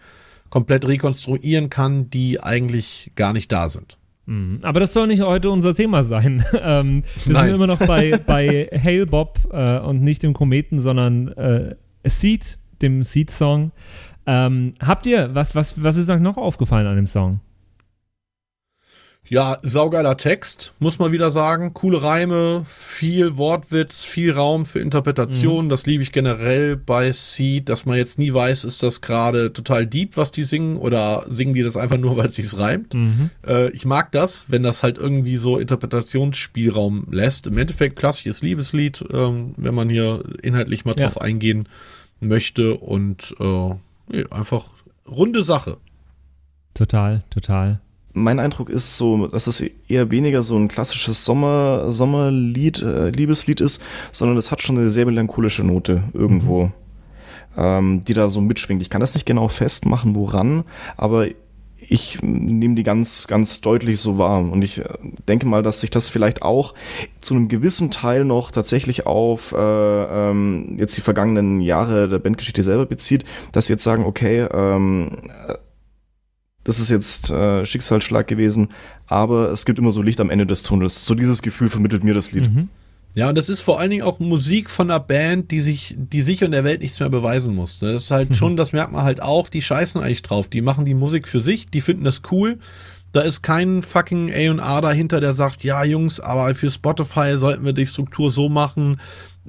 komplett 0.49 0.87
rekonstruieren 0.87 1.69
kann, 1.69 2.09
die 2.09 2.41
eigentlich 2.41 3.11
gar 3.15 3.33
nicht 3.33 3.51
da 3.51 3.69
sind. 3.69 3.97
Mhm. 4.25 4.59
Aber 4.61 4.79
das 4.79 4.93
soll 4.93 5.07
nicht 5.07 5.21
heute 5.21 5.49
unser 5.49 5.73
Thema 5.73 6.03
sein. 6.03 6.45
ähm, 6.61 7.03
wir 7.25 7.33
Nein. 7.33 7.45
sind 7.45 7.55
immer 7.55 7.67
noch 7.67 7.79
bei, 7.79 8.17
bei 8.25 8.69
Hail 8.71 9.05
Bob 9.05 9.39
äh, 9.51 9.79
und 9.79 10.01
nicht 10.03 10.23
dem 10.23 10.33
Kometen, 10.33 10.79
sondern 10.79 11.29
äh, 11.29 11.75
Seed, 12.05 12.57
dem 12.81 13.03
Seed-Song. 13.03 13.71
Ähm, 14.31 14.75
habt 14.79 15.07
ihr, 15.07 15.33
was, 15.33 15.55
was, 15.55 15.81
was 15.81 15.97
ist 15.97 16.07
euch 16.07 16.21
noch 16.21 16.37
aufgefallen 16.37 16.85
an 16.85 16.95
dem 16.95 17.07
Song? 17.07 17.39
Ja, 19.27 19.57
saugeiler 19.63 20.17
Text, 20.17 20.73
muss 20.79 20.97
man 20.99 21.11
wieder 21.11 21.29
sagen. 21.31 21.73
Coole 21.73 22.01
Reime, 22.01 22.65
viel 22.67 23.37
Wortwitz, 23.37 24.03
viel 24.03 24.31
Raum 24.31 24.65
für 24.67 24.79
Interpretation. 24.79 25.67
Das 25.69 25.85
liebe 25.87 26.03
ich 26.03 26.11
generell 26.11 26.77
bei 26.77 27.11
Seed, 27.11 27.69
dass 27.69 27.85
man 27.87 27.97
jetzt 27.97 28.19
nie 28.19 28.31
weiß, 28.33 28.63
ist 28.65 28.81
das 28.83 29.01
gerade 29.01 29.51
total 29.51 29.85
deep, 29.87 30.15
was 30.17 30.31
die 30.31 30.43
singen, 30.43 30.77
oder 30.77 31.25
singen 31.27 31.53
die 31.55 31.63
das 31.63 31.75
einfach 31.77 31.97
nur, 31.97 32.17
weil 32.17 32.27
es 32.27 32.35
sich 32.35 32.55
reimt. 32.57 32.93
Mhm. 32.93 33.29
Äh, 33.47 33.69
ich 33.71 33.85
mag 33.85 34.11
das, 34.11 34.45
wenn 34.49 34.61
das 34.63 34.81
halt 34.83 34.97
irgendwie 34.99 35.37
so 35.37 35.57
Interpretationsspielraum 35.59 37.07
lässt. 37.11 37.47
Im 37.47 37.57
Endeffekt 37.57 37.95
klassisches 37.97 38.41
Liebeslied, 38.43 39.03
ähm, 39.11 39.53
wenn 39.57 39.73
man 39.75 39.89
hier 39.89 40.23
inhaltlich 40.43 40.85
mal 40.85 40.95
Ja. 40.97 41.05
drauf 41.07 41.19
eingehen 41.21 41.67
möchte 42.19 42.75
und 42.75 43.35
äh, 43.39 43.75
nee, 44.09 44.25
einfach 44.29 44.65
runde 45.07 45.43
Sache. 45.43 45.77
Total, 46.73 47.23
total. 47.29 47.79
Mein 48.13 48.39
Eindruck 48.39 48.69
ist 48.69 48.97
so, 48.97 49.27
dass 49.27 49.47
es 49.47 49.61
eher 49.87 50.11
weniger 50.11 50.41
so 50.41 50.57
ein 50.57 50.67
klassisches 50.67 51.25
Sommer, 51.25 51.91
Sommerlied, 51.91 52.81
äh, 52.81 53.09
Liebeslied 53.11 53.61
ist, 53.61 53.81
sondern 54.11 54.37
es 54.37 54.51
hat 54.51 54.61
schon 54.61 54.77
eine 54.77 54.89
sehr 54.89 55.05
melancholische 55.05 55.63
Note 55.63 56.03
irgendwo, 56.13 56.71
ähm, 57.55 58.03
die 58.05 58.13
da 58.13 58.29
so 58.29 58.41
mitschwingt. 58.41 58.81
Ich 58.81 58.89
kann 58.89 59.01
das 59.01 59.13
nicht 59.13 59.25
genau 59.25 59.47
festmachen, 59.47 60.15
woran, 60.15 60.63
aber 60.97 61.27
ich 61.89 62.21
nehme 62.21 62.75
die 62.75 62.83
ganz, 62.83 63.27
ganz 63.27 63.61
deutlich 63.61 63.99
so 63.99 64.17
wahr. 64.17 64.39
Und 64.39 64.61
ich 64.63 64.77
äh, 64.77 64.85
denke 65.27 65.47
mal, 65.47 65.63
dass 65.63 65.81
sich 65.81 65.89
das 65.89 66.09
vielleicht 66.09 66.41
auch 66.43 66.75
zu 67.19 67.33
einem 67.33 67.47
gewissen 67.47 67.89
Teil 67.89 68.25
noch 68.25 68.51
tatsächlich 68.51 69.07
auf 69.07 69.53
äh, 69.53 69.57
ähm, 69.57 70.75
jetzt 70.77 70.95
die 70.97 71.01
vergangenen 71.01 71.61
Jahre 71.61 72.07
der 72.07 72.19
Bandgeschichte 72.19 72.63
selber 72.63 72.85
bezieht, 72.85 73.25
dass 73.51 73.67
sie 73.67 73.73
jetzt 73.73 73.83
sagen, 73.83 74.05
okay, 74.05 74.47
ähm, 74.51 75.17
das 76.63 76.79
ist 76.79 76.89
jetzt 76.89 77.31
äh, 77.31 77.65
Schicksalsschlag 77.65 78.27
gewesen, 78.27 78.69
aber 79.07 79.49
es 79.49 79.65
gibt 79.65 79.79
immer 79.79 79.91
so 79.91 80.03
Licht 80.03 80.21
am 80.21 80.29
Ende 80.29 80.45
des 80.45 80.61
Tunnels. 80.61 81.03
So 81.05 81.15
dieses 81.15 81.41
Gefühl 81.41 81.69
vermittelt 81.69 82.03
mir 82.03 82.13
das 82.13 82.31
Lied. 82.31 82.53
Mhm. 82.53 82.69
Ja, 83.15 83.29
und 83.29 83.37
das 83.37 83.49
ist 83.49 83.61
vor 83.61 83.79
allen 83.79 83.89
Dingen 83.89 84.03
auch 84.03 84.19
Musik 84.19 84.69
von 84.69 84.89
einer 84.89 84.99
Band, 84.99 85.51
die 85.51 85.59
sich, 85.61 85.95
die 85.97 86.21
sich 86.21 86.43
und 86.43 86.51
der 86.51 86.63
Welt 86.63 86.81
nichts 86.81 86.99
mehr 86.99 87.09
beweisen 87.09 87.55
muss. 87.55 87.79
Das 87.79 88.03
ist 88.03 88.11
halt 88.11 88.35
schon, 88.37 88.55
das 88.55 88.73
merkt 88.73 88.91
man 88.91 89.03
halt 89.03 89.21
auch, 89.21 89.49
die 89.49 89.61
scheißen 89.61 90.01
eigentlich 90.01 90.21
drauf. 90.21 90.47
Die 90.47 90.61
machen 90.61 90.85
die 90.85 90.93
Musik 90.93 91.27
für 91.27 91.39
sich, 91.39 91.67
die 91.67 91.81
finden 91.81 92.03
das 92.03 92.21
cool. 92.31 92.59
Da 93.11 93.21
ist 93.21 93.41
kein 93.41 93.81
fucking 93.81 94.31
A&R 94.31 94.81
dahinter, 94.81 95.19
der 95.19 95.33
sagt, 95.33 95.63
ja 95.63 95.83
Jungs, 95.83 96.19
aber 96.19 96.53
für 96.53 96.69
Spotify 96.69 97.37
sollten 97.37 97.65
wir 97.65 97.73
die 97.73 97.87
Struktur 97.87 98.29
so 98.29 98.49
machen 98.49 98.99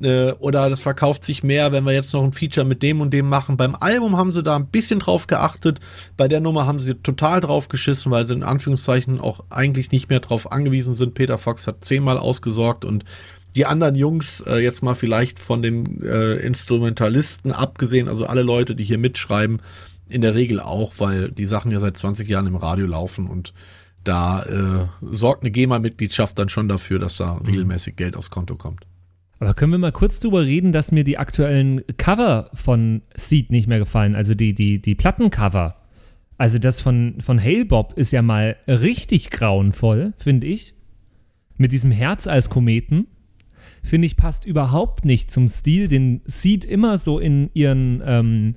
äh, 0.02 0.32
oder 0.32 0.70
das 0.70 0.80
verkauft 0.80 1.24
sich 1.24 1.42
mehr, 1.42 1.72
wenn 1.72 1.84
wir 1.84 1.92
jetzt 1.92 2.12
noch 2.12 2.24
ein 2.24 2.32
Feature 2.32 2.66
mit 2.66 2.82
dem 2.82 3.00
und 3.00 3.10
dem 3.10 3.28
machen. 3.28 3.56
Beim 3.56 3.76
Album 3.78 4.16
haben 4.16 4.32
sie 4.32 4.42
da 4.42 4.56
ein 4.56 4.66
bisschen 4.66 5.00
drauf 5.00 5.26
geachtet, 5.26 5.80
bei 6.16 6.28
der 6.28 6.40
Nummer 6.40 6.66
haben 6.66 6.80
sie 6.80 6.94
total 6.94 7.40
drauf 7.40 7.68
geschissen, 7.68 8.10
weil 8.10 8.26
sie 8.26 8.34
in 8.34 8.42
Anführungszeichen 8.42 9.20
auch 9.20 9.44
eigentlich 9.50 9.92
nicht 9.92 10.08
mehr 10.08 10.20
drauf 10.20 10.50
angewiesen 10.50 10.94
sind. 10.94 11.14
Peter 11.14 11.38
Fox 11.38 11.66
hat 11.66 11.84
zehnmal 11.84 12.18
ausgesorgt 12.18 12.84
und 12.84 13.04
die 13.54 13.66
anderen 13.66 13.94
Jungs, 13.94 14.42
äh, 14.46 14.58
jetzt 14.62 14.82
mal 14.82 14.94
vielleicht 14.94 15.38
von 15.38 15.62
den 15.62 16.02
äh, 16.02 16.36
Instrumentalisten 16.36 17.52
abgesehen, 17.52 18.08
also 18.08 18.26
alle 18.26 18.42
Leute, 18.42 18.74
die 18.74 18.84
hier 18.84 18.98
mitschreiben, 18.98 19.60
in 20.08 20.22
der 20.22 20.34
Regel 20.34 20.60
auch, 20.60 20.94
weil 20.98 21.30
die 21.30 21.44
Sachen 21.44 21.70
ja 21.70 21.78
seit 21.78 21.96
20 21.96 22.28
Jahren 22.28 22.46
im 22.46 22.56
Radio 22.56 22.86
laufen 22.86 23.26
und 23.26 23.54
da 24.02 24.42
äh, 24.44 24.86
sorgt 25.10 25.42
eine 25.42 25.50
GEMA-Mitgliedschaft 25.50 26.38
dann 26.38 26.48
schon 26.48 26.68
dafür, 26.68 26.98
dass 26.98 27.16
da 27.16 27.34
regelmäßig 27.34 27.96
Geld 27.96 28.16
aufs 28.16 28.30
Konto 28.30 28.56
kommt. 28.56 28.86
Aber 29.40 29.54
können 29.54 29.72
wir 29.72 29.78
mal 29.78 29.92
kurz 29.92 30.20
drüber 30.20 30.44
reden, 30.44 30.72
dass 30.72 30.92
mir 30.92 31.04
die 31.04 31.18
aktuellen 31.18 31.82
Cover 31.96 32.50
von 32.54 33.02
Seed 33.14 33.50
nicht 33.50 33.68
mehr 33.68 33.78
gefallen, 33.78 34.14
also 34.14 34.34
die, 34.34 34.54
die, 34.54 34.80
die 34.80 34.94
Plattencover. 34.94 35.76
Also 36.36 36.58
das 36.58 36.80
von, 36.80 37.16
von 37.20 37.38
Hail 37.38 37.64
Bob 37.66 37.94
ist 37.96 38.12
ja 38.12 38.22
mal 38.22 38.56
richtig 38.66 39.30
grauenvoll, 39.30 40.14
finde 40.16 40.46
ich. 40.46 40.74
Mit 41.56 41.72
diesem 41.72 41.90
Herz 41.90 42.26
als 42.26 42.48
Kometen. 42.48 43.06
Finde 43.82 44.06
ich, 44.06 44.16
passt 44.16 44.44
überhaupt 44.44 45.04
nicht 45.04 45.30
zum 45.30 45.48
Stil, 45.48 45.88
den 45.88 46.20
Seed 46.24 46.64
immer 46.64 46.98
so 46.98 47.18
in 47.18 47.50
ihren, 47.54 48.02
ähm, 48.04 48.54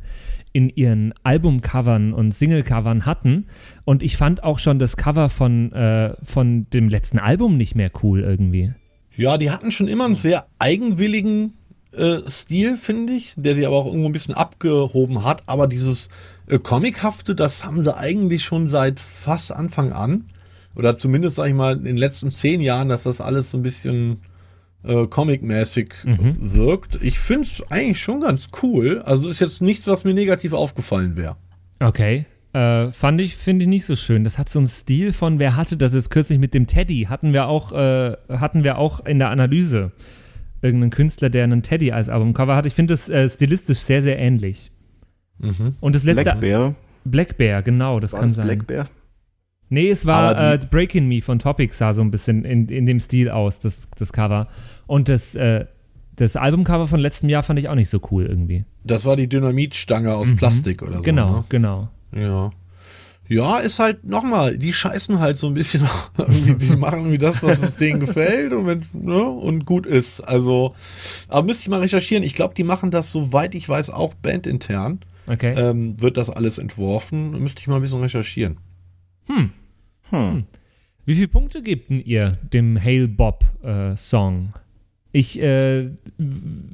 in 0.52 0.70
ihren 0.70 1.14
Albumcovern 1.24 2.14
und 2.14 2.34
Singlecovern 2.34 3.06
hatten. 3.06 3.48
Und 3.86 4.04
ich 4.04 4.18
fand 4.18 4.44
auch 4.44 4.60
schon 4.60 4.80
das 4.80 4.98
Cover 4.98 5.30
von, 5.30 5.72
äh, 5.72 6.16
von 6.24 6.70
dem 6.72 6.90
letzten 6.90 7.20
Album 7.20 7.58
nicht 7.58 7.76
mehr 7.76 7.92
cool 8.04 8.22
irgendwie. 8.22 8.74
Ja, 9.16 9.38
die 9.38 9.52
hatten 9.52 9.72
schon 9.72 9.88
immer 9.88 10.06
einen 10.06 10.16
sehr 10.16 10.48
eigenwilligen 10.60 11.54
äh, 11.92 12.20
Stil, 12.28 12.78
finde 12.78 13.14
ich, 13.14 13.34
der 13.38 13.56
sie 13.56 13.66
aber 13.66 13.76
auch 13.76 13.86
irgendwo 13.86 14.08
ein 14.08 14.14
bisschen 14.14 14.34
abgehoben 14.34 15.24
hat. 15.24 15.44
Aber 15.46 15.68
dieses 15.68 16.10
äh, 16.48 16.60
Comichafte, 16.60 17.36
das 17.36 17.64
haben 17.64 17.82
sie 17.82 17.96
eigentlich 17.96 18.44
schon 18.44 18.68
seit 18.68 19.00
fast 19.00 19.52
Anfang 19.52 19.94
an. 19.94 20.26
Oder 20.76 20.96
zumindest, 20.96 21.36
sag 21.36 21.48
ich 21.48 21.54
mal, 21.54 21.78
in 21.78 21.84
den 21.84 21.98
letzten 21.98 22.32
zehn 22.32 22.62
Jahren, 22.62 22.90
dass 22.90 23.04
das 23.04 23.22
alles 23.22 23.52
so 23.52 23.58
ein 23.58 23.64
bisschen 23.64 24.22
äh, 24.84 25.08
comic-mäßig 25.08 25.94
Mhm. 26.06 26.36
wirkt. 26.54 27.00
Ich 27.02 27.20
finde 27.20 27.44
es 27.44 27.64
eigentlich 27.72 28.02
schon 28.02 28.22
ganz 28.22 28.50
cool. 28.62 29.02
Also 29.06 29.28
ist 29.30 29.40
jetzt 29.40 29.62
nichts, 29.62 29.88
was 29.88 30.04
mir 30.04 30.14
negativ 30.14 30.54
aufgefallen 30.54 31.16
wäre. 31.18 31.38
Okay. 31.80 32.26
Äh, 32.54 32.92
fand 32.92 33.20
ich, 33.20 33.36
finde 33.36 33.64
ich 33.64 33.70
nicht 33.70 33.86
so 33.86 33.96
schön. 33.96 34.24
Das 34.24 34.38
hat 34.38 34.50
so 34.50 34.60
einen 34.60 34.68
Stil 34.68 35.12
von, 35.12 35.40
wer 35.40 35.56
hatte 35.56 35.76
das 35.76 35.94
jetzt 35.94 36.12
kürzlich 36.12 36.38
mit 36.38 36.54
dem 36.54 36.68
Teddy? 36.68 37.08
Hatten 37.10 37.34
wir 37.34 37.48
auch, 37.48 37.72
äh, 37.72 38.16
hatten 38.30 38.64
wir 38.64 38.78
auch 38.78 39.06
in 39.06 39.18
der 39.20 39.30
Analyse. 39.32 39.92
Irgendeinen 40.62 40.92
Künstler, 40.92 41.30
der 41.30 41.44
einen 41.46 41.64
Teddy 41.64 41.92
als 41.92 42.10
Albumcover 42.10 42.56
hat. 42.56 42.66
Ich 42.66 42.74
finde 42.74 42.94
das 42.94 43.10
äh, 43.10 43.28
stilistisch 43.30 43.80
sehr, 43.80 44.02
sehr 44.02 44.20
ähnlich. 44.20 44.72
Mhm. 45.40 45.76
Und 45.80 45.96
das 45.96 46.04
letzte. 46.04 46.24
Black 46.24 46.40
Bear, 46.40 46.76
Black 47.06 47.38
Bear, 47.38 47.64
genau, 47.64 48.00
das 48.00 48.14
war 48.14 48.20
kann 48.20 48.30
das 48.30 48.36
sein. 48.36 48.46
Black 48.46 48.68
Bear? 48.68 48.88
Nee, 49.70 49.90
es 49.90 50.06
war 50.06 50.54
äh, 50.54 50.60
Breaking 50.70 51.08
Me 51.08 51.22
von 51.22 51.40
Topic 51.40 51.74
sah 51.74 51.94
so 51.96 52.04
ein 52.04 52.12
bisschen 52.12 52.46
in, 52.46 52.70
in 52.70 52.86
dem 52.86 53.00
Stil 53.00 53.30
aus, 53.32 53.60
das, 53.60 53.90
das 53.98 54.14
Cover. 54.14 54.48
Und 54.88 55.10
das, 55.10 55.36
äh, 55.36 55.66
das 56.16 56.36
Albumcover 56.36 56.88
von 56.88 57.00
letztem 57.00 57.30
Jahr 57.30 57.44
fand 57.44 57.60
ich 57.60 57.70
auch 57.70 57.76
nicht 57.76 57.90
so 57.90 58.00
cool 58.12 58.26
irgendwie. 58.26 58.66
Das 58.84 59.06
war 59.06 59.16
die 59.16 59.28
Dynamitstange 59.28 60.14
aus 60.14 60.32
Mhm. 60.32 60.36
Plastik 60.38 60.82
oder 60.84 60.98
so. 60.98 61.02
Genau, 61.02 61.38
Ne? 61.38 61.44
genau. 61.50 61.90
Ja. 62.16 62.52
Ja, 63.30 63.60
ist 63.60 63.80
halt 63.80 64.04
nochmal, 64.04 64.58
die 64.58 64.74
scheißen 64.74 65.20
halt 65.20 65.38
so 65.38 65.48
ein 65.48 65.54
bisschen, 65.54 65.84
die 66.28 66.76
machen 66.76 67.00
irgendwie 67.00 67.18
das, 67.18 67.42
was 67.42 67.60
es 67.64 67.78
denen 67.78 68.02
gefällt 68.02 68.52
und 68.52 68.68
wenn 68.68 68.82
ne, 68.94 69.24
und 69.24 69.66
gut 69.66 69.86
ist. 69.86 70.20
Also, 70.20 70.76
aber 71.30 71.48
müsste 71.48 71.64
ich 71.64 71.70
mal 71.70 71.80
recherchieren. 71.80 72.24
Ich 72.24 72.36
glaube, 72.36 72.54
die 72.54 72.66
machen 72.66 72.92
das, 72.92 73.12
soweit 73.12 73.56
ich 73.56 73.68
weiß, 73.68 73.92
auch 73.92 74.14
bandintern. 74.14 75.00
Okay. 75.26 75.54
Ähm, 75.58 76.00
wird 76.02 76.18
das 76.18 76.30
alles 76.30 76.58
entworfen? 76.58 77.32
Müsste 77.42 77.62
ich 77.62 77.68
mal 77.68 77.78
ein 77.78 77.82
bisschen 77.82 78.02
recherchieren. 78.02 78.58
Hm. 79.28 79.52
Hm. 80.10 80.44
Wie 81.06 81.16
viele 81.16 81.30
Punkte 81.30 81.62
gebt 81.64 81.90
ihr 81.90 82.38
dem 82.52 82.78
Hail 82.82 83.08
Bob 83.08 83.46
äh, 83.64 83.96
Song? 83.96 84.54
Ich 85.14 85.40
äh, 85.40 85.92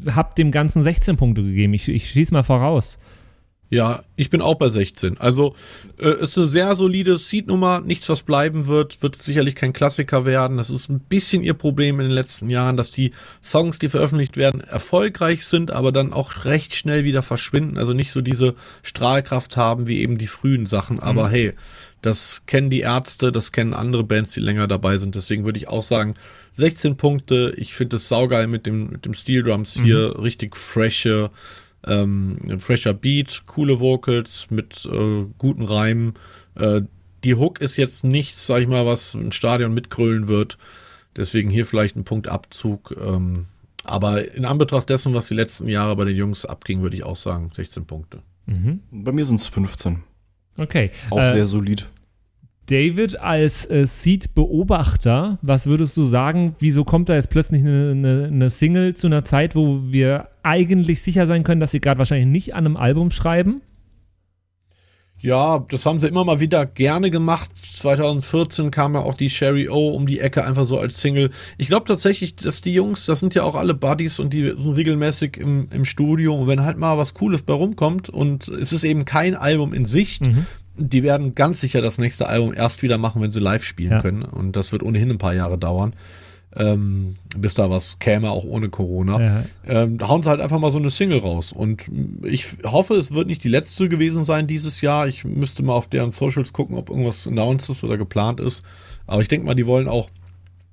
habe 0.09 0.33
dem 0.35 0.51
Ganzen 0.51 0.81
16 0.81 1.17
Punkte 1.17 1.43
gegeben. 1.43 1.73
Ich, 1.73 1.87
ich 1.89 2.09
schieße 2.09 2.33
mal 2.33 2.43
voraus. 2.43 2.97
Ja, 3.71 4.01
ich 4.15 4.31
bin 4.31 4.41
auch 4.41 4.55
bei 4.55 4.69
16. 4.69 5.19
Also 5.19 5.55
äh, 5.99 6.23
ist 6.23 6.37
eine 6.37 6.47
sehr 6.47 6.73
solide 6.75 7.19
Seed-Nummer, 7.19 7.81
nichts, 7.81 8.09
was 8.09 8.23
bleiben 8.23 8.65
wird, 8.65 9.03
wird 9.03 9.21
sicherlich 9.21 9.53
kein 9.53 9.73
Klassiker 9.73 10.25
werden. 10.25 10.57
Das 10.57 10.71
ist 10.71 10.89
ein 10.89 11.01
bisschen 11.01 11.43
ihr 11.43 11.53
Problem 11.53 11.99
in 11.99 12.07
den 12.07 12.15
letzten 12.15 12.49
Jahren, 12.49 12.77
dass 12.77 12.89
die 12.89 13.11
Songs, 13.43 13.77
die 13.77 13.89
veröffentlicht 13.89 14.37
werden, 14.37 14.61
erfolgreich 14.61 15.45
sind, 15.45 15.69
aber 15.69 15.91
dann 15.91 16.13
auch 16.13 16.45
recht 16.45 16.73
schnell 16.73 17.03
wieder 17.03 17.21
verschwinden. 17.21 17.77
Also 17.77 17.93
nicht 17.93 18.11
so 18.11 18.21
diese 18.21 18.55
Strahlkraft 18.81 19.55
haben 19.55 19.85
wie 19.85 19.99
eben 19.99 20.17
die 20.17 20.27
frühen 20.27 20.65
Sachen. 20.65 20.99
Aber 20.99 21.27
mhm. 21.27 21.31
hey, 21.31 21.53
das 22.01 22.43
kennen 22.47 22.71
die 22.71 22.79
Ärzte, 22.79 23.31
das 23.31 23.51
kennen 23.51 23.75
andere 23.75 24.03
Bands, 24.03 24.31
die 24.31 24.39
länger 24.39 24.67
dabei 24.67 24.97
sind. 24.97 25.13
Deswegen 25.13 25.45
würde 25.45 25.59
ich 25.59 25.67
auch 25.67 25.83
sagen, 25.83 26.15
16 26.55 26.97
Punkte. 26.97 27.53
Ich 27.57 27.73
finde 27.73 27.97
es 27.97 28.07
saugeil 28.07 28.47
mit 28.47 28.65
dem, 28.65 28.89
mit 28.89 29.05
dem 29.05 29.13
Steel 29.13 29.43
Drums 29.43 29.73
hier, 29.73 30.13
mhm. 30.15 30.23
richtig 30.23 30.55
frische 30.55 31.31
ähm, 31.85 32.59
fresher 32.59 32.93
Beat, 32.93 33.43
coole 33.45 33.79
Vocals 33.79 34.47
mit 34.49 34.85
äh, 34.85 35.25
guten 35.37 35.63
Reimen. 35.63 36.13
Äh, 36.55 36.81
die 37.23 37.35
Hook 37.35 37.61
ist 37.61 37.77
jetzt 37.77 38.03
nichts, 38.03 38.45
sag 38.45 38.61
ich 38.61 38.67
mal, 38.67 38.85
was 38.85 39.13
ein 39.13 39.31
Stadion 39.31 39.73
mitgrölen 39.73 40.27
wird. 40.27 40.57
Deswegen 41.15 41.49
hier 41.49 41.65
vielleicht 41.65 41.95
ein 41.95 42.03
Punktabzug. 42.03 42.95
Ähm, 43.01 43.45
aber 43.83 44.33
in 44.33 44.45
Anbetracht 44.45 44.89
dessen, 44.89 45.13
was 45.13 45.27
die 45.27 45.35
letzten 45.35 45.67
Jahre 45.67 45.95
bei 45.95 46.05
den 46.05 46.15
Jungs 46.15 46.45
abging, 46.45 46.81
würde 46.81 46.95
ich 46.95 47.03
auch 47.03 47.15
sagen, 47.15 47.49
16 47.51 47.85
Punkte. 47.85 48.21
Mhm. 48.45 48.81
Bei 48.91 49.11
mir 49.11 49.25
sind 49.25 49.39
es 49.39 49.47
15. 49.47 50.03
Okay. 50.57 50.91
Auch 51.09 51.19
äh, 51.19 51.31
sehr 51.31 51.45
solid. 51.45 51.87
David 52.69 53.19
als 53.19 53.67
äh, 53.69 53.87
Seed-Beobachter, 53.87 55.39
was 55.41 55.65
würdest 55.65 55.97
du 55.97 56.05
sagen, 56.05 56.55
wieso 56.59 56.83
kommt 56.83 57.09
da 57.09 57.15
jetzt 57.15 57.31
plötzlich 57.31 57.63
eine, 57.63 57.91
eine, 57.91 58.25
eine, 58.25 58.49
Single 58.51 58.93
zu 58.95 59.07
einer 59.07 59.25
Zeit, 59.25 59.55
wo 59.55 59.81
wir 59.85 60.27
eigentlich 60.43 61.01
sicher 61.01 61.25
sein 61.25 61.43
können, 61.43 61.59
dass 61.59 61.71
sie 61.71 61.81
gerade 61.81 61.97
wahrscheinlich 61.97 62.27
nicht 62.27 62.53
an 62.53 62.67
einem 62.67 62.77
Album 62.77 63.09
schreiben? 63.09 63.61
Ja, 65.21 65.65
das 65.67 65.85
haben 65.85 65.99
sie 65.99 66.07
immer 66.07 66.23
mal 66.23 66.39
wieder 66.39 66.65
gerne 66.65 67.09
gemacht. 67.09 67.49
2014 67.73 68.71
kam 68.71 68.93
ja 68.93 69.01
auch 69.01 69.15
die 69.15 69.29
Sherry 69.29 69.67
O 69.67 69.89
um 69.89 70.05
die 70.05 70.19
Ecke 70.19 70.45
einfach 70.45 70.65
so 70.65 70.79
als 70.79 71.01
Single. 71.01 71.31
Ich 71.57 71.67
glaube 71.67 71.87
tatsächlich, 71.87 72.35
dass 72.35 72.61
die 72.61 72.73
Jungs, 72.73 73.05
das 73.05 73.19
sind 73.19 73.35
ja 73.35 73.43
auch 73.43 73.55
alle 73.55 73.73
Buddies 73.73 74.19
und 74.19 74.31
die 74.31 74.53
sind 74.55 74.75
regelmäßig 74.75 75.37
im, 75.37 75.67
im 75.73 75.83
Studio. 75.83 76.35
Und 76.35 76.47
wenn 76.47 76.63
halt 76.63 76.77
mal 76.77 76.97
was 76.97 77.15
Cooles 77.15 77.41
bei 77.41 77.53
rumkommt 77.53 78.07
und 78.09 78.47
es 78.47 78.71
ist 78.71 78.85
eben 78.85 79.03
kein 79.03 79.35
Album 79.35 79.73
in 79.73 79.85
Sicht, 79.85 80.25
mhm 80.25 80.45
die 80.79 81.03
werden 81.03 81.35
ganz 81.35 81.61
sicher 81.61 81.81
das 81.81 81.97
nächste 81.97 82.27
Album 82.27 82.53
erst 82.53 82.81
wieder 82.81 82.97
machen, 82.97 83.21
wenn 83.21 83.31
sie 83.31 83.39
live 83.39 83.63
spielen 83.63 83.91
ja. 83.91 84.01
können. 84.01 84.23
Und 84.23 84.55
das 84.55 84.71
wird 84.71 84.83
ohnehin 84.83 85.11
ein 85.11 85.17
paar 85.17 85.33
Jahre 85.35 85.57
dauern. 85.57 85.93
Ähm, 86.55 87.17
bis 87.37 87.53
da 87.53 87.69
was 87.69 87.99
käme, 87.99 88.31
auch 88.31 88.43
ohne 88.43 88.69
Corona. 88.69 89.21
Ja. 89.21 89.43
Ähm, 89.67 89.99
da 89.99 90.07
hauen 90.07 90.23
sie 90.23 90.29
halt 90.29 90.41
einfach 90.41 90.59
mal 90.59 90.71
so 90.71 90.79
eine 90.79 90.89
Single 90.89 91.19
raus. 91.19 91.53
Und 91.53 91.85
ich 92.23 92.47
hoffe, 92.65 92.95
es 92.95 93.13
wird 93.13 93.27
nicht 93.27 93.43
die 93.43 93.49
letzte 93.49 93.87
gewesen 93.87 94.23
sein 94.23 94.47
dieses 94.47 94.81
Jahr. 94.81 95.07
Ich 95.07 95.23
müsste 95.25 95.61
mal 95.61 95.73
auf 95.73 95.87
deren 95.87 96.09
Socials 96.09 96.51
gucken, 96.51 96.75
ob 96.75 96.89
irgendwas 96.89 97.27
announced 97.27 97.69
ist 97.69 97.83
oder 97.83 97.97
geplant 97.97 98.39
ist. 98.39 98.63
Aber 99.05 99.21
ich 99.21 99.27
denke 99.27 99.45
mal, 99.45 99.53
die 99.53 99.67
wollen 99.67 99.87
auch 99.87 100.09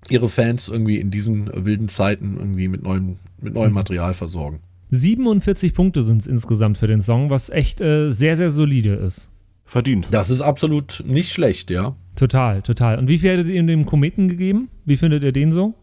ihre 0.09 0.29
Fans 0.29 0.69
irgendwie 0.69 0.97
in 0.97 1.11
diesen 1.11 1.51
wilden 1.53 1.89
Zeiten 1.89 2.37
irgendwie 2.39 2.69
mit 2.69 2.83
neuem, 2.83 3.17
mit 3.41 3.53
neuem 3.53 3.71
mhm. 3.71 3.75
Material 3.75 4.15
versorgen. 4.15 4.61
47 4.91 5.75
Punkte 5.75 6.05
sind 6.05 6.23
es 6.23 6.27
insgesamt 6.27 6.79
für 6.79 6.87
den 6.87 7.03
Song, 7.03 7.29
was 7.29 7.51
echt 7.51 7.81
äh, 7.81 8.11
sehr, 8.11 8.37
sehr 8.37 8.51
solide 8.51 8.95
ist 8.95 9.29
verdient. 9.67 10.07
Das 10.11 10.31
ist 10.31 10.41
absolut 10.41 11.03
nicht 11.05 11.33
schlecht, 11.33 11.71
ja. 11.71 11.95
Total, 12.15 12.63
total. 12.63 12.99
Und 12.99 13.09
wie 13.09 13.19
viel 13.19 13.33
hättet 13.33 13.49
ihr 13.49 13.63
dem 13.63 13.85
Kometen 13.85 14.29
gegeben? 14.29 14.71
Wie 14.87 14.97
findet 14.97 15.23
ihr 15.23 15.33
den 15.33 15.53
so? 15.53 15.75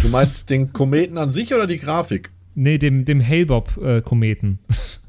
Du 0.00 0.08
meinst 0.08 0.48
den 0.48 0.72
Kometen 0.72 1.18
an 1.18 1.30
sich 1.30 1.52
oder 1.52 1.66
die 1.66 1.78
Grafik? 1.78 2.30
Nee, 2.54 2.78
dem, 2.78 3.04
dem 3.04 3.26
Hale-Bob-Kometen. 3.26 4.60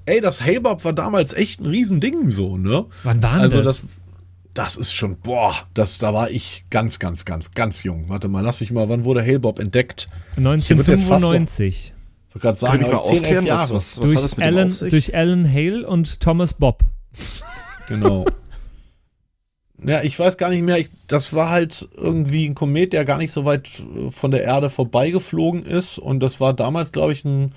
Ey, 0.06 0.19
das 0.21 0.41
Hale-Bob 0.41 0.84
war 0.84 0.93
damals 0.93 1.34
echt 1.34 1.62
ein 1.62 1.67
Riesending 1.67 2.30
so, 2.30 2.58
ne? 2.58 2.86
Wann 3.04 3.21
war 3.21 3.34
also 3.34 3.62
das? 3.62 3.82
das? 3.82 3.86
Das 4.54 4.76
ist 4.76 4.93
schon, 4.93 5.17
boah, 5.17 5.56
das, 5.74 5.97
da 5.97 6.13
war 6.13 6.30
ich 6.30 6.65
ganz, 6.69 7.00
ganz, 7.00 7.24
ganz, 7.24 7.52
ganz 7.52 7.84
jung. 7.84 8.10
Warte 8.10 8.28
mal, 8.28 8.41
lass 8.41 8.60
mich 8.60 8.71
mal, 8.71 8.89
wann 8.89 9.06
wurde 9.06 9.21
Hale-Bob 9.21 9.60
entdeckt? 9.60 10.10
1995. 10.36 11.93
Ich 12.28 12.36
würde 12.36 12.41
gerade 12.41 12.58
sagen, 12.58 12.80
Kann 12.80 12.89
ich 12.89 12.93
mal 12.93 13.04
10, 13.04 13.17
aufklären, 13.17 13.47
was, 13.47 13.74
was, 13.74 13.74
was 13.74 13.95
durch, 14.06 14.15
hat 14.17 14.24
das 14.26 14.38
mit 14.38 14.45
Alan, 14.45 14.76
durch 14.89 15.15
Alan 15.15 15.50
Hale 15.50 15.88
und 15.88 16.19
Thomas 16.19 16.54
Bob. 16.54 16.84
Genau. 17.88 18.26
ja, 19.84 20.02
ich 20.02 20.17
weiß 20.17 20.38
gar 20.38 20.50
nicht 20.50 20.62
mehr. 20.62 20.78
Ich, 20.78 20.89
das 21.08 21.34
war 21.34 21.50
halt 21.50 21.89
irgendwie 21.97 22.45
ein 22.45 22.56
Komet, 22.56 22.93
der 22.93 23.04
gar 23.04 23.17
nicht 23.17 23.32
so 23.32 23.43
weit 23.43 23.67
äh, 23.80 24.12
von 24.12 24.32
der 24.32 24.43
Erde 24.43 24.69
vorbeigeflogen 24.69 25.65
ist. 25.65 25.97
Und 25.97 26.21
das 26.21 26.39
war 26.39 26.54
damals, 26.54 26.93
glaube 26.93 27.12
ich, 27.12 27.26
ein 27.26 27.54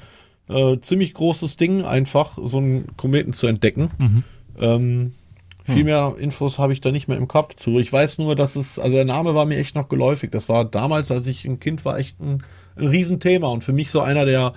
äh, 0.49 0.79
ziemlich 0.81 1.15
großes 1.15 1.57
Ding, 1.57 1.85
einfach 1.85 2.37
so 2.43 2.59
einen 2.59 2.97
Kometen 2.97 3.33
zu 3.33 3.47
entdecken. 3.47 3.91
Mhm. 3.99 4.25
Ähm, 4.59 5.13
viel 5.65 5.77
hm. 5.77 5.85
mehr 5.85 6.15
Infos 6.19 6.59
habe 6.59 6.75
ich 6.75 6.83
da 6.83 6.91
nicht 6.91 7.09
mehr 7.09 7.17
im 7.17 7.29
Kopf 7.29 7.55
zu. 7.55 7.79
Ich 7.79 7.91
weiß 7.91 8.19
nur, 8.19 8.37
dass 8.37 8.55
es, 8.55 8.79
also 8.79 8.95
der 8.95 9.07
Name 9.07 9.35
war 9.35 9.47
mir 9.47 9.57
echt 9.57 9.75
noch 9.75 9.89
geläufig. 9.89 10.31
Das 10.31 10.49
war 10.51 10.67
damals, 10.67 11.11
als 11.11 11.27
ich 11.27 11.47
ein 11.47 11.59
Kind 11.59 11.87
war, 11.87 11.99
echt 11.99 12.21
ein, 12.21 12.43
ein 12.77 12.89
Riesenthema 12.89 13.49
und 13.49 13.65
für 13.65 13.73
mich 13.73 13.91
so 13.91 14.01
einer 14.01 14.27
der 14.27 14.53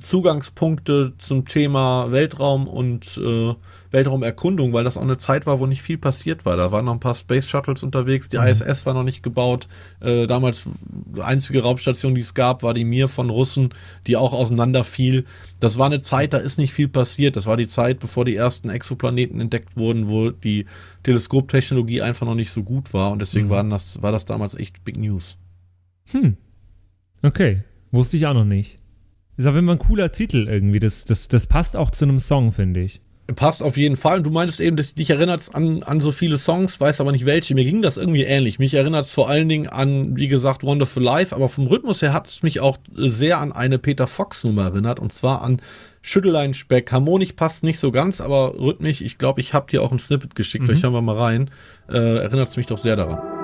Zugangspunkte 0.00 1.12
zum 1.18 1.46
Thema 1.46 2.10
Weltraum 2.10 2.66
und 2.66 3.20
äh, 3.22 3.54
Weltraumerkundung, 3.94 4.74
weil 4.74 4.84
das 4.84 4.98
auch 4.98 5.02
eine 5.02 5.16
Zeit 5.16 5.46
war, 5.46 5.60
wo 5.60 5.66
nicht 5.66 5.80
viel 5.80 5.96
passiert 5.96 6.44
war. 6.44 6.58
Da 6.58 6.70
waren 6.70 6.84
noch 6.84 6.92
ein 6.92 7.00
paar 7.00 7.14
Space 7.14 7.48
Shuttles 7.48 7.82
unterwegs, 7.82 8.28
die 8.28 8.36
mhm. 8.36 8.46
ISS 8.46 8.84
war 8.84 8.92
noch 8.92 9.04
nicht 9.04 9.22
gebaut. 9.22 9.66
Äh, 10.00 10.26
damals 10.26 10.68
die 11.16 11.22
einzige 11.22 11.62
Raumstation, 11.62 12.14
die 12.14 12.20
es 12.20 12.34
gab, 12.34 12.62
war 12.62 12.74
die 12.74 12.84
Mir 12.84 13.08
von 13.08 13.30
Russen, 13.30 13.70
die 14.06 14.16
auch 14.16 14.34
auseinanderfiel. 14.34 15.24
Das 15.60 15.78
war 15.78 15.86
eine 15.86 16.00
Zeit, 16.00 16.34
da 16.34 16.38
ist 16.38 16.58
nicht 16.58 16.74
viel 16.74 16.88
passiert. 16.88 17.36
Das 17.36 17.46
war 17.46 17.56
die 17.56 17.68
Zeit, 17.68 18.00
bevor 18.00 18.26
die 18.26 18.36
ersten 18.36 18.68
Exoplaneten 18.68 19.40
entdeckt 19.40 19.76
wurden, 19.76 20.08
wo 20.08 20.30
die 20.30 20.66
Teleskoptechnologie 21.04 22.02
einfach 22.02 22.26
noch 22.26 22.34
nicht 22.34 22.50
so 22.50 22.62
gut 22.62 22.92
war 22.92 23.12
und 23.12 23.20
deswegen 23.20 23.46
mhm. 23.46 23.50
waren 23.50 23.70
das, 23.70 24.02
war 24.02 24.12
das 24.12 24.26
damals 24.26 24.54
echt 24.54 24.84
Big 24.84 24.98
News. 24.98 25.38
Hm. 26.10 26.36
Okay. 27.22 27.62
Wusste 27.90 28.16
ich 28.16 28.26
auch 28.26 28.34
noch 28.34 28.44
nicht. 28.44 28.76
Ist 29.36 29.46
auf 29.46 29.54
jeden 29.54 29.66
Fall 29.66 29.76
ein 29.76 29.78
cooler 29.78 30.10
Titel 30.12 30.48
irgendwie. 30.48 30.80
Das, 30.80 31.04
das, 31.04 31.28
das 31.28 31.46
passt 31.46 31.76
auch 31.76 31.90
zu 31.90 32.04
einem 32.04 32.18
Song, 32.18 32.50
finde 32.50 32.80
ich. 32.80 33.00
Passt 33.36 33.62
auf 33.62 33.78
jeden 33.78 33.96
Fall. 33.96 34.18
Und 34.18 34.24
du 34.24 34.30
meintest 34.30 34.60
eben, 34.60 34.76
dass 34.76 34.94
dich 34.94 35.08
erinnert 35.08 35.54
an, 35.54 35.82
an 35.82 36.00
so 36.00 36.12
viele 36.12 36.36
Songs, 36.36 36.78
weiß 36.78 37.00
aber 37.00 37.10
nicht 37.10 37.24
welche. 37.24 37.54
Mir 37.54 37.64
ging 37.64 37.80
das 37.80 37.96
irgendwie 37.96 38.24
ähnlich. 38.24 38.58
Mich 38.58 38.74
erinnert 38.74 39.06
es 39.06 39.12
vor 39.12 39.30
allen 39.30 39.48
Dingen 39.48 39.66
an, 39.66 40.18
wie 40.18 40.28
gesagt, 40.28 40.62
Wonderful 40.62 41.02
Life, 41.02 41.34
aber 41.34 41.48
vom 41.48 41.66
Rhythmus 41.66 42.02
her 42.02 42.12
hat 42.12 42.28
es 42.28 42.42
mich 42.42 42.60
auch 42.60 42.76
sehr 42.94 43.38
an 43.38 43.52
eine 43.52 43.78
Peter 43.78 44.06
Fox-Nummer 44.06 44.64
erinnert, 44.64 45.00
und 45.00 45.12
zwar 45.14 45.40
an 45.40 45.62
Schüttelein 46.02 46.52
Speck. 46.52 46.92
Harmonisch 46.92 47.32
passt 47.32 47.64
nicht 47.64 47.78
so 47.78 47.90
ganz, 47.90 48.20
aber 48.20 48.58
rhythmisch, 48.58 49.00
ich 49.00 49.16
glaube, 49.16 49.40
ich 49.40 49.54
habe 49.54 49.70
dir 49.70 49.82
auch 49.82 49.90
ein 49.90 49.98
Snippet 49.98 50.34
geschickt, 50.34 50.62
mhm. 50.62 50.66
vielleicht 50.66 50.82
hören 50.82 50.92
wir 50.92 51.00
mal 51.00 51.16
rein. 51.16 51.50
Äh, 51.88 52.16
erinnert 52.18 52.50
es 52.50 52.58
mich 52.58 52.66
doch 52.66 52.78
sehr 52.78 52.96
daran. 52.96 53.43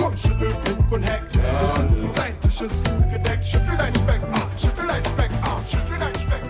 Komm, 0.00 0.16
schüttel 0.16 0.48
Bug 0.64 0.92
und 0.92 1.02
Heck. 1.02 1.22
Dein 2.14 2.30
Tisch 2.40 2.60
ist 2.62 2.84
gut 2.88 3.12
gedeckt, 3.12 3.44
schüttel 3.44 3.76
dein 3.78 3.94
Speck, 3.94 4.20
schüttel 4.56 4.84
dein 4.88 5.04
Speck, 5.04 5.30
schüttel 5.68 5.98
dein 5.98 6.14
Speck. 6.14 6.40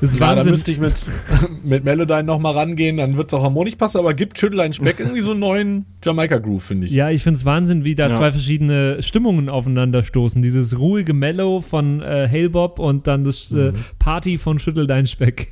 Das 0.00 0.10
ist 0.12 0.20
Ja, 0.20 0.26
da 0.30 0.36
Wahnsinn. 0.36 0.50
müsste 0.52 0.70
ich 0.70 0.78
mit, 0.78 0.94
mit 1.64 1.84
Melodyne 1.84 2.22
nochmal 2.24 2.52
rangehen, 2.56 2.98
dann 2.98 3.16
wird 3.16 3.28
es 3.32 3.34
auch 3.34 3.42
harmonisch 3.42 3.74
passen, 3.76 3.98
aber 3.98 4.14
gibt 4.14 4.38
Schüttelein 4.38 4.72
Speck 4.72 5.00
irgendwie 5.00 5.20
so 5.22 5.32
einen 5.32 5.40
neuen 5.40 5.86
Jamaika-Groove, 6.04 6.62
finde 6.62 6.86
ich. 6.86 6.92
Ja, 6.92 7.10
ich 7.10 7.22
finde 7.24 7.38
es 7.38 7.44
Wahnsinn, 7.44 7.84
wie 7.84 7.94
da 7.96 8.08
Ja. 8.08 8.14
zwei 8.16 8.30
verschiedene 8.32 9.02
Stimmungen 9.02 9.48
aufeinanderstoßen. 9.48 10.40
Dieses 10.42 10.78
ruhige 10.78 11.14
Mellow 11.14 11.62
von 11.62 12.00
äh, 12.02 12.28
Hailbob 12.30 12.78
und 12.78 13.06
dann 13.08 13.24
das 13.24 13.50
Mhm. 13.50 13.60
äh, 13.60 13.72
Party 13.98 14.38
von 14.38 14.58
Schüttel 14.58 14.86
dein 14.86 15.06
Speck. 15.08 15.48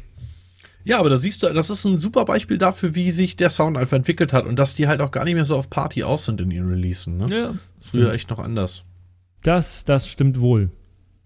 Ja, 0.86 1.00
aber 1.00 1.10
da 1.10 1.18
siehst 1.18 1.42
du, 1.42 1.52
das 1.52 1.68
ist 1.68 1.84
ein 1.84 1.98
super 1.98 2.24
Beispiel 2.24 2.58
dafür, 2.58 2.94
wie 2.94 3.10
sich 3.10 3.34
der 3.34 3.50
Sound 3.50 3.76
einfach 3.76 3.96
entwickelt 3.96 4.32
hat 4.32 4.46
und 4.46 4.56
dass 4.56 4.76
die 4.76 4.86
halt 4.86 5.00
auch 5.00 5.10
gar 5.10 5.24
nicht 5.24 5.34
mehr 5.34 5.44
so 5.44 5.56
auf 5.56 5.68
Party 5.68 6.04
aus 6.04 6.26
sind 6.26 6.40
in 6.40 6.52
ihren 6.52 6.68
Releasen. 6.68 7.16
Ne? 7.16 7.36
Ja. 7.36 7.54
Früher 7.80 8.12
echt 8.12 8.30
noch 8.30 8.38
anders. 8.38 8.84
Das, 9.42 9.84
das 9.84 10.06
stimmt 10.06 10.40
wohl. 10.40 10.70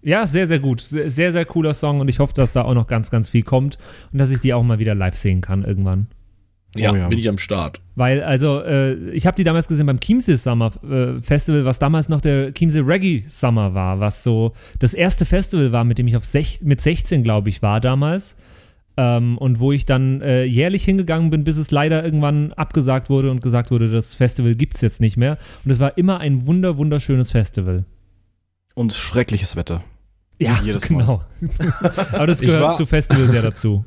Ja, 0.01 0.27
sehr, 0.27 0.47
sehr 0.47 0.61
gut. 0.61 0.81
Sehr, 0.81 1.11
sehr, 1.11 1.33
sehr 1.33 1.45
cooler 1.45 1.75
Song 1.75 2.01
und 2.01 2.09
ich 2.09 2.21
hoffe, 2.21 2.33
dass 2.33 2.55
da 2.55 2.63
auch 2.63 2.73
noch 2.73 2.87
ganz, 2.87 3.11
ganz 3.11 3.29
viel 3.29 3.43
kommt 3.43 3.77
und 4.13 4.19
dass 4.19 4.31
ich 4.31 4.41
die 4.41 4.55
auch 4.55 4.63
mal 4.63 4.79
wieder 4.79 4.95
live 4.95 5.19
sehen 5.19 5.43
kann 5.43 5.63
irgendwann. 5.63 6.07
Ja, 6.75 6.93
Oh 6.93 6.97
ja. 6.97 7.09
bin 7.09 7.19
ich 7.19 7.29
am 7.29 7.37
Start. 7.37 7.83
Weil, 7.97 8.23
also, 8.23 8.63
äh, 8.63 9.11
ich 9.11 9.27
habe 9.27 9.37
die 9.37 9.45
damals 9.45 9.69
gesehen 9.69 9.85
beim 9.85 10.01
Chiemsee 10.01 10.37
Summer 10.37 10.73
äh, 10.85 11.21
Festival, 11.21 11.67
was 11.67 11.79
damals 11.79 12.09
noch 12.09 12.23
der 12.23 12.55
Chiemsee 12.55 12.81
Reggae 12.81 13.25
Summer 13.29 13.75
war, 13.75 14.01
was 14.01 14.23
so 14.23 14.55
das 14.79 14.95
erste 14.95 15.27
Festival 15.27 15.71
war, 15.73 15.85
mit 15.85 15.99
dem 15.99 16.07
ich 16.09 16.17
auf 16.17 16.25
sech 16.25 16.61
mit 16.63 16.81
16, 16.81 17.23
glaube 17.25 17.51
ich, 17.51 17.61
war 17.61 17.81
damals. 17.83 18.37
Ähm, 18.97 19.39
und 19.39 19.61
wo 19.61 19.73
ich 19.73 19.87
dann 19.87 20.21
äh, 20.21 20.45
jährlich 20.45 20.85
hingegangen 20.85 21.31
bin, 21.31 21.45
bis 21.45 21.57
es 21.57 21.71
leider 21.71 22.05
irgendwann 22.05 22.53
abgesagt 22.53 23.09
wurde 23.09 23.31
und 23.31 23.41
gesagt 23.41 23.71
wurde, 23.71 23.89
das 23.91 24.15
Festival 24.15 24.55
gibt 24.55 24.77
es 24.77 24.81
jetzt 24.83 25.01
nicht 25.01 25.17
mehr. 25.17 25.39
Und 25.65 25.71
es 25.71 25.79
war 25.81 25.97
immer 25.97 26.19
ein 26.21 26.47
wunder, 26.47 26.77
wunderschönes 26.77 27.31
Festival. 27.31 27.85
Und 28.75 28.93
schreckliches 28.93 29.57
Wetter. 29.57 29.83
Ja, 30.39 30.59
Jedes 30.65 30.89
Mal. 30.91 31.01
genau. 31.01 31.23
Aber 32.13 32.27
das 32.27 32.41
gehört 32.41 32.63
war- 32.63 32.77
zu 32.77 32.87
Festivals 32.87 33.33
ja 33.33 33.43
dazu. 33.43 33.85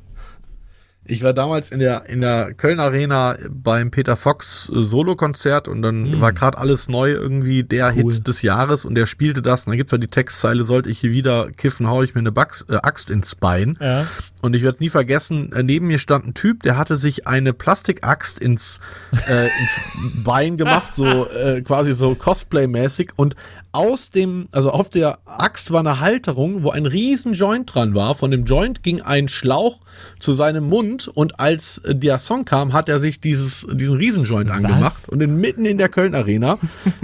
Ich 1.06 1.22
war 1.22 1.34
damals 1.34 1.70
in 1.70 1.80
der, 1.80 2.06
in 2.08 2.22
der 2.22 2.54
Köln 2.54 2.80
Arena 2.80 3.36
beim 3.50 3.92
Peter 3.92 4.16
Fox 4.16 4.72
äh, 4.74 4.82
Solo-Konzert 4.84 5.68
und 5.68 5.82
dann 5.82 6.04
Mm. 6.18 6.22
war 6.22 6.32
gerade 6.32 6.58
alles 6.58 6.88
neu 6.88 7.12
irgendwie 7.12 7.64
der 7.64 7.94
Cool. 7.96 8.14
Hit 8.14 8.28
des 8.28 8.42
Jahres 8.42 8.86
und 8.86 8.96
der 8.96 9.06
spielte 9.06 9.42
das 9.42 9.66
und 9.66 9.72
dann 9.72 9.78
gibt's 9.78 9.92
ja 9.92 9.98
die 9.98 10.08
Textzeile, 10.08 10.64
sollte 10.64 10.90
ich 10.90 11.00
hier 11.00 11.12
wieder 11.12 11.52
kiffen, 11.52 11.88
hau 11.88 12.04
ich 12.04 12.16
mir 12.16 12.20
eine 12.20 12.32
Bax, 12.32 12.66
äh, 12.70 12.76
Axt 12.82 13.10
ins 13.10 13.36
Bein. 13.36 13.78
Ja. 13.82 14.08
Und 14.42 14.56
ich 14.56 14.64
werde 14.64 14.78
nie 14.80 14.90
vergessen, 14.90 15.52
äh, 15.52 15.62
neben 15.64 15.88
mir 15.88 16.00
stand 16.00 16.26
ein 16.26 16.34
Typ, 16.34 16.64
der 16.64 16.78
hatte 16.78 16.96
sich 16.98 17.28
eine 17.28 17.52
Plastikaxt 17.54 18.40
ins, 18.40 18.80
äh, 19.28 19.46
ins 19.46 19.78
Bein 20.24 20.56
gemacht, 20.58 20.96
so 20.96 21.28
äh, 21.30 21.62
quasi 21.62 21.94
so 21.94 22.14
Cosplay-mäßig. 22.16 23.12
Und 23.18 23.36
aus 23.74 24.12
dem, 24.12 24.48
also 24.52 24.70
auf 24.70 24.90
der 24.90 25.18
Axt 25.26 25.72
war 25.72 25.80
eine 25.80 26.00
Halterung, 26.00 26.62
wo 26.62 26.70
ein 26.70 26.86
riesen 26.86 27.34
Joint 27.34 27.74
dran 27.74 27.96
war. 27.96 28.14
Von 28.14 28.30
dem 28.30 28.46
Joint 28.46 28.84
ging 28.84 29.02
ein 29.02 29.28
Schlauch 29.28 29.80
zu 30.20 30.34
seinem 30.34 30.70
Mund 30.70 31.08
und 31.08 31.40
als 31.40 31.82
der 31.86 32.20
Song 32.20 32.46
kam, 32.46 32.72
hat 32.72 32.88
er 32.88 33.00
sich 33.00 33.20
dieses, 33.20 33.66
diesen 33.74 33.96
Riesenjoint 33.96 34.52
angemacht 34.52 35.10
und 35.10 35.20
den 35.20 35.38
mitten 35.38 35.66
in 35.66 35.80
der 35.80 35.90
Köln 35.90 36.14
Arena 36.14 36.60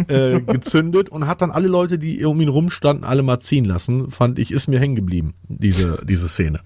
äh, 0.07 0.39
gezündet 0.47 1.09
und 1.09 1.25
hat 1.25 1.41
dann 1.41 1.49
alle 1.49 1.67
Leute, 1.67 1.97
die 1.97 2.23
um 2.23 2.39
ihn 2.39 2.49
rumstanden, 2.49 3.03
alle 3.03 3.23
mal 3.23 3.39
ziehen 3.39 3.65
lassen. 3.65 4.11
Fand 4.11 4.37
ich, 4.37 4.51
ist 4.51 4.67
mir 4.67 4.79
hängen 4.79 4.95
geblieben, 4.95 5.33
diese, 5.47 5.99
diese 6.05 6.29
Szene. 6.29 6.59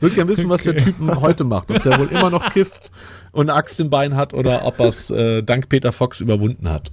Würde 0.00 0.14
gerne 0.14 0.30
wissen, 0.30 0.48
was 0.48 0.62
der 0.62 0.78
Typ 0.78 0.96
heute 1.16 1.44
macht. 1.44 1.70
Ob 1.70 1.82
der 1.82 1.98
wohl 1.98 2.08
immer 2.08 2.30
noch 2.30 2.48
kifft 2.48 2.90
und 3.32 3.50
eine 3.50 3.58
Axt 3.58 3.78
im 3.78 3.90
Bein 3.90 4.16
hat 4.16 4.32
oder 4.32 4.64
ob 4.64 4.80
er 4.80 4.88
es 4.88 5.10
äh, 5.10 5.42
dank 5.42 5.68
Peter 5.68 5.92
Fox 5.92 6.22
überwunden 6.22 6.70
hat. 6.70 6.92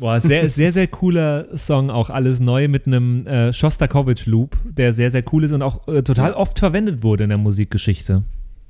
Boah, 0.00 0.18
sehr, 0.18 0.48
sehr, 0.48 0.72
sehr 0.72 0.86
cooler 0.88 1.56
Song, 1.56 1.90
auch 1.90 2.08
alles 2.10 2.40
neu 2.40 2.68
mit 2.68 2.86
einem 2.86 3.26
äh, 3.26 3.52
Shostakovich-Loop, 3.52 4.56
der 4.64 4.92
sehr, 4.94 5.10
sehr 5.10 5.22
cool 5.32 5.44
ist 5.44 5.52
und 5.52 5.60
auch 5.62 5.86
äh, 5.88 6.02
total 6.02 6.32
oft 6.32 6.58
verwendet 6.58 7.02
wurde 7.02 7.24
in 7.24 7.28
der 7.28 7.38
Musikgeschichte. 7.38 8.24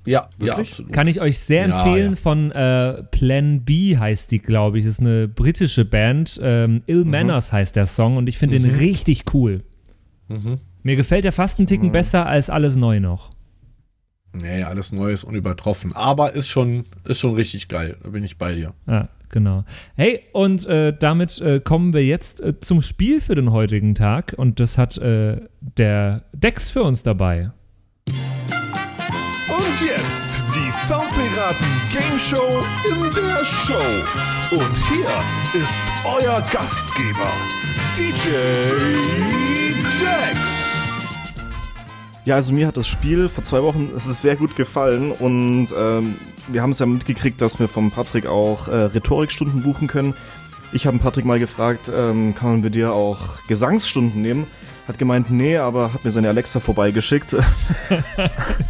Ja, 0.06 0.22
ja, 0.22 0.46
Wirklich? 0.46 0.70
absolut. 0.70 0.92
Kann 0.92 1.06
ich 1.06 1.20
euch 1.20 1.38
sehr 1.38 1.68
Ja, 1.68 1.84
empfehlen 1.84 2.10
ja. 2.12 2.16
von 2.16 2.50
äh, 2.52 3.02
Plan 3.12 3.60
B 3.64 3.96
heißt 3.96 4.32
die, 4.32 4.38
glaube 4.40 4.78
ich. 4.78 4.84
Das 4.86 4.94
ist 4.94 5.00
eine 5.00 5.28
britische 5.28 5.84
Band. 5.84 6.40
Ähm, 6.42 6.82
Ill 6.86 7.04
Mhm. 7.04 7.10
Manners 7.10 7.52
heißt 7.52 7.76
der 7.76 7.86
Song 7.86 8.16
und 8.16 8.26
ich 8.26 8.36
finde 8.38 8.58
den 8.58 8.68
richtig 8.76 9.32
cool. 9.34 9.62
Mhm. 10.28 10.58
Mir 10.82 10.96
gefällt 10.96 11.24
der 11.24 11.32
fast 11.32 11.58
einen 11.58 11.66
Ticken 11.68 11.92
besser 11.92 12.26
als 12.26 12.48
alles 12.50 12.76
neu 12.76 12.98
noch. 12.98 13.30
Nee, 14.32 14.62
alles 14.62 14.92
Neues, 14.92 15.22
unübertroffen. 15.24 15.92
Aber 15.94 16.32
ist 16.34 16.48
schon, 16.48 16.84
ist 17.04 17.20
schon 17.20 17.34
richtig 17.34 17.68
geil. 17.68 17.96
Da 18.02 18.08
bin 18.10 18.24
ich 18.24 18.38
bei 18.38 18.54
dir. 18.54 18.72
Ja, 18.86 19.08
genau. 19.30 19.64
Hey, 19.96 20.22
und 20.32 20.66
äh, 20.66 20.96
damit 20.96 21.40
äh, 21.40 21.60
kommen 21.60 21.92
wir 21.92 22.04
jetzt 22.04 22.40
äh, 22.40 22.60
zum 22.60 22.82
Spiel 22.82 23.20
für 23.20 23.34
den 23.34 23.52
heutigen 23.52 23.94
Tag 23.94 24.34
und 24.36 24.60
das 24.60 24.76
hat 24.76 24.98
äh, 24.98 25.40
der 25.60 26.24
Dex 26.32 26.70
für 26.70 26.82
uns 26.82 27.02
dabei. 27.02 27.50
Und 28.06 29.80
jetzt 29.80 30.44
die 30.54 30.70
Soundpiraten 30.72 31.66
Game 31.92 32.18
Show 32.18 32.64
in 32.88 33.02
der 33.14 33.44
Show. 33.44 34.56
Und 34.56 34.76
hier 34.88 35.62
ist 35.62 35.82
euer 36.04 36.42
Gastgeber, 36.52 37.32
DJ 37.96 38.30
Dex. 40.00 40.60
Ja, 42.24 42.34
also 42.34 42.52
mir 42.52 42.66
hat 42.66 42.76
das 42.76 42.86
Spiel 42.86 43.28
vor 43.28 43.44
zwei 43.44 43.62
Wochen, 43.62 43.90
es 43.96 44.06
ist 44.06 44.22
sehr 44.22 44.36
gut 44.36 44.54
gefallen 44.54 45.12
und 45.12 45.68
ähm, 45.76 46.16
wir 46.52 46.62
haben 46.62 46.70
es 46.70 46.78
ja 46.78 46.86
mitgekriegt, 46.86 47.40
dass 47.40 47.58
wir 47.58 47.68
vom 47.68 47.90
Patrick 47.90 48.26
auch 48.26 48.68
äh, 48.68 48.74
Rhetorikstunden 48.74 49.62
buchen 49.62 49.88
können. 49.88 50.14
Ich 50.72 50.86
habe 50.86 50.98
Patrick 50.98 51.24
mal 51.24 51.38
gefragt, 51.38 51.90
ähm, 51.92 52.34
kann 52.34 52.50
man 52.50 52.62
bei 52.62 52.68
dir 52.68 52.92
auch 52.92 53.44
Gesangsstunden 53.48 54.22
nehmen? 54.22 54.46
Hat 54.86 54.98
gemeint, 54.98 55.30
nee, 55.30 55.56
aber 55.56 55.92
hat 55.92 56.04
mir 56.04 56.10
seine 56.10 56.28
Alexa 56.28 56.60
vorbeigeschickt. 56.60 57.36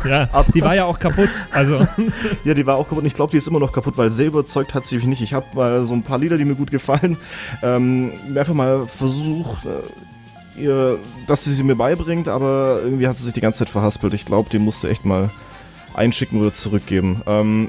Ja, 0.03 0.31
die 0.55 0.63
war 0.63 0.75
ja 0.75 0.87
auch 0.87 0.99
kaputt. 0.99 1.29
Also, 1.53 1.87
ja, 2.45 2.55
die 2.55 2.67
war 2.67 2.77
auch 2.77 2.85
kaputt 2.85 3.01
und 3.01 3.07
ich 3.07 3.13
glaube, 3.13 3.33
die 3.33 3.37
ist 3.37 3.47
immer 3.47 3.61
noch 3.61 3.71
kaputt, 3.71 3.99
weil 3.99 4.11
sehr 4.11 4.29
überzeugt 4.29 4.73
hat 4.73 4.87
sie 4.87 4.97
mich 4.97 5.05
nicht. 5.05 5.21
Ich 5.21 5.35
habe 5.35 5.47
mal 5.55 5.85
so 5.85 5.93
ein 5.93 6.03
paar 6.03 6.19
Lieder, 6.19 6.39
die 6.39 6.47
mir 6.47 6.55
gut 6.55 6.71
gefallen, 6.71 7.19
ähm, 7.63 8.13
mir 8.27 8.41
einfach 8.41 8.55
mal 8.55 8.87
versucht, 8.87 9.67
äh, 9.67 10.63
ihr, 10.63 10.99
dass 11.27 11.45
sie 11.45 11.53
sie 11.53 11.63
mir 11.63 11.77
beibringt, 11.77 12.29
aber 12.29 12.81
irgendwie 12.83 13.09
hat 13.09 13.19
sie 13.19 13.25
sich 13.25 13.35
die 13.35 13.43
ganze 13.43 13.59
Zeit 13.59 13.69
verhaspelt. 13.69 14.15
Ich 14.15 14.25
glaube, 14.25 14.49
die 14.51 14.59
musste 14.59 14.89
echt 14.89 15.05
mal 15.05 15.31
einschicken 16.01 16.41
oder 16.41 16.53
zurückgeben. 16.53 17.23
Ähm, 17.27 17.69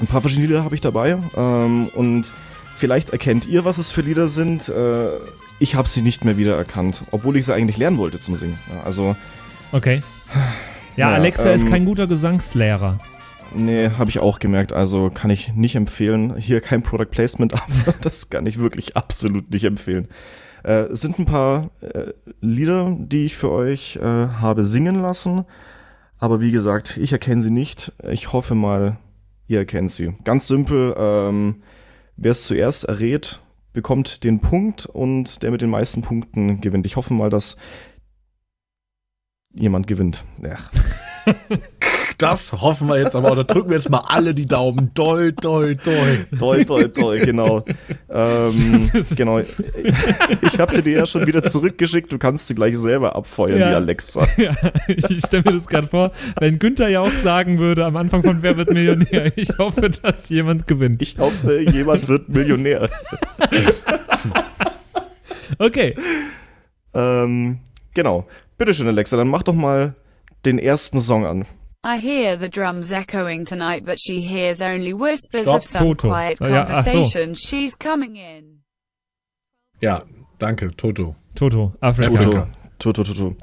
ein 0.00 0.06
paar 0.06 0.20
verschiedene 0.20 0.46
Lieder 0.46 0.64
habe 0.64 0.74
ich 0.74 0.80
dabei 0.80 1.18
ähm, 1.36 1.88
und 1.94 2.32
vielleicht 2.76 3.10
erkennt 3.10 3.46
ihr, 3.46 3.64
was 3.64 3.78
es 3.78 3.90
für 3.90 4.00
Lieder 4.00 4.28
sind. 4.28 4.68
Äh, 4.68 5.08
ich 5.58 5.74
habe 5.74 5.88
sie 5.88 6.02
nicht 6.02 6.24
mehr 6.24 6.36
wiedererkannt, 6.36 7.02
obwohl 7.10 7.36
ich 7.36 7.46
sie 7.46 7.54
eigentlich 7.54 7.76
lernen 7.76 7.98
wollte 7.98 8.20
zum 8.20 8.36
Singen. 8.36 8.58
Ja, 8.72 8.84
also, 8.84 9.16
okay. 9.72 10.02
Ja, 10.96 11.06
Naja, 11.06 11.16
Alexa 11.16 11.50
ist 11.50 11.62
ähm, 11.64 11.70
kein 11.70 11.84
guter 11.84 12.06
Gesangslehrer. 12.06 12.98
nee, 13.54 13.90
habe 13.98 14.10
ich 14.10 14.20
auch 14.20 14.38
gemerkt. 14.38 14.72
Also 14.72 15.10
kann 15.10 15.30
ich 15.30 15.52
nicht 15.54 15.74
empfehlen. 15.74 16.36
Hier 16.36 16.60
kein 16.60 16.82
Product 16.82 17.10
Placement, 17.10 17.54
aber 17.54 17.94
das 18.00 18.30
kann 18.30 18.46
ich 18.46 18.58
wirklich 18.58 18.96
absolut 18.96 19.50
nicht 19.50 19.64
empfehlen. 19.64 20.08
Äh, 20.64 20.92
es 20.92 21.00
sind 21.00 21.18
ein 21.18 21.24
paar 21.24 21.70
äh, 21.80 22.12
Lieder, 22.40 22.96
die 22.98 23.24
ich 23.24 23.36
für 23.36 23.50
euch 23.50 23.96
äh, 23.96 24.02
habe 24.02 24.62
singen 24.64 25.02
lassen. 25.02 25.44
Aber 26.18 26.40
wie 26.40 26.50
gesagt, 26.50 26.96
ich 26.96 27.12
erkenne 27.12 27.42
sie 27.42 27.50
nicht. 27.50 27.92
Ich 28.10 28.32
hoffe 28.32 28.54
mal, 28.54 28.98
ihr 29.46 29.58
erkennt 29.58 29.90
sie. 29.90 30.14
Ganz 30.24 30.48
simpel, 30.48 30.94
ähm, 30.98 31.62
wer 32.16 32.32
es 32.32 32.46
zuerst 32.46 32.84
errät, 32.84 33.40
bekommt 33.72 34.24
den 34.24 34.40
Punkt 34.40 34.86
und 34.86 35.42
der 35.42 35.50
mit 35.50 35.62
den 35.62 35.70
meisten 35.70 36.02
Punkten 36.02 36.60
gewinnt. 36.60 36.86
Ich 36.86 36.96
hoffe 36.96 37.14
mal, 37.14 37.30
dass 37.30 37.56
jemand 39.54 39.86
gewinnt. 39.86 40.24
Ja. 40.42 40.56
Das 42.18 42.52
hoffen 42.52 42.88
wir 42.88 42.98
jetzt 43.00 43.14
aber. 43.14 43.30
Oder 43.32 43.44
drücken 43.44 43.70
wir 43.70 43.76
jetzt 43.76 43.88
mal 43.90 44.02
alle 44.08 44.34
die 44.34 44.46
Daumen. 44.46 44.90
Doi, 44.94 45.32
doi, 45.32 45.76
doi. 45.76 46.26
Toi, 46.38 46.64
toi, 46.64 46.84
toi, 46.88 47.18
genau. 47.20 47.64
ähm, 48.10 48.90
genau. 49.16 49.38
Ich 49.38 50.58
habe 50.58 50.72
sie 50.72 50.82
dir 50.82 50.98
ja 50.98 51.06
schon 51.06 51.26
wieder 51.26 51.44
zurückgeschickt. 51.44 52.12
Du 52.12 52.18
kannst 52.18 52.48
sie 52.48 52.54
gleich 52.56 52.76
selber 52.76 53.14
abfeuern, 53.14 53.60
Ja. 53.60 53.68
die 53.70 53.74
Alexa. 53.76 54.26
Ja, 54.36 54.52
ich 54.88 55.18
stelle 55.24 55.42
mir 55.46 55.52
das 55.52 55.66
gerade 55.66 55.86
vor, 55.88 56.12
wenn 56.38 56.58
Günther 56.58 56.88
ja 56.88 57.00
auch 57.00 57.12
sagen 57.22 57.58
würde 57.58 57.84
am 57.84 57.96
Anfang 57.96 58.22
von 58.22 58.42
Wer 58.42 58.56
wird 58.56 58.72
Millionär, 58.72 59.32
ich 59.36 59.50
hoffe, 59.58 59.90
dass 59.90 60.28
jemand 60.28 60.66
gewinnt. 60.66 61.02
Ich 61.02 61.18
hoffe, 61.18 61.60
jemand 61.60 62.08
wird 62.08 62.28
Millionär. 62.28 62.88
Okay. 65.58 65.94
Ähm, 66.94 67.58
genau. 67.94 68.26
Bitteschön, 68.58 68.86
Alexa, 68.86 69.16
dann 69.16 69.28
mach 69.28 69.42
doch 69.42 69.54
mal 69.54 69.94
den 70.44 70.58
ersten 70.58 70.98
Song 70.98 71.24
an. 71.24 71.46
I 71.84 71.98
hear 71.98 72.36
the 72.36 72.48
drums 72.48 72.90
echoing 72.90 73.44
tonight, 73.44 73.84
but 73.84 73.98
she 74.00 74.20
hears 74.20 74.60
only 74.60 74.92
whispers 74.92 75.42
Stop, 75.42 75.56
of 75.58 75.64
some 75.64 75.84
Toto. 75.94 76.08
quiet 76.08 76.38
ja, 76.40 76.66
ach 76.68 76.84
so. 76.84 76.92
conversation. 76.92 77.34
She's 77.34 77.76
coming 77.76 78.16
in. 78.16 78.58
Ja, 79.80 80.02
danke, 80.38 80.70
Toto. 80.76 81.14
Toto, 81.36 81.72
Afrika. 81.80 82.16
Toto. 82.20 82.48
Toto, 82.80 83.02
Toto. 83.04 83.36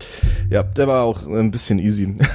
Ja, 0.50 0.64
der 0.64 0.88
war 0.88 1.04
auch 1.04 1.26
ein 1.26 1.52
bisschen 1.52 1.80
easy. 1.80 2.18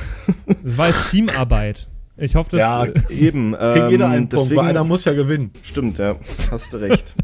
Das 0.63 0.77
war 0.77 0.89
jetzt 0.89 1.11
Teamarbeit. 1.11 1.89
Ich 2.17 2.35
hoffe, 2.35 2.51
das. 2.53 2.59
Ja, 2.61 2.87
Eben. 3.09 3.53
Kriegt 3.53 3.77
Ähm, 3.77 3.91
jeder 3.91 4.09
einen 4.09 4.29
Punkt, 4.29 4.47
deswegen, 4.47 4.61
weil 4.61 4.69
einer 4.71 4.85
muss 4.85 5.05
ja 5.05 5.13
gewinnen. 5.15 5.53
Stimmt, 5.63 5.99
ja. 5.99 6.17
Hast 6.51 6.73
du 6.73 6.79
recht. 6.79 7.15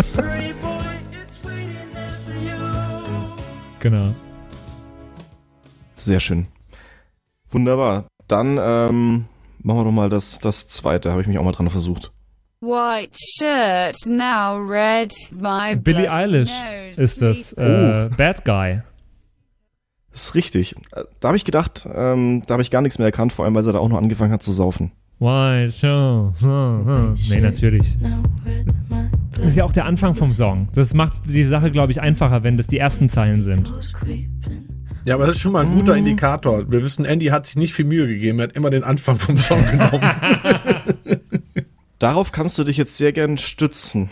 genau. 3.80 4.14
Sehr 5.96 6.20
schön. 6.20 6.46
Wunderbar. 7.50 8.06
Dann 8.28 8.58
ähm, 8.60 9.24
machen 9.62 9.78
wir 9.80 9.84
doch 9.84 9.90
mal 9.92 10.08
das, 10.08 10.38
das 10.38 10.68
zweite, 10.68 11.10
habe 11.10 11.20
ich 11.22 11.26
mich 11.28 11.38
auch 11.38 11.44
mal 11.44 11.52
dran 11.52 11.68
versucht. 11.70 12.12
White 12.60 13.12
shirt, 13.16 13.96
now 14.06 14.56
red. 14.56 15.12
My 15.32 15.74
Billie 15.76 16.10
Eilish 16.12 16.50
nose 16.50 17.02
ist 17.02 17.22
das. 17.22 17.52
Äh, 17.54 18.10
Bad 18.16 18.44
Guy. 18.44 18.82
Das 20.12 20.24
ist 20.24 20.34
richtig. 20.34 20.74
Äh, 20.92 21.04
Da 21.20 21.28
habe 21.28 21.36
ich 21.36 21.44
gedacht, 21.44 21.88
ähm, 21.92 22.42
da 22.46 22.54
habe 22.54 22.62
ich 22.62 22.70
gar 22.70 22.82
nichts 22.82 22.98
mehr 22.98 23.06
erkannt, 23.06 23.32
vor 23.32 23.44
allem 23.46 23.54
weil 23.54 23.62
sie 23.62 23.72
da 23.72 23.78
auch 23.78 23.88
noch 23.88 23.96
angefangen 23.98 24.32
hat 24.32 24.42
zu 24.42 24.52
saufen. 24.52 24.92
White 25.20 25.72
Show. 25.72 26.32
Nee, 27.28 27.40
natürlich. 27.40 27.98
Das 29.36 29.44
ist 29.44 29.56
ja 29.56 29.64
auch 29.64 29.72
der 29.72 29.84
Anfang 29.84 30.14
vom 30.14 30.32
Song. 30.32 30.68
Das 30.74 30.94
macht 30.94 31.12
die 31.26 31.44
Sache, 31.44 31.70
glaube 31.70 31.92
ich, 31.92 32.00
einfacher, 32.00 32.42
wenn 32.42 32.56
das 32.56 32.66
die 32.68 32.78
ersten 32.78 33.08
Zeilen 33.10 33.42
sind. 33.42 33.70
Ja, 35.04 35.14
aber 35.14 35.26
das 35.26 35.36
ist 35.36 35.42
schon 35.42 35.52
mal 35.52 35.64
ein 35.64 35.72
guter 35.74 35.96
Indikator. 35.96 36.70
Wir 36.70 36.82
wissen, 36.82 37.04
Andy 37.04 37.26
hat 37.26 37.46
sich 37.46 37.56
nicht 37.56 37.72
viel 37.74 37.84
Mühe 37.86 38.06
gegeben. 38.06 38.38
Er 38.38 38.44
hat 38.44 38.52
immer 38.56 38.70
den 38.70 38.84
Anfang 38.84 39.18
vom 39.18 39.36
Song 39.38 39.64
genommen. 39.66 40.00
Darauf 41.98 42.32
kannst 42.32 42.58
du 42.58 42.64
dich 42.64 42.76
jetzt 42.76 42.96
sehr 42.96 43.12
gern 43.12 43.38
stützen. 43.38 44.10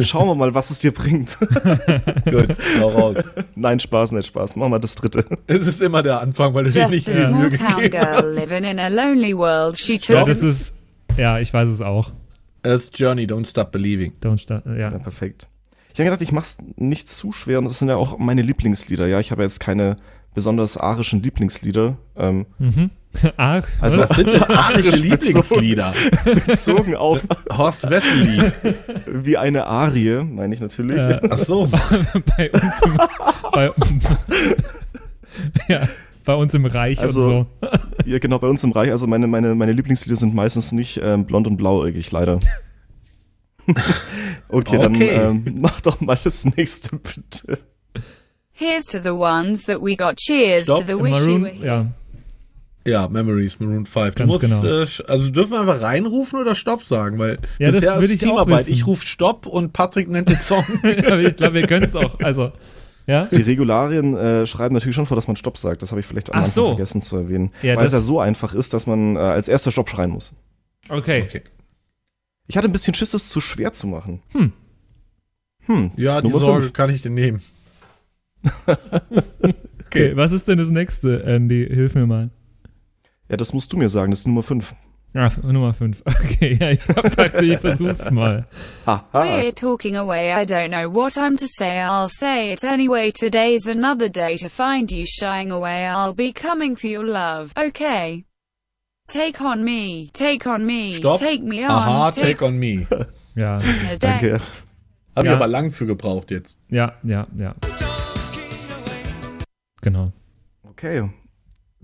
Schauen 0.00 0.28
wir 0.28 0.34
mal, 0.34 0.54
was 0.54 0.70
es 0.70 0.80
dir 0.80 0.92
bringt. 0.92 1.38
Gut, 2.30 2.58
hau 2.80 2.88
raus. 2.88 3.16
Nein, 3.54 3.80
Spaß, 3.80 4.12
nicht 4.12 4.26
Spaß. 4.26 4.56
Machen 4.56 4.72
wir 4.72 4.78
das 4.78 4.94
dritte. 4.94 5.24
Es 5.46 5.66
ist 5.66 5.80
immer 5.80 6.02
der 6.02 6.20
Anfang, 6.20 6.52
weil 6.54 6.64
du 6.64 6.70
dir 6.70 6.88
nicht 6.88 7.06
Just 7.08 7.18
a 7.18 7.22
viel 7.24 7.34
Mühe 7.34 7.50
gegeben 7.50 7.90
girl 7.90 8.36
hast. 8.36 8.50
in 8.50 8.78
a 8.78 8.88
lonely 8.88 9.36
world. 9.36 9.78
She 9.78 9.98
Ja, 10.08 10.24
das 10.24 10.42
ist. 10.42 10.72
Ja, 11.16 11.38
ich 11.38 11.52
weiß 11.52 11.68
es 11.68 11.80
auch. 11.80 12.12
Ist 12.62 12.98
Journey, 12.98 13.24
Don't 13.26 13.46
Stop 13.48 13.72
Believing. 13.72 14.12
Don't 14.22 14.38
start, 14.38 14.66
Ja, 14.66 14.74
ja. 14.74 14.90
perfekt. 14.98 15.46
Ich 15.96 16.00
habe 16.00 16.10
gedacht, 16.10 16.20
ich 16.20 16.30
mach's 16.32 16.58
nicht 16.76 17.08
zu 17.08 17.32
schwer 17.32 17.56
und 17.58 17.64
das 17.64 17.78
sind 17.78 17.88
ja 17.88 17.96
auch 17.96 18.18
meine 18.18 18.42
Lieblingslieder. 18.42 19.06
Ja, 19.06 19.18
ich 19.18 19.30
habe 19.30 19.42
jetzt 19.42 19.60
keine 19.60 19.96
besonders 20.34 20.76
arischen 20.76 21.22
Lieblingslieder. 21.22 21.96
Ähm, 22.18 22.44
Mhm. 22.58 22.90
Ah, 23.38 23.62
also 23.80 23.96
Das 24.02 24.10
sind 24.10 24.28
ja 24.28 24.42
arische 24.50 24.90
Arisch 24.90 25.00
Lieblingslieder. 25.00 25.94
bezogen 26.46 26.96
auf 26.96 27.22
Horst 27.50 27.88
Wessel-Lied. 27.88 28.52
wie 29.06 29.38
eine 29.38 29.64
Arie, 29.64 30.22
meine 30.22 30.52
ich 30.52 30.60
natürlich. 30.60 30.98
Äh, 30.98 31.18
Ach 31.30 31.38
so. 31.38 31.66
bei 32.36 32.50
uns 32.50 32.82
im, 32.84 32.96
bei, 33.52 33.70
ja, 35.68 35.88
bei 36.26 36.34
uns 36.34 36.52
im 36.52 36.66
Reich 36.66 37.00
Also- 37.00 37.22
und 37.22 37.46
so. 37.62 37.68
Ja, 38.04 38.18
genau, 38.18 38.38
bei 38.38 38.48
uns 38.48 38.62
im 38.64 38.72
Reich. 38.72 38.90
Also 38.90 39.06
meine, 39.06 39.26
meine, 39.28 39.54
meine 39.54 39.72
Lieblingslieder 39.72 40.16
sind 40.16 40.34
meistens 40.34 40.72
nicht 40.72 41.00
ähm, 41.02 41.24
blond 41.24 41.46
und 41.46 41.56
blauäugig, 41.56 42.10
leider. 42.12 42.38
okay, 44.48 44.78
dann 44.78 44.94
Okay. 44.96 45.08
ähm, 45.14 45.44
mach 45.60 45.80
doch 45.80 46.00
mal 46.00 46.18
das 46.22 46.44
nächste, 46.44 46.96
bitte. 46.96 47.58
Here's 48.52 48.86
to 48.86 48.98
the 49.02 49.10
ones 49.10 49.64
that 49.64 49.80
we 49.82 49.96
got. 49.96 50.16
Cheers 50.16 50.64
Stopp, 50.64 50.80
to 50.80 50.84
the 50.86 51.02
wish 51.02 51.18
you 51.18 51.38
Maroon, 51.38 51.42
were 51.42 51.50
here. 51.52 51.66
ja. 51.66 51.86
Ja, 52.88 53.08
Memories, 53.08 53.58
Maroon 53.58 53.84
5. 53.84 54.14
Du 54.14 54.18
Ganz 54.20 54.32
musst, 54.32 54.40
genau. 54.42 54.64
äh, 54.64 54.86
also 55.08 55.28
dürfen 55.30 55.50
wir 55.50 55.60
einfach 55.60 55.80
reinrufen 55.80 56.38
oder 56.40 56.54
Stopp 56.54 56.84
sagen, 56.84 57.18
weil 57.18 57.38
Ja, 57.58 57.66
das 57.66 57.80
bisher 57.80 57.96
will 57.98 58.04
ist 58.04 58.12
ich 58.12 58.20
Teamarbeit. 58.20 58.68
Ich 58.68 58.86
rufe 58.86 59.04
Stopp 59.04 59.44
und 59.46 59.72
Patrick 59.72 60.08
nennt 60.08 60.30
den 60.30 60.36
Song. 60.38 60.64
Ich 60.84 61.36
glaube, 61.36 61.54
wir 61.54 61.66
können 61.66 61.86
es 61.88 61.96
auch. 61.96 62.20
Also, 62.20 62.52
ja. 63.08 63.24
Die 63.26 63.42
Regularien 63.42 64.16
äh, 64.16 64.46
schreiben 64.46 64.74
natürlich 64.74 64.94
schon 64.94 65.06
vor, 65.06 65.16
dass 65.16 65.26
man 65.26 65.34
Stopp 65.34 65.58
sagt. 65.58 65.82
Das 65.82 65.90
habe 65.90 66.00
ich 66.00 66.06
vielleicht 66.06 66.30
am 66.30 66.36
Ach 66.38 66.44
Anfang 66.44 66.52
so. 66.54 66.66
vergessen 66.68 67.02
zu 67.02 67.16
erwähnen. 67.16 67.50
Ja, 67.60 67.74
weil 67.76 67.86
es 67.86 67.90
das- 67.90 68.02
ja 68.02 68.06
so 68.06 68.20
einfach 68.20 68.54
ist, 68.54 68.72
dass 68.72 68.86
man 68.86 69.16
äh, 69.16 69.18
als 69.18 69.48
erster 69.48 69.72
Stopp 69.72 69.90
schreien 69.90 70.10
muss. 70.10 70.32
Okay. 70.88 71.24
Okay. 71.26 71.42
Ich 72.48 72.56
hatte 72.56 72.68
ein 72.68 72.72
bisschen 72.72 72.94
Schiss, 72.94 73.14
es 73.14 73.28
zu 73.30 73.40
schwer 73.40 73.72
zu 73.72 73.86
machen. 73.86 74.22
Hm. 74.32 74.52
Hm. 75.66 75.90
Ja, 75.96 76.20
die 76.20 76.28
Nummer 76.28 76.40
Sorge 76.40 76.62
fünf. 76.62 76.72
kann 76.72 76.90
ich 76.90 77.02
dir 77.02 77.10
nehmen. 77.10 77.42
Okay, 79.86 80.16
was 80.16 80.32
ist 80.32 80.46
denn 80.46 80.58
das 80.58 80.68
nächste, 80.68 81.22
Andy? 81.22 81.66
Hilf 81.70 81.94
mir 81.94 82.06
mal. 82.06 82.30
Ja, 83.30 83.36
das 83.36 83.54
musst 83.54 83.72
du 83.72 83.76
mir 83.76 83.88
sagen. 83.88 84.10
Das 84.10 84.18
ist 84.20 84.26
Nummer 84.26 84.42
5. 84.42 84.74
Ah, 85.14 85.30
Nummer 85.42 85.72
5. 85.72 86.02
Okay, 86.06 86.58
ja, 86.60 86.70
ich 86.72 86.80
dachte, 87.14 87.44
ich 87.44 87.58
versuch's 87.60 88.10
mal. 88.10 88.46
We're 88.84 89.54
talking 89.54 89.96
away. 89.96 90.32
I 90.32 90.44
don't 90.44 90.68
know 90.68 90.92
what 90.92 91.16
I'm 91.16 91.38
to 91.38 91.46
say. 91.46 91.80
I'll 91.80 92.10
say 92.10 92.52
it 92.52 92.62
anyway. 92.64 93.10
Today's 93.10 93.66
another 93.66 94.08
day 94.10 94.36
to 94.38 94.48
find 94.50 94.90
you 94.90 95.06
shying 95.06 95.50
away. 95.50 95.86
I'll 95.86 96.12
be 96.14 96.32
coming 96.32 96.76
for 96.76 96.88
your 96.88 97.06
love. 97.06 97.52
Okay. 97.56 98.24
Take 99.06 99.40
on 99.44 99.62
me. 99.64 100.10
Take 100.12 100.48
on 100.48 100.66
me. 100.66 100.94
Stopp. 100.94 101.18
Take 101.20 101.42
me 101.42 101.64
on. 101.64 101.70
Aha, 101.70 102.10
take 102.10 102.44
on 102.44 102.58
me. 102.58 102.86
Ja, 103.36 103.58
day. 103.58 103.98
Danke. 103.98 104.40
Habe 105.14 105.26
Ja. 105.26 105.32
ich 105.32 105.36
aber 105.36 105.46
lang 105.46 105.70
für 105.70 105.84
gebraucht 105.84 106.30
jetzt. 106.30 106.56
ja, 106.70 106.94
ja, 107.02 107.26
ja. 107.38 107.54
Genau. 109.82 110.10
Okay. 110.70 111.10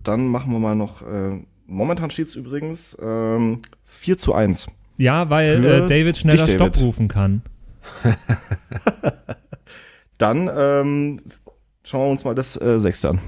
Dann 0.02 0.28
machen 0.28 0.50
wir 0.50 0.58
mal 0.58 0.74
noch. 0.74 1.02
Äh, 1.02 1.42
momentan 1.66 2.08
steht 2.10 2.28
es 2.28 2.36
übrigens 2.36 2.96
ähm, 3.02 3.60
4 3.84 4.16
zu 4.16 4.32
1. 4.34 4.68
Ja, 4.96 5.28
weil 5.28 5.62
äh, 5.64 5.86
David 5.88 6.16
schneller 6.16 6.42
dich, 6.44 6.54
Stopp 6.54 6.72
David. 6.72 6.86
rufen 6.86 7.08
kann. 7.08 7.42
Dann 10.18 10.48
ähm, 10.54 11.20
schauen 11.84 12.06
wir 12.06 12.10
uns 12.10 12.24
mal 12.24 12.34
das 12.34 12.60
äh, 12.60 12.78
sechste 12.80 13.10
an. 13.10 13.20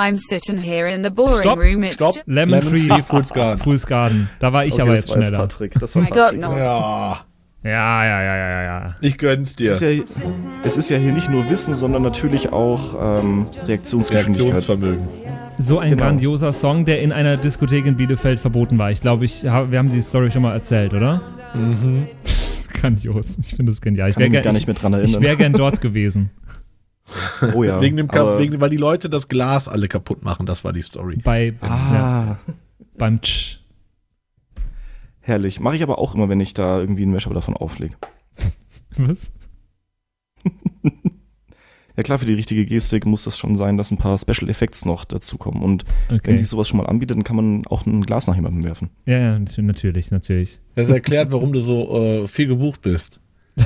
I'm 0.00 0.16
sitting 0.18 0.58
here 0.58 0.88
in 0.88 1.02
the 1.04 1.10
boring 1.10 1.34
Stop, 1.40 1.58
room. 1.58 1.82
It's 1.84 1.94
Stopp. 1.94 2.14
ju- 2.14 2.20
Lemon, 2.26 2.60
Lemon 2.60 2.70
Tree, 2.70 2.88
Tree, 2.88 3.02
Fool's 3.02 3.32
Garden. 3.32 3.58
Fool's 3.62 3.86
Garden. 3.86 4.28
Da 4.38 4.52
war 4.52 4.64
ich 4.64 4.72
Okay, 4.74 4.82
aber 4.82 4.94
jetzt 4.94 5.08
war 5.10 5.16
jetzt 5.18 5.26
schneller. 5.28 5.38
Patrick. 5.46 5.72
Das 5.78 5.94
war 5.96 6.02
Patrick. 6.04 6.40
no. 6.40 6.56
Ja, 6.56 7.20
Ja, 7.62 8.04
ja, 8.06 8.22
ja, 8.22 8.36
ja, 8.36 8.62
ja. 8.62 8.94
ich 9.02 9.18
gönn's 9.18 9.54
dir. 9.56 9.72
Es 9.72 9.82
ist, 9.82 10.18
ja, 10.18 10.24
es 10.64 10.76
ist 10.78 10.88
ja 10.88 10.96
hier 10.96 11.12
nicht 11.12 11.28
nur 11.28 11.50
Wissen, 11.50 11.74
sondern 11.74 12.02
natürlich 12.02 12.52
auch 12.52 12.94
ähm, 13.22 13.46
Reaktionsgeschwindigkeit. 13.66 14.52
Reaktionsvermögen. 14.54 15.06
So 15.58 15.78
ein 15.78 15.90
Genau. 15.90 16.04
grandioser 16.04 16.54
Song, 16.54 16.86
der 16.86 17.02
in 17.02 17.12
einer 17.12 17.36
Diskothek 17.36 17.84
in 17.84 17.96
Bielefeld 17.98 18.40
verboten 18.40 18.78
war. 18.78 18.90
Ich 18.92 19.02
glaube, 19.02 19.26
ich 19.26 19.42
wir 19.42 19.52
haben 19.78 19.92
die 19.92 20.00
Story 20.00 20.30
schon 20.30 20.40
mal 20.40 20.54
erzählt, 20.54 20.94
oder? 20.94 21.20
Mhm. 21.54 22.06
Grandios. 22.72 23.36
Ich 23.42 23.54
finde 23.56 23.72
das 23.72 23.82
genial. 23.82 24.08
Ich 24.08 24.14
Kann 24.14 24.22
ich 24.24 24.32
wäre 24.32 24.38
mich 24.40 24.44
gar 24.44 24.52
nicht 24.54 24.66
mehr 24.66 24.74
dran 24.76 24.94
ich 24.94 24.98
erinnern. 25.00 25.22
wär 25.22 25.36
gern 25.36 25.52
dort 25.52 25.80
gewesen. 25.82 26.30
oh 27.54 27.64
ja. 27.64 27.80
Wegen 27.80 27.96
dem 27.96 28.08
Kap 28.08 28.38
wegen, 28.38 28.60
weil 28.60 28.70
die 28.70 28.76
Leute 28.76 29.08
das 29.10 29.28
Glas 29.28 29.68
alle 29.68 29.88
kaputt 29.88 30.22
machen, 30.24 30.46
das 30.46 30.64
war 30.64 30.72
die 30.72 30.82
Story. 30.82 31.18
Bei, 31.22 31.54
ja, 31.62 31.68
Ah, 31.68 32.38
beim 32.96 33.20
Tsch. 33.20 33.58
herrlich. 35.20 35.60
Mache 35.60 35.76
ich 35.76 35.82
aber 35.82 35.98
auch 35.98 36.14
immer, 36.14 36.28
wenn 36.28 36.40
ich 36.40 36.54
da 36.54 36.78
irgendwie 36.80 37.02
einen 37.02 37.12
Mashup 37.12 37.34
davon 37.34 37.56
auflege. 37.56 37.94
Was? 38.96 39.30
Ja 41.96 42.04
klar, 42.04 42.18
für 42.18 42.24
die 42.24 42.32
richtige 42.34 42.64
Gestik 42.64 43.04
muss 43.04 43.24
das 43.24 43.36
schon 43.36 43.56
sein, 43.56 43.76
dass 43.76 43.90
ein 43.90 43.98
paar 43.98 44.16
Special 44.16 44.48
Effects 44.48 44.86
noch 44.86 45.04
dazukommen. 45.04 45.62
Und 45.62 45.84
Okay. 46.08 46.20
wenn 46.22 46.38
sich 46.38 46.48
sowas 46.48 46.66
schon 46.66 46.78
mal 46.78 46.86
anbietet, 46.86 47.16
dann 47.16 47.24
kann 47.24 47.36
man 47.36 47.66
auch 47.66 47.84
ein 47.84 48.00
Glas 48.06 48.26
nach 48.26 48.36
jemandem 48.36 48.64
werfen. 48.64 48.88
Ja, 49.04 49.18
ja, 49.18 49.38
nat- 49.38 49.58
natürlich, 49.58 50.10
natürlich. 50.10 50.60
Das 50.76 50.88
erklärt, 50.88 51.30
warum 51.30 51.52
du 51.52 51.60
so 51.60 52.22
äh, 52.22 52.26
viel 52.28 52.46
gebucht 52.46 52.80
bist. 52.80 53.20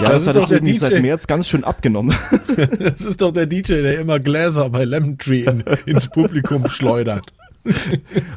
Ja, 0.00 0.10
Das 0.10 0.24
das, 0.24 0.26
hat 0.28 0.36
doch 0.36 0.40
jetzt 0.42 0.50
irgendwie 0.52 0.72
DJ. 0.72 0.78
seit 0.78 1.02
März 1.02 1.26
ganz 1.26 1.48
schön 1.48 1.64
abgenommen. 1.64 2.14
Das 2.78 3.00
ist 3.00 3.20
doch 3.20 3.32
der 3.32 3.46
DJ, 3.46 3.82
der 3.82 4.00
immer 4.00 4.18
Gläser 4.20 4.70
bei 4.70 4.84
Lemon 4.84 5.18
Tree 5.18 5.42
in, 5.44 5.62
ins 5.86 6.08
Publikum 6.08 6.68
schleudert. 6.68 7.32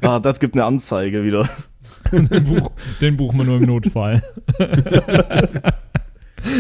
ah, 0.01 0.19
das 0.19 0.39
gibt 0.39 0.55
eine 0.55 0.65
Anzeige 0.65 1.23
wieder. 1.23 1.47
den, 2.11 2.27
Buch, 2.43 2.71
den 2.99 3.17
buchen 3.17 3.37
wir 3.37 3.43
nur 3.45 3.57
im 3.57 3.63
Notfall. 3.63 4.23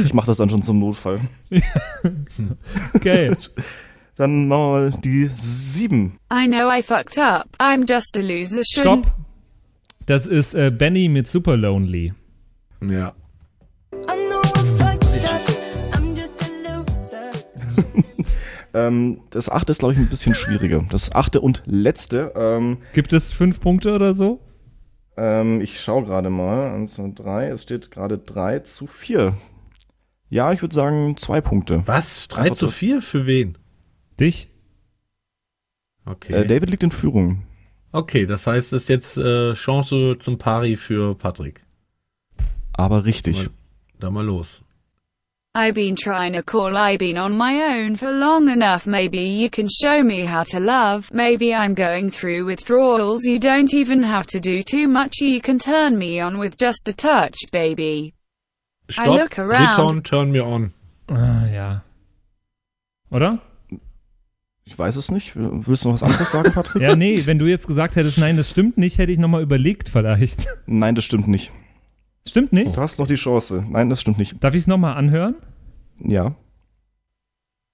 Ich 0.03 0.13
mache 0.13 0.27
das 0.27 0.37
dann 0.37 0.49
schon 0.49 0.61
zum 0.61 0.79
Notfall. 0.79 1.19
Okay. 2.93 3.31
Dann 4.15 4.47
machen 4.47 4.61
wir 4.61 4.91
mal 4.91 4.91
die 5.03 5.27
sieben. 5.33 6.19
I 6.31 6.47
know 6.47 6.69
I 6.71 6.83
fucked 6.83 7.17
up. 7.17 7.47
I'm 7.59 7.89
just 7.91 8.15
a 8.17 8.21
loser. 8.21 8.61
Stopp. 8.63 9.07
Das 10.05 10.27
ist 10.27 10.53
äh, 10.53 10.69
Benny 10.69 11.07
mit 11.09 11.27
Super 11.27 11.57
Lonely. 11.57 12.13
Ja. 12.87 13.13
Ähm, 18.73 19.21
das 19.31 19.49
achte 19.49 19.71
ist, 19.71 19.79
glaube 19.79 19.93
ich, 19.93 19.99
ein 19.99 20.09
bisschen 20.09 20.35
schwieriger. 20.35 20.83
Das 20.89 21.13
achte 21.13 21.41
und 21.41 21.63
letzte. 21.65 22.33
Ähm, 22.35 22.77
Gibt 22.93 23.13
es 23.13 23.33
fünf 23.33 23.59
Punkte 23.59 23.93
oder 23.93 24.13
so? 24.13 24.39
ähm, 25.17 25.61
ich 25.61 25.79
schaue 25.81 26.03
gerade 26.03 26.29
mal. 26.29 26.73
Eins, 26.73 26.95
zwei, 26.95 27.11
drei. 27.13 27.47
Es 27.49 27.63
steht 27.63 27.91
gerade 27.91 28.17
drei 28.17 28.59
zu 28.59 28.87
vier. 28.87 29.37
Ja, 30.29 30.53
ich 30.53 30.61
würde 30.61 30.73
sagen 30.73 31.17
zwei 31.17 31.41
Punkte. 31.41 31.83
Was? 31.85 32.29
3 32.29 32.41
Einfach 32.43 32.55
zu. 32.55 32.67
4 32.69 33.01
für 33.01 33.27
wen? 33.27 33.57
Dich? 34.19 34.49
Okay. 36.05 36.33
Äh, 36.33 36.47
David 36.47 36.69
liegt 36.69 36.83
in 36.83 36.91
Führung. 36.91 37.43
okay, 37.91 38.25
das 38.25 38.47
heißt, 38.47 38.71
es 38.71 38.83
ist 38.83 38.89
jetzt 38.89 39.17
äh, 39.17 39.53
Chance 39.53 40.17
zum 40.19 40.37
Pari 40.37 40.77
für 40.77 41.15
Patrick. 41.15 41.61
Aber 42.71 43.03
richtig. 43.03 43.43
Mal, 43.43 43.49
da 43.99 44.09
mal 44.09 44.25
los. 44.25 44.63
I've 45.53 45.73
been 45.75 45.97
trying 45.97 46.31
to 46.33 46.43
call, 46.43 46.77
I've 46.77 46.99
been 46.99 47.17
on 47.17 47.35
my 47.35 47.75
own 47.75 47.97
for 47.97 48.09
long 48.09 48.47
enough. 48.47 48.87
Maybe 48.87 49.19
you 49.19 49.49
can 49.49 49.67
show 49.67 50.01
me 50.01 50.23
how 50.23 50.43
to 50.43 50.61
love. 50.61 51.11
Maybe 51.11 51.53
I'm 51.53 51.73
going 51.73 52.09
through 52.09 52.45
withdrawals. 52.45 53.25
You 53.25 53.37
don't 53.37 53.73
even 53.73 54.01
have 54.01 54.25
to 54.27 54.39
do 54.39 54.63
too 54.63 54.87
much. 54.87 55.17
You 55.19 55.41
can 55.41 55.59
turn 55.59 55.97
me 55.97 56.21
on 56.21 56.37
with 56.37 56.57
just 56.57 56.87
a 56.87 56.93
touch, 56.93 57.37
baby. 57.51 58.13
Stopp. 58.89 59.07
look 59.07 59.39
around. 59.39 59.77
Return, 59.77 60.01
turn 60.03 60.31
me 60.31 60.39
on. 60.39 60.71
Ah, 61.09 61.45
ja. 61.47 61.81
Oder? 63.11 63.39
Ich 64.63 64.79
weiß 64.79 64.95
es 64.95 65.11
nicht. 65.11 65.33
Willst 65.35 65.83
du 65.83 65.89
noch 65.89 65.95
was 65.95 66.03
anderes 66.03 66.31
sagen, 66.31 66.51
Patrick? 66.53 66.81
Ja, 66.81 66.95
nee, 66.95 67.25
wenn 67.25 67.39
du 67.39 67.45
jetzt 67.47 67.67
gesagt 67.67 67.97
hättest, 67.97 68.17
nein, 68.19 68.37
das 68.37 68.49
stimmt 68.49 68.77
nicht, 68.77 68.97
hätte 68.97 69.11
ich 69.11 69.19
nochmal 69.19 69.41
überlegt 69.41 69.89
vielleicht. 69.89 70.47
Nein, 70.65 70.95
das 70.95 71.03
stimmt 71.03 71.27
nicht. 71.27 71.51
Stimmt 72.27 72.53
nicht? 72.53 72.75
Du 72.77 72.81
hast 72.81 72.99
noch 72.99 73.07
die 73.07 73.15
Chance. 73.15 73.65
Nein, 73.69 73.89
das 73.89 74.01
stimmt 74.01 74.17
nicht. 74.17 74.43
Darf 74.43 74.53
ich 74.53 74.61
es 74.61 74.67
nochmal 74.67 74.95
anhören? 74.97 75.35
Ja. 76.03 76.35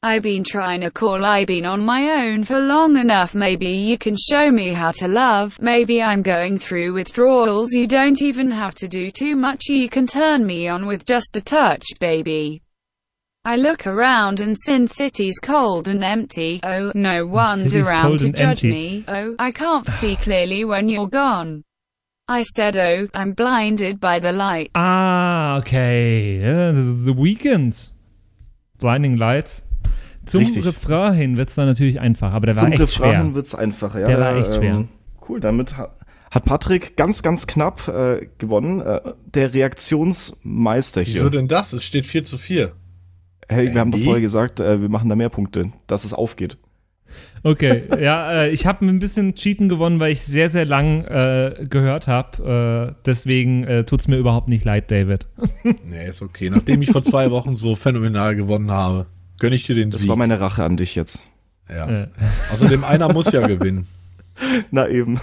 I've 0.03 0.21
been 0.21 0.43
trying 0.43 0.81
to 0.81 0.91
call, 0.91 1.25
I've 1.25 1.47
been 1.47 1.65
on 1.65 1.83
my 1.83 2.03
own 2.21 2.43
for 2.45 2.59
long 2.59 2.97
enough. 2.97 3.33
Maybe 3.33 3.71
you 3.71 3.97
can 3.97 4.15
show 4.15 4.51
me 4.51 4.71
how 4.71 4.91
to 4.91 5.07
love. 5.07 5.59
Maybe 5.59 6.01
I'm 6.03 6.21
going 6.21 6.59
through 6.59 6.93
withdrawals. 6.93 7.73
You 7.73 7.87
don't 7.87 8.21
even 8.21 8.51
have 8.51 8.75
to 8.75 8.87
do 8.87 9.09
too 9.09 9.35
much. 9.35 9.63
You 9.67 9.89
can 9.89 10.05
turn 10.05 10.45
me 10.45 10.67
on 10.69 10.85
with 10.85 11.05
just 11.05 11.35
a 11.35 11.41
touch, 11.41 11.83
baby. 11.99 12.61
I 13.43 13.55
look 13.55 13.87
around 13.87 14.39
and 14.39 14.55
Sin 14.57 14.87
City's 14.87 15.39
cold 15.39 15.87
and 15.87 16.03
empty. 16.03 16.59
Oh, 16.63 16.91
no 16.93 17.25
one's 17.25 17.75
around 17.75 18.19
to 18.19 18.31
judge 18.31 18.63
empty. 18.65 18.69
me. 18.69 19.05
Oh, 19.07 19.35
I 19.39 19.51
can't 19.51 19.87
see 19.87 20.15
clearly 20.15 20.63
when 20.63 20.89
you're 20.89 21.07
gone. 21.07 21.63
I 22.29 22.43
said, 22.43 22.75
oh, 22.75 23.07
I'm 23.17 23.33
blinded 23.35 24.01
by 24.01 24.19
the 24.21 24.31
light. 24.31 24.69
Ah, 24.73 25.57
okay. 25.59 26.41
Das 26.41 26.85
ist 26.85 27.05
The 27.05 27.15
Weeknd. 27.15 27.93
Blinding 28.79 29.15
Lights. 29.15 29.63
Zum 30.25 30.41
Richtig. 30.41 30.65
Refrain 30.65 31.13
hin 31.13 31.37
wird 31.37 31.49
es 31.49 31.55
dann 31.55 31.67
natürlich 31.67 32.01
einfach, 32.01 32.33
aber 32.33 32.47
der 32.47 32.55
war 32.57 32.63
Zum 32.63 32.73
echt 32.73 32.81
Refrain 32.81 33.21
schwer. 33.21 33.33
wird 33.33 33.47
es 33.47 33.55
einfacher. 33.55 34.01
Ja, 34.01 34.07
Der 34.07 34.19
war 34.19 34.35
echt 34.35 34.53
schwer. 34.55 34.85
Cool, 35.27 35.39
damit 35.39 35.77
ha 35.77 35.89
hat 36.29 36.43
Patrick 36.43 36.97
ganz, 36.97 37.23
ganz 37.23 37.47
knapp 37.47 37.87
äh, 37.87 38.27
gewonnen. 38.37 38.81
Äh, 38.81 38.99
der 39.33 39.53
Reaktionsmeister 39.53 41.01
hier. 41.01 41.15
Wieso 41.21 41.29
denn 41.29 41.47
das? 41.47 41.71
Es 41.71 41.85
steht 41.85 42.05
4 42.05 42.23
zu 42.25 42.37
4. 42.37 42.73
Hey, 43.47 43.73
wir 43.73 43.79
haben 43.79 43.91
doch 43.91 43.99
vorher 43.99 44.19
gesagt, 44.19 44.59
äh, 44.59 44.81
wir 44.81 44.89
machen 44.89 45.07
da 45.07 45.15
mehr 45.15 45.29
Punkte, 45.29 45.71
dass 45.87 46.03
es 46.03 46.13
aufgeht. 46.13 46.57
Okay, 47.47 47.83
ja, 48.01 48.43
äh, 48.43 48.49
ich 48.49 48.65
habe 48.65 48.85
ein 48.85 48.99
bisschen 48.99 49.33
Cheaten 49.35 49.69
gewonnen, 49.69 50.01
weil 50.01 50.11
ich 50.11 50.21
sehr, 50.23 50.49
sehr 50.49 50.65
lang 50.65 51.05
äh, 51.05 51.65
gehört 51.69 52.07
habe. 52.07 52.93
Äh, 52.97 53.01
deswegen 53.05 53.63
äh, 53.63 53.85
tut 53.85 54.01
es 54.01 54.09
mir 54.09 54.17
überhaupt 54.17 54.49
nicht 54.49 54.65
leid, 54.65 54.91
David. 54.91 55.27
Nee, 55.85 56.09
ist 56.09 56.21
okay. 56.21 56.49
Nachdem 56.49 56.81
ich 56.81 56.91
vor 56.91 57.01
zwei 57.01 57.31
Wochen 57.31 57.55
so 57.55 57.75
phänomenal 57.75 58.35
gewonnen 58.35 58.69
habe, 58.69 59.05
gönne 59.39 59.55
ich 59.55 59.63
dir 59.65 59.75
den 59.75 59.91
Das 59.91 60.01
Sieg. 60.01 60.09
war 60.09 60.17
meine 60.17 60.41
Rache 60.41 60.65
an 60.65 60.75
dich 60.75 60.93
jetzt. 60.95 61.29
ja. 61.69 61.87
Äh. 62.03 62.07
Außerdem 62.53 62.83
einer 62.83 63.13
muss 63.13 63.31
ja 63.31 63.47
gewinnen. 63.47 63.87
Na 64.71 64.89
eben. 64.89 65.21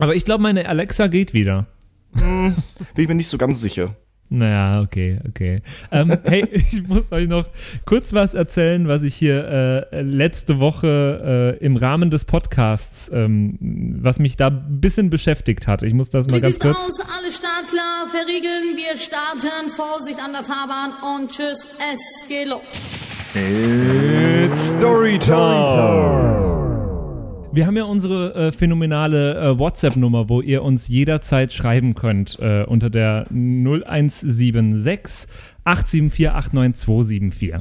Aber 0.00 0.16
ich 0.16 0.24
glaube, 0.24 0.42
meine 0.42 0.68
Alexa 0.68 1.06
geht 1.06 1.34
wieder. 1.34 1.66
Bin 2.14 2.54
ich 2.96 3.06
mir 3.08 3.14
nicht 3.14 3.28
so 3.28 3.38
ganz 3.38 3.60
sicher. 3.60 3.94
Naja, 4.30 4.80
okay, 4.80 5.18
okay. 5.28 5.62
Ähm, 5.92 6.16
hey, 6.24 6.48
ich 6.52 6.86
muss 6.88 7.12
euch 7.12 7.28
noch 7.28 7.46
kurz 7.84 8.12
was 8.12 8.34
erzählen, 8.34 8.88
was 8.88 9.02
ich 9.02 9.14
hier 9.14 9.86
äh, 9.92 10.00
letzte 10.00 10.58
Woche 10.58 11.56
äh, 11.60 11.64
im 11.64 11.76
Rahmen 11.76 12.10
des 12.10 12.24
Podcasts, 12.24 13.10
ähm, 13.12 13.58
was 14.00 14.18
mich 14.18 14.36
da 14.36 14.48
ein 14.48 14.80
bisschen 14.80 15.10
beschäftigt 15.10 15.66
hat. 15.66 15.82
Ich 15.82 15.94
muss 15.94 16.10
das 16.10 16.26
mal 16.26 16.36
Wie 16.36 16.40
ganz 16.40 16.54
sieht's 16.54 16.64
kurz. 16.64 16.76
aus? 16.76 17.00
Alle 17.00 17.30
startklar, 17.30 18.08
verriegeln, 18.10 18.76
wir 18.76 18.96
starten. 18.96 19.70
Vorsicht 19.70 20.20
an 20.20 20.32
der 20.32 20.42
Fahrbahn 20.42 20.92
und 21.16 21.30
tschüss, 21.30 21.66
es 21.92 22.28
geht 22.28 22.48
los. 22.48 22.60
Wir 27.54 27.68
haben 27.68 27.76
ja 27.76 27.84
unsere 27.84 28.34
äh, 28.34 28.50
phänomenale 28.50 29.38
äh, 29.38 29.56
WhatsApp-Nummer, 29.56 30.28
wo 30.28 30.40
ihr 30.40 30.64
uns 30.64 30.88
jederzeit 30.88 31.52
schreiben 31.52 31.94
könnt 31.94 32.36
äh, 32.40 32.64
unter 32.64 32.90
der 32.90 33.28
0176 33.30 35.28
874 35.62 36.30
89274. 36.30 37.54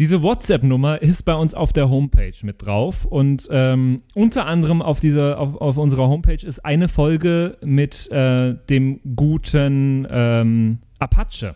Diese 0.00 0.22
WhatsApp-Nummer 0.22 1.00
ist 1.02 1.22
bei 1.22 1.34
uns 1.34 1.54
auf 1.54 1.72
der 1.72 1.88
Homepage 1.88 2.34
mit 2.42 2.66
drauf 2.66 3.04
und 3.04 3.46
ähm, 3.52 4.02
unter 4.16 4.46
anderem 4.46 4.82
auf, 4.82 4.98
dieser, 4.98 5.38
auf, 5.38 5.54
auf 5.60 5.76
unserer 5.76 6.08
Homepage 6.08 6.44
ist 6.44 6.64
eine 6.64 6.88
Folge 6.88 7.58
mit 7.62 8.10
äh, 8.10 8.56
dem 8.70 8.98
guten 9.14 10.04
ähm, 10.10 10.78
Apache. 10.98 11.54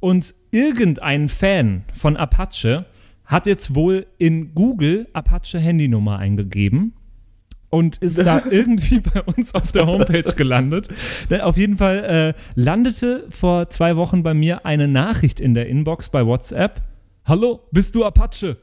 Und 0.00 0.34
irgendein 0.50 1.30
Fan 1.30 1.84
von 1.94 2.18
Apache 2.18 2.84
hat 3.30 3.46
jetzt 3.46 3.76
wohl 3.76 4.06
in 4.18 4.54
Google 4.54 5.08
Apache 5.12 5.60
Handynummer 5.60 6.18
eingegeben 6.18 6.94
und 7.70 7.98
ist 7.98 8.18
da 8.18 8.42
irgendwie 8.50 8.98
bei 8.98 9.22
uns 9.22 9.54
auf 9.54 9.70
der 9.70 9.86
Homepage 9.86 10.34
gelandet. 10.34 10.88
Ne, 11.30 11.46
Auf 11.46 11.56
jeden 11.56 11.76
Fall 11.76 12.34
äh, 12.36 12.60
landete 12.60 13.26
vor 13.30 13.70
zwei 13.70 13.96
Wochen 13.96 14.24
bei 14.24 14.34
mir 14.34 14.66
eine 14.66 14.88
Nachricht 14.88 15.40
in 15.40 15.54
der 15.54 15.68
Inbox 15.68 16.08
bei 16.08 16.26
WhatsApp. 16.26 16.82
Hallo, 17.24 17.60
bist 17.70 17.94
du 17.94 18.04
Apache? 18.04 18.56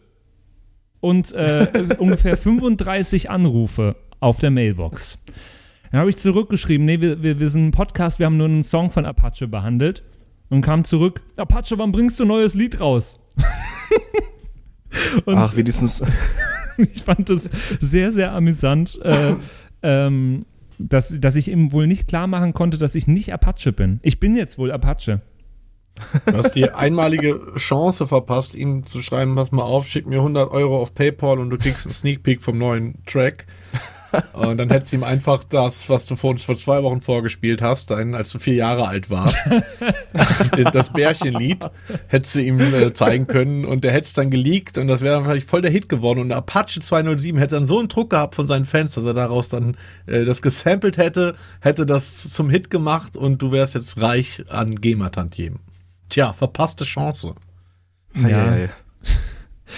Und 0.99 1.31
äh, 1.31 1.67
ungefähr 1.97 2.35
35 2.35 3.29
Anrufe 3.29 3.95
auf 4.19 4.39
der 4.39 4.51
Mailbox. 4.51 5.17
Dann 5.91 6.01
habe 6.01 6.09
ich 6.09 6.17
zurückgeschrieben, 6.17 6.85
nee, 6.85 6.99
wir, 6.99 7.23
wir, 7.23 7.39
wir 7.39 7.47
sind 7.47 7.67
ein 7.67 7.71
Podcast, 7.71 8.19
wir 8.19 8.25
haben 8.25 8.35
nur 8.35 8.47
einen 8.49 8.63
Song 8.63 8.91
von 8.91 9.05
Apache 9.05 9.47
behandelt. 9.47 10.03
Und 10.49 10.61
kam 10.61 10.83
zurück, 10.83 11.21
Apache, 11.37 11.77
wann 11.77 11.93
bringst 11.93 12.19
du 12.19 12.25
ein 12.25 12.29
neues 12.29 12.53
Lied 12.53 12.81
raus? 12.81 13.19
Und 15.25 15.35
Ach, 15.35 15.55
wenigstens. 15.55 16.03
ich 16.77 17.03
fand 17.03 17.29
das 17.29 17.49
sehr, 17.81 18.11
sehr 18.11 18.31
amüsant, 18.31 18.99
äh, 19.03 19.35
ähm, 19.81 20.45
dass, 20.77 21.13
dass 21.19 21.35
ich 21.35 21.49
ihm 21.49 21.71
wohl 21.71 21.87
nicht 21.87 22.07
klar 22.07 22.27
machen 22.27 22.53
konnte, 22.53 22.77
dass 22.77 22.95
ich 22.95 23.07
nicht 23.07 23.33
Apache 23.33 23.73
bin. 23.73 23.99
Ich 24.03 24.19
bin 24.19 24.35
jetzt 24.35 24.57
wohl 24.57 24.71
Apache. 24.71 25.21
Du 26.27 26.37
hast 26.37 26.53
die 26.55 26.69
einmalige 26.69 27.41
Chance 27.55 28.05
verpasst, 28.05 28.53
ihm 28.53 28.85
zu 28.85 29.01
schreiben, 29.01 29.35
pass 29.35 29.51
mal 29.51 29.63
auf, 29.63 29.87
schick 29.87 30.05
mir 30.05 30.17
100 30.17 30.51
Euro 30.51 30.79
auf 30.79 30.93
Paypal 30.93 31.39
und 31.39 31.49
du 31.49 31.57
kriegst 31.57 31.87
einen 31.87 31.93
Sneak 31.93 32.23
Peek 32.23 32.41
vom 32.41 32.57
neuen 32.57 33.03
Track. 33.05 33.47
Und 34.33 34.57
dann 34.57 34.69
hättest 34.69 34.91
du 34.91 34.97
ihm 34.97 35.03
einfach 35.03 35.43
das, 35.43 35.89
was 35.89 36.05
du 36.05 36.15
vor 36.15 36.31
uns 36.31 36.45
vor 36.45 36.57
zwei 36.57 36.83
Wochen 36.83 37.01
vorgespielt 37.01 37.61
hast, 37.61 37.91
dann, 37.91 38.15
als 38.15 38.31
du 38.31 38.39
vier 38.39 38.55
Jahre 38.55 38.87
alt 38.87 39.09
warst, 39.09 39.37
das 40.73 40.93
Bärchenlied, 40.93 41.65
hättest 42.07 42.35
du 42.35 42.41
ihm 42.41 42.59
äh, 42.59 42.93
zeigen 42.93 43.27
können 43.27 43.65
und 43.65 43.83
der 43.83 43.91
hätte 43.91 44.05
es 44.05 44.13
dann 44.13 44.29
geleakt 44.29 44.77
und 44.77 44.87
das 44.87 45.01
wäre 45.01 45.15
dann 45.15 45.25
vielleicht 45.25 45.49
voll 45.49 45.61
der 45.61 45.71
Hit 45.71 45.89
geworden 45.89 46.19
und 46.19 46.29
der 46.29 46.37
Apache 46.37 46.79
207 46.79 47.37
hätte 47.37 47.55
dann 47.55 47.65
so 47.65 47.79
einen 47.79 47.87
Druck 47.87 48.11
gehabt 48.11 48.35
von 48.35 48.47
seinen 48.47 48.65
Fans, 48.65 48.95
dass 48.95 49.05
er 49.05 49.13
daraus 49.13 49.49
dann 49.49 49.75
äh, 50.05 50.25
das 50.25 50.41
gesampelt 50.41 50.97
hätte, 50.97 51.35
hätte 51.59 51.85
das 51.85 52.29
zum 52.29 52.49
Hit 52.49 52.69
gemacht 52.69 53.17
und 53.17 53.41
du 53.41 53.51
wärst 53.51 53.75
jetzt 53.75 54.01
reich 54.01 54.43
an 54.49 54.75
GEMA-Tantiemen. 54.75 55.59
Tja, 56.09 56.33
verpasste 56.33 56.83
Chance. 56.83 57.35
Ei, 58.13 58.29
Ja. 58.29 58.69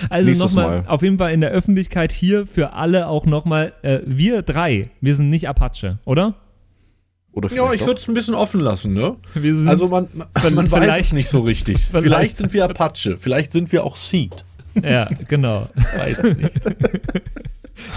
Also 0.10 0.32
nochmal, 0.32 0.82
Mal. 0.82 0.88
auf 0.88 1.02
jeden 1.02 1.18
Fall 1.18 1.34
in 1.34 1.42
der 1.42 1.50
Öffentlichkeit 1.52 2.12
hier 2.12 2.46
für 2.48 2.74
alle 2.74 3.08
auch 3.08 3.26
nochmal, 3.26 3.74
äh, 3.82 4.00
wir 4.06 4.42
drei, 4.44 4.90
wir 5.02 5.16
sind 5.16 5.30
nicht 5.30 5.50
Apache, 5.50 5.98
oder? 6.06 6.36
Oder 7.32 7.52
Ja, 7.54 7.74
ich 7.74 7.82
würde 7.82 7.94
es 8.00 8.08
ein 8.08 8.14
bisschen 8.14 8.34
offen 8.36 8.60
lassen, 8.60 8.94
ne? 8.94 9.16
Wir 9.36 9.56
sind, 9.56 9.68
Also 9.68 9.88
man, 9.88 10.08
man, 10.42 10.54
man 10.56 10.72
weiß 10.72 10.84
vielleicht- 10.84 11.06
es 11.08 11.14
nicht 11.14 11.28
so 11.30 11.42
richtig. 11.42 11.78
vielleicht- 11.92 12.04
Vielleicht 12.06 12.38
sind 12.38 12.54
wir 12.54 12.66
Apache, 12.66 13.18
vielleicht 13.18 13.52
sind 13.52 13.72
wir 13.72 13.84
auch 13.84 13.96
Seed. 13.96 14.44
ja, 14.84 15.10
genau. 15.28 15.70
Weiß 15.98 16.20
es 16.20 16.38
nicht. 16.38 16.52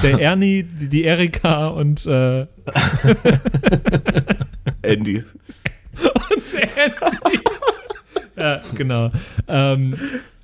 Der 0.02 0.18
Ernie, 0.20 0.62
die, 0.62 0.88
die 0.88 1.04
Erika 1.04 1.68
und 1.68 2.06
äh, 2.06 2.42
Andy. 4.82 5.24
ja, 8.36 8.60
genau. 8.74 9.10
Ähm, 9.48 9.94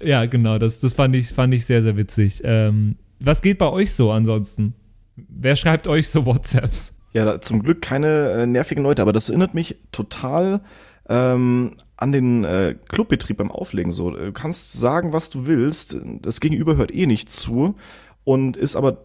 ja, 0.01 0.26
genau, 0.26 0.59
das, 0.59 0.80
das 0.80 0.92
fand, 0.92 1.14
ich, 1.16 1.28
fand 1.28 1.55
ich 1.55 1.66
sehr, 1.66 1.82
sehr 1.82 1.96
witzig. 1.96 2.40
Ähm, 2.44 2.96
was 3.20 3.42
geht 3.42 3.59
bei 3.59 3.68
euch 3.68 3.92
so 3.92 4.11
ansonsten? 4.11 4.74
Wer 5.16 5.57
schreibt 5.57 5.88
euch 5.88 6.09
so 6.09 6.26
WhatsApps? 6.26 6.92
Ja, 7.12 7.40
zum 7.40 7.62
Glück 7.62 7.82
keine 7.82 8.32
äh, 8.32 8.46
nervigen 8.46 8.84
Leute, 8.84 9.03
aber 9.03 9.12
das 9.12 9.28
erinnert 9.28 9.55
mich 9.55 9.76
total 9.92 10.61
ähm, 11.09 11.74
an 11.96 12.12
den 12.12 12.44
äh, 12.44 12.76
Clubbetrieb 12.88 13.38
beim 13.38 13.51
Auflegen. 13.51 13.90
So, 13.90 14.11
du 14.11 14.32
kannst 14.32 14.74
sagen, 14.74 15.12
was 15.12 15.30
du 15.30 15.46
willst, 15.46 15.99
das 16.22 16.40
Gegenüber 16.40 16.76
hört 16.76 16.94
eh 16.94 17.07
nicht 17.07 17.32
zu 17.32 17.76
und 18.24 18.57
ist 18.57 18.76
aber 18.76 19.03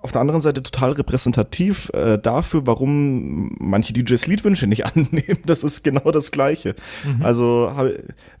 auf 0.00 0.12
der 0.12 0.20
anderen 0.20 0.40
Seite 0.40 0.62
total 0.62 0.92
repräsentativ 0.92 1.90
äh, 1.94 2.18
dafür, 2.18 2.66
warum 2.66 3.54
manche 3.58 3.94
DJs 3.94 4.26
Liedwünsche 4.26 4.66
nicht 4.66 4.84
annehmen. 4.96 5.38
Das 5.46 5.64
ist 5.64 5.82
genau 5.82 6.10
das 6.10 6.30
Gleiche. 6.30 6.74
Also 7.20 7.72
hab, 7.74 7.88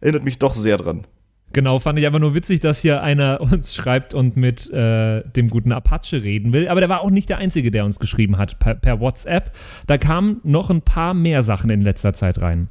erinnert 0.00 0.24
mich 0.24 0.38
doch 0.38 0.54
sehr 0.54 0.76
dran. 0.76 1.06
Genau, 1.54 1.78
fand 1.78 2.00
ich 2.00 2.04
einfach 2.04 2.18
nur 2.18 2.34
witzig, 2.34 2.60
dass 2.60 2.80
hier 2.80 3.00
einer 3.00 3.40
uns 3.52 3.74
schreibt 3.74 4.12
und 4.12 4.36
mit 4.36 4.70
äh, 4.70 5.22
dem 5.22 5.48
guten 5.48 5.72
Apache 5.72 6.22
reden 6.22 6.52
will. 6.52 6.68
Aber 6.68 6.80
der 6.80 6.88
war 6.88 7.00
auch 7.00 7.10
nicht 7.10 7.30
der 7.30 7.38
Einzige, 7.38 7.70
der 7.70 7.84
uns 7.84 8.00
geschrieben 8.00 8.36
hat 8.36 8.58
per, 8.58 8.74
per 8.74 9.00
WhatsApp. 9.00 9.52
Da 9.86 9.96
kamen 9.96 10.40
noch 10.42 10.68
ein 10.68 10.82
paar 10.82 11.14
mehr 11.14 11.44
Sachen 11.44 11.70
in 11.70 11.80
letzter 11.80 12.12
Zeit 12.12 12.40
rein. 12.40 12.68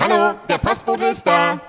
Hallo, 0.00 0.36
der 0.48 0.58
Postbote 0.58 1.06
ist 1.06 1.26
da. 1.26 1.60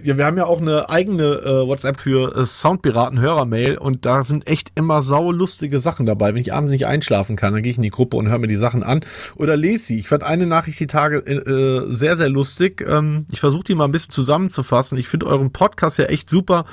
Ja, 0.00 0.16
wir 0.16 0.24
haben 0.24 0.38
ja 0.38 0.46
auch 0.46 0.60
eine 0.60 0.88
eigene 0.88 1.24
äh, 1.24 1.66
WhatsApp 1.66 2.00
für 2.00 2.34
äh, 2.34 2.46
Soundpiraten 2.46 3.20
Hörermail 3.20 3.76
und 3.76 4.06
da 4.06 4.22
sind 4.22 4.46
echt 4.46 4.72
immer 4.74 5.02
saulustige 5.02 5.80
Sachen 5.80 6.06
dabei. 6.06 6.32
Wenn 6.32 6.40
ich 6.40 6.54
abends 6.54 6.72
nicht 6.72 6.86
einschlafen 6.86 7.36
kann, 7.36 7.52
dann 7.52 7.62
gehe 7.62 7.72
ich 7.72 7.76
in 7.76 7.82
die 7.82 7.90
Gruppe 7.90 8.16
und 8.16 8.26
höre 8.30 8.38
mir 8.38 8.48
die 8.48 8.56
Sachen 8.56 8.82
an 8.82 9.04
oder 9.36 9.54
lese 9.54 9.84
sie. 9.84 9.98
Ich 9.98 10.08
fand 10.08 10.22
eine 10.22 10.46
Nachricht 10.46 10.80
die 10.80 10.86
Tage 10.86 11.18
äh, 11.18 11.92
sehr, 11.92 12.16
sehr 12.16 12.30
lustig. 12.30 12.82
Ähm, 12.88 13.26
ich 13.30 13.40
versuche 13.40 13.64
die 13.64 13.74
mal 13.74 13.84
ein 13.84 13.92
bisschen 13.92 14.12
zusammenzufassen. 14.12 14.96
Ich 14.96 15.08
finde 15.08 15.26
euren 15.26 15.52
Podcast 15.52 15.98
ja 15.98 16.06
echt 16.06 16.30
super. 16.30 16.64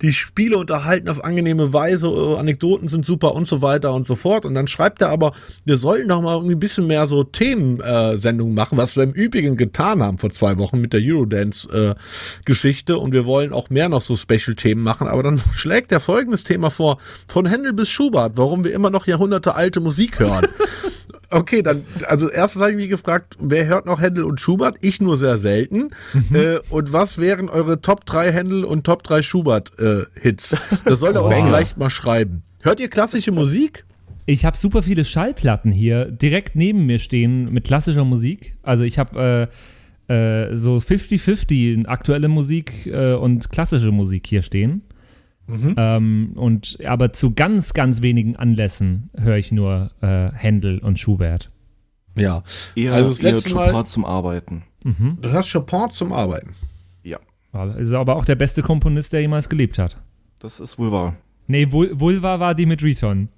Die 0.00 0.12
Spiele 0.12 0.56
unterhalten 0.56 1.08
auf 1.08 1.24
angenehme 1.24 1.72
Weise, 1.72 2.06
äh, 2.06 2.36
Anekdoten 2.36 2.86
sind 2.86 3.04
super 3.04 3.34
und 3.34 3.48
so 3.48 3.60
weiter 3.60 3.92
und 3.92 4.06
so 4.06 4.14
fort. 4.14 4.44
Und 4.44 4.54
dann 4.54 4.68
schreibt 4.68 5.02
er 5.02 5.08
aber, 5.08 5.32
wir 5.64 5.78
sollten 5.78 6.08
doch 6.08 6.22
mal 6.22 6.34
irgendwie 6.34 6.54
ein 6.54 6.60
bisschen 6.60 6.86
mehr 6.86 7.06
so 7.06 7.24
Themensendungen 7.24 8.54
machen, 8.54 8.78
was 8.78 8.94
wir 8.94 9.02
im 9.02 9.12
Übrigen 9.12 9.56
getan 9.56 10.00
haben 10.00 10.18
vor 10.18 10.30
zwei 10.30 10.58
Wochen 10.58 10.80
mit 10.80 10.92
der 10.92 11.00
Eurodance-Geschichte. 11.02 12.68
Und 12.86 13.12
wir 13.12 13.26
wollen 13.26 13.52
auch 13.52 13.70
mehr 13.70 13.88
noch 13.88 14.02
so 14.02 14.16
Special-Themen 14.16 14.82
machen. 14.82 15.08
Aber 15.08 15.22
dann 15.22 15.40
schlägt 15.54 15.92
er 15.92 16.00
folgendes 16.00 16.44
Thema 16.44 16.70
vor. 16.70 16.98
Von 17.26 17.46
Händel 17.46 17.72
bis 17.72 17.90
Schubert, 17.90 18.32
warum 18.36 18.64
wir 18.64 18.72
immer 18.72 18.90
noch 18.90 19.06
Jahrhunderte 19.06 19.54
alte 19.54 19.80
Musik 19.80 20.18
hören. 20.18 20.46
Okay, 21.30 21.60
dann, 21.60 21.84
also 22.06 22.30
erstens 22.30 22.62
habe 22.62 22.70
ich 22.70 22.78
mich 22.78 22.88
gefragt, 22.88 23.36
wer 23.38 23.66
hört 23.66 23.84
noch 23.84 24.00
Händel 24.00 24.24
und 24.24 24.40
Schubert? 24.40 24.76
Ich 24.80 25.00
nur 25.00 25.18
sehr 25.18 25.36
selten. 25.36 25.90
Äh, 26.32 26.58
und 26.70 26.92
was 26.92 27.18
wären 27.18 27.50
eure 27.50 27.82
Top 27.82 28.06
3 28.06 28.32
Händel 28.32 28.64
und 28.64 28.84
Top 28.84 29.02
3 29.02 29.22
Schubert-Hits? 29.22 30.56
das 30.86 31.00
soll 31.00 31.14
er 31.14 31.24
uns 31.24 31.38
Boah. 31.38 31.46
vielleicht 31.46 31.76
mal 31.76 31.90
schreiben. 31.90 32.44
Hört 32.62 32.80
ihr 32.80 32.88
klassische 32.88 33.30
Musik? 33.30 33.84
Ich 34.24 34.44
habe 34.44 34.56
super 34.56 34.82
viele 34.82 35.04
Schallplatten 35.04 35.72
hier 35.72 36.06
direkt 36.06 36.54
neben 36.54 36.86
mir 36.86 36.98
stehen 36.98 37.44
mit 37.52 37.64
klassischer 37.64 38.04
Musik. 38.04 38.56
Also 38.62 38.84
ich 38.84 38.98
habe 38.98 39.48
äh, 39.50 39.54
äh, 40.08 40.56
so 40.56 40.76
50-50 40.78 41.86
aktuelle 41.86 42.28
Musik 42.28 42.86
äh, 42.86 43.14
und 43.14 43.50
klassische 43.50 43.92
Musik 43.92 44.26
hier 44.26 44.42
stehen. 44.42 44.82
Ähm, 45.50 46.32
und 46.34 46.78
aber 46.84 47.14
zu 47.14 47.32
ganz, 47.32 47.72
ganz 47.72 48.02
wenigen 48.02 48.36
Anlässen 48.36 49.08
höre 49.16 49.36
ich 49.38 49.50
nur 49.50 49.90
äh, 50.02 50.30
Händel 50.32 50.78
und 50.80 50.98
Schubert. 50.98 51.48
Ja. 52.16 52.42
Eher, 52.74 52.92
also 52.92 53.08
das 53.08 53.22
letzte 53.22 53.50
Chopin 53.54 53.72
Mal, 53.72 53.86
zum 53.86 54.04
Arbeiten. 54.04 54.64
du 54.84 55.30
hörst 55.30 55.50
Chopin 55.50 55.88
zum 55.90 56.12
Arbeiten. 56.12 56.50
Ja, 57.02 57.18
Ist 57.78 57.92
aber 57.92 58.16
auch 58.16 58.26
der 58.26 58.34
beste 58.34 58.60
Komponist, 58.60 59.14
der 59.14 59.22
jemals 59.22 59.48
gelebt 59.48 59.78
hat. 59.78 59.96
das 60.38 60.60
ist 60.60 60.78
wohl 60.78 60.92
wahr. 60.92 61.16
Nee, 61.50 61.72
Vul 61.72 61.90
Vulva 61.98 62.38
war 62.40 62.54
die 62.54 62.66
mit 62.66 62.82
Riton. 62.82 63.30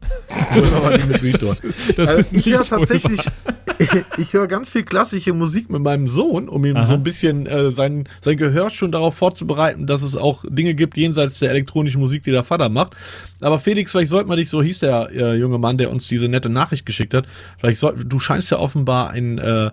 Oder 0.56 0.98
die 0.98 1.06
mit 1.06 1.22
Riton. 1.22 1.56
Das 1.96 2.08
Also 2.08 2.20
ist 2.20 2.32
nicht 2.32 2.46
ich 2.46 2.52
höre 2.52 2.60
Vulva. 2.68 2.76
tatsächlich, 2.78 3.20
ich 4.18 4.32
höre 4.32 4.48
ganz 4.48 4.70
viel 4.70 4.82
klassische 4.82 5.32
Musik 5.32 5.70
mit 5.70 5.80
meinem 5.80 6.08
Sohn, 6.08 6.48
um 6.48 6.64
ihm 6.64 6.76
Aha. 6.76 6.86
so 6.86 6.94
ein 6.94 7.04
bisschen 7.04 7.46
äh, 7.46 7.70
sein, 7.70 8.08
sein 8.20 8.36
Gehör 8.36 8.68
schon 8.70 8.90
darauf 8.90 9.14
vorzubereiten, 9.14 9.86
dass 9.86 10.02
es 10.02 10.16
auch 10.16 10.44
Dinge 10.48 10.74
gibt 10.74 10.96
jenseits 10.96 11.38
der 11.38 11.50
elektronischen 11.50 12.00
Musik, 12.00 12.24
die 12.24 12.32
der 12.32 12.42
Vater 12.42 12.68
macht. 12.68 12.96
Aber 13.42 13.58
Felix, 13.58 13.92
vielleicht 13.92 14.10
sollte 14.10 14.28
man 14.28 14.38
dich, 14.38 14.50
so 14.50 14.60
hieß 14.60 14.80
der 14.80 15.10
äh, 15.14 15.34
junge 15.36 15.58
Mann, 15.58 15.78
der 15.78 15.90
uns 15.92 16.08
diese 16.08 16.28
nette 16.28 16.48
Nachricht 16.48 16.84
geschickt 16.86 17.14
hat, 17.14 17.26
vielleicht 17.58 17.78
soll, 17.78 17.94
du 18.04 18.18
scheinst 18.18 18.50
ja 18.50 18.58
offenbar 18.58 19.10
ein, 19.10 19.38
äh, 19.38 19.70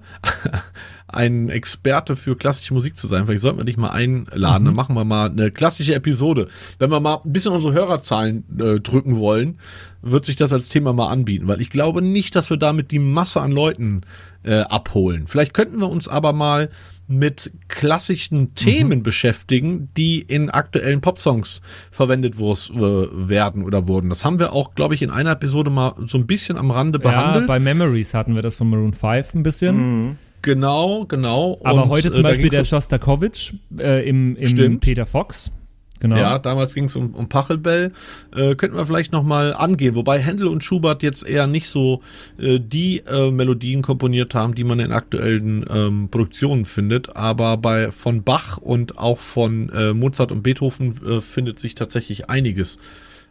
ein 1.07 1.49
Experte 1.49 2.15
für 2.15 2.35
klassische 2.35 2.73
Musik 2.73 2.97
zu 2.97 3.07
sein. 3.07 3.25
Vielleicht 3.25 3.41
sollten 3.41 3.57
wir 3.59 3.63
dich 3.65 3.77
mal 3.77 3.89
einladen, 3.91 4.65
dann 4.65 4.75
machen 4.75 4.93
wir 4.95 5.05
mal 5.05 5.29
eine 5.29 5.51
klassische 5.51 5.95
Episode. 5.95 6.47
Wenn 6.79 6.91
wir 6.91 6.99
mal 6.99 7.21
ein 7.23 7.31
bisschen 7.31 7.53
unsere 7.53 7.73
Hörerzahlen 7.73 8.43
äh, 8.59 8.79
drücken 8.81 9.17
wollen, 9.17 9.59
wird 10.01 10.25
sich 10.25 10.35
das 10.35 10.51
als 10.53 10.67
Thema 10.69 10.91
mal 10.93 11.07
anbieten, 11.09 11.47
weil 11.47 11.61
ich 11.61 11.69
glaube 11.69 12.01
nicht, 12.01 12.35
dass 12.35 12.49
wir 12.49 12.57
damit 12.57 12.91
die 12.91 12.99
Masse 12.99 13.41
an 13.41 13.51
Leuten 13.51 14.01
äh, 14.43 14.59
abholen. 14.59 15.27
Vielleicht 15.27 15.53
könnten 15.53 15.79
wir 15.79 15.89
uns 15.89 16.07
aber 16.07 16.33
mal 16.33 16.69
mit 17.09 17.51
klassischen 17.69 18.53
Themen 18.55 19.01
beschäftigen, 19.01 19.87
die 19.95 20.19
in 20.19 20.49
aktuellen 20.49 20.99
Popsongs 20.99 21.61
verwendet 21.89 22.35
wurs- 22.37 22.69
äh, 22.69 23.29
werden 23.29 23.63
oder 23.63 23.87
wurden. 23.87 24.09
Das 24.09 24.25
haben 24.25 24.39
wir 24.39 24.51
auch, 24.51 24.75
glaube 24.75 24.93
ich, 24.93 25.01
in 25.01 25.09
einer 25.09 25.31
Episode 25.31 25.69
mal 25.69 25.95
so 26.05 26.17
ein 26.17 26.27
bisschen 26.27 26.57
am 26.57 26.69
Rande 26.69 26.99
Ja, 27.01 27.09
behandelt. 27.09 27.47
bei 27.47 27.59
Memories 27.61 28.13
hatten 28.13 28.35
wir 28.35 28.41
das 28.41 28.55
von 28.55 28.69
Maroon 28.69 28.91
5 28.93 29.35
ein 29.35 29.43
bisschen. 29.43 30.17
Genau, 30.41 31.05
genau. 31.05 31.59
Aber 31.63 31.83
Und, 31.83 31.89
heute 31.89 32.09
äh, 32.09 32.11
zum 32.11 32.23
da 32.23 32.29
Beispiel 32.29 32.49
der 32.49 32.65
Shostakovich 32.65 33.53
äh, 33.77 34.07
im, 34.07 34.35
im 34.35 34.47
Stimmt. 34.47 34.81
Peter 34.81 35.05
Fox. 35.05 35.51
Genau. 35.99 36.15
Ja, 36.15 36.37
damals 36.37 36.73
ging 36.73 36.85
es 36.85 36.95
um, 36.95 37.15
um 37.15 37.27
Pachelbel. 37.27 37.91
Äh, 38.35 38.55
könnten 38.55 38.77
wir 38.77 38.85
vielleicht 38.85 39.11
nochmal 39.11 39.53
angehen. 39.53 39.95
Wobei 39.95 40.19
Händel 40.19 40.47
und 40.47 40.63
Schubert 40.63 41.03
jetzt 41.03 41.27
eher 41.27 41.47
nicht 41.47 41.69
so 41.69 42.01
äh, 42.37 42.59
die 42.59 42.99
äh, 42.99 43.31
Melodien 43.31 43.81
komponiert 43.81 44.35
haben, 44.35 44.53
die 44.53 44.63
man 44.63 44.79
in 44.79 44.91
aktuellen 44.91 45.65
ähm, 45.69 46.09
Produktionen 46.09 46.65
findet. 46.65 47.15
Aber 47.15 47.57
bei 47.57 47.91
von 47.91 48.23
Bach 48.23 48.57
und 48.57 48.97
auch 48.97 49.19
von 49.19 49.69
äh, 49.69 49.93
Mozart 49.93 50.31
und 50.31 50.43
Beethoven 50.43 50.99
äh, 51.07 51.21
findet 51.21 51.59
sich 51.59 51.75
tatsächlich 51.75 52.29
einiges 52.29 52.77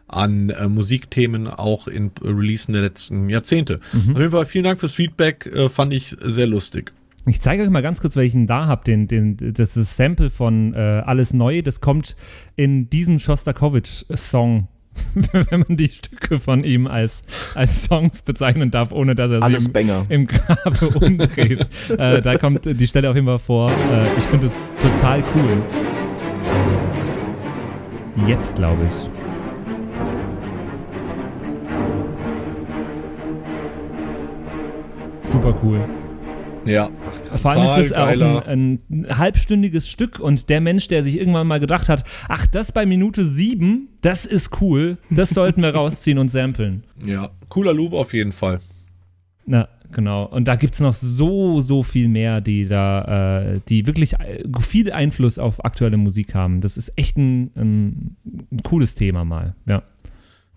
an 0.07 0.49
äh, 0.49 0.67
Musikthemen 0.67 1.47
auch 1.47 1.87
in 1.87 2.11
äh, 2.23 2.27
Releasen 2.27 2.73
der 2.73 2.83
letzten 2.83 3.29
Jahrzehnte. 3.29 3.79
Auf 3.93 4.19
jeden 4.19 4.31
Fall 4.31 4.45
vielen 4.45 4.63
Dank 4.63 4.79
fürs 4.79 4.93
Feedback, 4.93 5.45
äh, 5.47 5.69
fand 5.69 5.93
ich 5.93 6.15
sehr 6.21 6.47
lustig. 6.47 6.93
Ich 7.25 7.41
zeige 7.41 7.63
euch 7.63 7.69
mal 7.69 7.81
ganz 7.81 7.99
kurz, 7.99 8.15
welchen 8.15 8.47
da 8.47 8.67
habe. 8.67 8.85
Den, 8.85 9.07
den, 9.07 9.35
das 9.53 9.75
ist 9.75 9.97
Sample 9.97 10.29
von 10.29 10.73
äh, 10.73 10.77
Alles 10.77 11.33
Neu. 11.33 11.61
Das 11.61 11.81
kommt 11.81 12.15
in 12.55 12.89
diesem 12.89 13.19
Shostakovich-Song, 13.19 14.69
wenn 15.13 15.65
man 15.67 15.75
die 15.75 15.89
Stücke 15.89 16.39
von 16.39 16.63
ihm 16.63 16.87
als, 16.87 17.23
als 17.53 17.83
Songs 17.83 18.21
bezeichnen 18.21 18.71
darf, 18.71 18.93
ohne 18.93 19.13
dass 19.13 19.29
er 19.29 19.43
Alles 19.43 19.65
sie 19.65 19.71
im, 19.77 20.05
im 20.07 20.27
Grabe 20.27 20.87
umdreht. 21.05 21.67
äh, 21.89 22.21
da 22.21 22.37
kommt 22.37 22.65
die 22.65 22.87
Stelle 22.87 23.09
auf 23.09 23.15
jeden 23.15 23.27
Fall 23.27 23.39
vor. 23.39 23.71
Äh, 23.71 24.07
ich 24.17 24.23
finde 24.23 24.47
es 24.47 24.53
total 24.81 25.21
cool. 25.35 25.61
Jetzt, 28.25 28.55
glaube 28.55 28.83
ich. 28.87 29.16
Super 35.27 35.53
cool. 35.61 35.83
Ja, 36.65 36.89
Vor 37.35 37.51
allem 37.51 37.81
ist 37.81 37.91
das 37.91 37.97
auch 37.97 38.47
ein, 38.47 38.79
ein 38.89 39.17
halbstündiges 39.17 39.89
Stück 39.89 40.19
und 40.19 40.49
der 40.49 40.61
Mensch, 40.61 40.87
der 40.87 41.03
sich 41.03 41.17
irgendwann 41.17 41.47
mal 41.47 41.59
gedacht 41.59 41.89
hat, 41.89 42.05
ach, 42.29 42.47
das 42.47 42.71
bei 42.71 42.85
Minute 42.85 43.25
sieben, 43.25 43.89
das 43.99 44.25
ist 44.25 44.61
cool, 44.61 44.97
das 45.09 45.31
sollten 45.31 45.63
wir 45.63 45.69
rausziehen 45.75 46.17
und 46.17 46.29
samplen. 46.29 46.85
Ja, 47.05 47.31
cooler 47.49 47.73
Loop 47.73 47.91
auf 47.91 48.13
jeden 48.13 48.31
Fall. 48.31 48.61
Na, 49.45 49.67
genau. 49.91 50.25
Und 50.27 50.47
da 50.47 50.55
gibt 50.55 50.75
es 50.75 50.79
noch 50.79 50.93
so, 50.93 51.59
so 51.59 51.83
viel 51.83 52.07
mehr, 52.07 52.39
die 52.39 52.65
da, 52.65 53.41
äh, 53.41 53.59
die 53.67 53.85
wirklich 53.85 54.13
äh, 54.13 54.43
viel 54.61 54.93
Einfluss 54.93 55.39
auf 55.39 55.63
aktuelle 55.65 55.97
Musik 55.97 56.35
haben. 56.35 56.61
Das 56.61 56.77
ist 56.77 56.93
echt 56.95 57.17
ein, 57.17 57.51
ein, 57.55 58.15
ein 58.25 58.63
cooles 58.63 58.95
Thema 58.95 59.25
mal, 59.25 59.55
ja. 59.65 59.83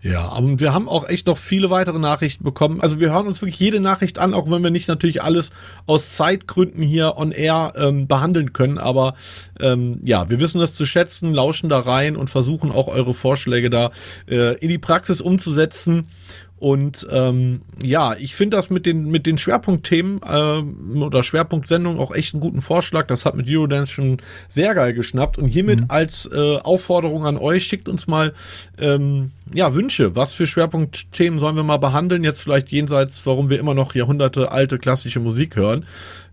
Ja, 0.03 0.28
und 0.28 0.61
wir 0.61 0.72
haben 0.72 0.88
auch 0.88 1.07
echt 1.07 1.26
noch 1.26 1.36
viele 1.36 1.68
weitere 1.68 1.98
Nachrichten 1.98 2.42
bekommen. 2.42 2.80
Also 2.80 3.01
wir 3.01 3.12
hören 3.12 3.26
uns 3.26 3.42
wirklich 3.42 3.61
jede 3.61 3.80
Nachricht 3.80 4.18
an, 4.18 4.32
auch 4.32 4.51
wenn 4.51 4.62
wir 4.62 4.70
nicht 4.70 4.88
natürlich 4.88 5.22
alles 5.22 5.53
aus 5.86 6.16
Zeitgründen 6.16 6.82
hier 6.82 7.18
on 7.18 7.32
air 7.32 7.74
ähm, 7.76 8.07
behandeln 8.07 8.55
können. 8.55 8.78
Aber 8.78 9.14
ähm, 9.61 10.01
ja, 10.03 10.30
wir 10.30 10.40
wissen 10.40 10.59
das 10.59 10.72
zu 10.72 10.86
schätzen, 10.86 11.34
lauschen 11.34 11.68
da 11.68 11.80
rein 11.80 12.16
und 12.16 12.30
versuchen 12.30 12.72
auch 12.72 12.88
eure 12.88 13.12
Vorschläge 13.12 13.68
da 13.68 13.90
äh, 14.26 14.57
in 14.59 14.70
die 14.70 14.78
Praxis 14.78 15.20
umzusetzen. 15.20 16.07
Und 16.61 17.06
ähm, 17.11 17.62
ja, 17.82 18.14
ich 18.16 18.34
finde 18.34 18.58
das 18.58 18.68
mit 18.68 18.84
den 18.84 19.11
mit 19.11 19.24
den 19.24 19.38
Schwerpunktthemen 19.38 20.20
ähm, 20.30 21.02
oder 21.02 21.22
Schwerpunktsendungen 21.22 21.98
auch 21.98 22.14
echt 22.14 22.34
einen 22.34 22.42
guten 22.42 22.61
Vorschlag. 22.61 23.06
Das 23.06 23.24
hat 23.24 23.34
mit 23.34 23.46
Eurodance 23.48 23.90
schon 23.90 24.18
sehr 24.46 24.74
geil 24.74 24.92
geschnappt. 24.92 25.38
Und 25.38 25.46
hiermit 25.46 25.84
als 25.88 26.28
äh, 26.30 26.56
Aufforderung 26.58 27.24
an 27.24 27.38
euch, 27.38 27.66
schickt 27.66 27.88
uns 27.88 28.06
mal 28.06 28.34
ähm, 28.78 29.30
ja 29.54 29.74
Wünsche. 29.74 30.16
Was 30.16 30.34
für 30.34 30.46
Schwerpunktthemen 30.46 31.40
sollen 31.40 31.56
wir 31.56 31.62
mal 31.62 31.78
behandeln? 31.78 32.24
Jetzt 32.24 32.42
vielleicht 32.42 32.70
jenseits, 32.70 33.24
warum 33.24 33.48
wir 33.48 33.58
immer 33.58 33.72
noch 33.72 33.94
Jahrhunderte 33.94 34.52
alte 34.52 34.78
klassische 34.78 35.18
Musik 35.18 35.56
hören. 35.56 35.86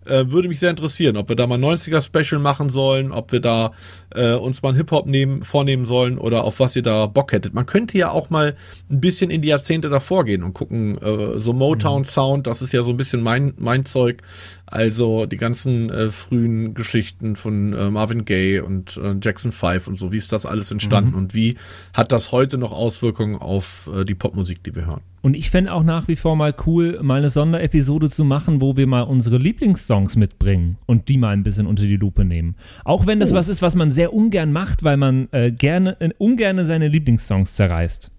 Äh, 0.08 0.32
würde 0.32 0.48
mich 0.48 0.60
sehr 0.60 0.70
interessieren, 0.70 1.18
ob 1.18 1.30
wir 1.30 1.36
da 1.36 1.48
mal 1.48 1.60
90er 1.60 2.02
Special 2.02 2.40
machen 2.42 2.70
sollen, 2.70 3.12
ob 3.12 3.32
wir 3.32 3.40
da 3.40 3.72
äh, 4.16 4.34
uns 4.34 4.62
mal 4.62 4.70
einen 4.70 4.78
Hip-Hop 4.78 5.06
nehmen, 5.06 5.44
vornehmen 5.44 5.86
sollen 5.86 6.18
oder 6.18 6.44
auf 6.44 6.60
was 6.60 6.76
ihr 6.76 6.84
da 6.84 7.08
Bock 7.08 7.32
hättet. 7.32 7.54
Man 7.54 7.66
könnte 7.66 7.98
ja 7.98 8.12
auch 8.12 8.30
mal 8.30 8.56
ein 8.90 9.02
bisschen 9.02 9.30
in 9.30 9.42
die 9.42 9.50
Jahrzehnte 9.50 9.90
davor 9.90 10.26
gehen 10.26 10.44
und 10.44 10.54
gucken, 10.54 10.98
äh, 10.98 11.40
so 11.40 11.54
Motown 11.54 12.06
Sound, 12.06 12.48
das 12.48 12.62
ist 12.62 12.74
ja 12.74 12.84
so 12.84 12.92
ein 12.92 12.98
bisschen 12.98 13.22
mein, 13.22 13.54
mein 13.58 13.86
Zeug. 13.86 14.22
Also 14.70 15.26
die 15.26 15.38
ganzen 15.38 15.90
äh, 15.90 16.10
frühen 16.10 16.74
Geschichten 16.74 17.38
von 17.38 17.72
äh, 17.72 17.90
Marvin 17.90 18.26
Gaye 18.26 18.60
und 18.60 18.98
äh, 18.98 19.16
Jackson 19.22 19.54
5 19.54 19.88
und 19.88 19.96
so, 19.96 20.12
wie 20.12 20.18
ist 20.18 20.34
das 20.34 20.46
alles 20.46 20.72
entstanden 20.72 21.14
und 21.14 21.34
wie 21.34 21.56
hat 21.94 22.12
das 22.12 22.34
heute 22.34 22.58
noch 22.58 22.74
Auswirkungen 22.74 23.38
auf 23.38 23.90
äh, 23.96 24.04
die 24.04 24.14
Popmusik, 24.14 24.64
die 24.64 24.76
wir 24.76 24.86
hören? 24.86 25.02
Und 25.22 25.36
ich 25.36 25.50
fände 25.52 25.72
auch 25.72 25.84
nach 25.84 26.10
wie 26.10 26.18
vor 26.18 26.36
mal 26.36 26.54
cool, 26.66 27.00
mal 27.02 27.20
eine 27.20 27.30
Sonderepisode 27.30 28.10
zu 28.10 28.26
machen, 28.26 28.60
wo 28.60 28.76
wir 28.76 28.88
mal 28.88 29.04
unsere 29.04 29.38
Lieblingssongs 29.38 30.18
mitbringen 30.18 30.78
und 30.86 31.08
die 31.08 31.18
mal 31.18 31.30
ein 31.30 31.44
bisschen 31.44 31.66
unter 31.66 31.84
die 31.84 31.96
Lupe 31.96 32.26
nehmen. 32.26 32.56
Auch 32.84 33.08
wenn 33.08 33.22
das 33.22 33.32
was 33.34 33.48
ist, 33.48 33.62
was 33.62 33.76
man 33.76 33.92
sehr 33.92 34.14
ungern 34.14 34.52
macht, 34.52 34.84
weil 34.84 34.98
man 34.98 35.30
äh, 35.32 35.50
gerne, 35.52 35.96
äh, 36.02 36.10
ungerne 36.18 36.66
seine 36.66 36.90
Lieblingssongs 36.90 37.56
zerreißt. 37.56 38.12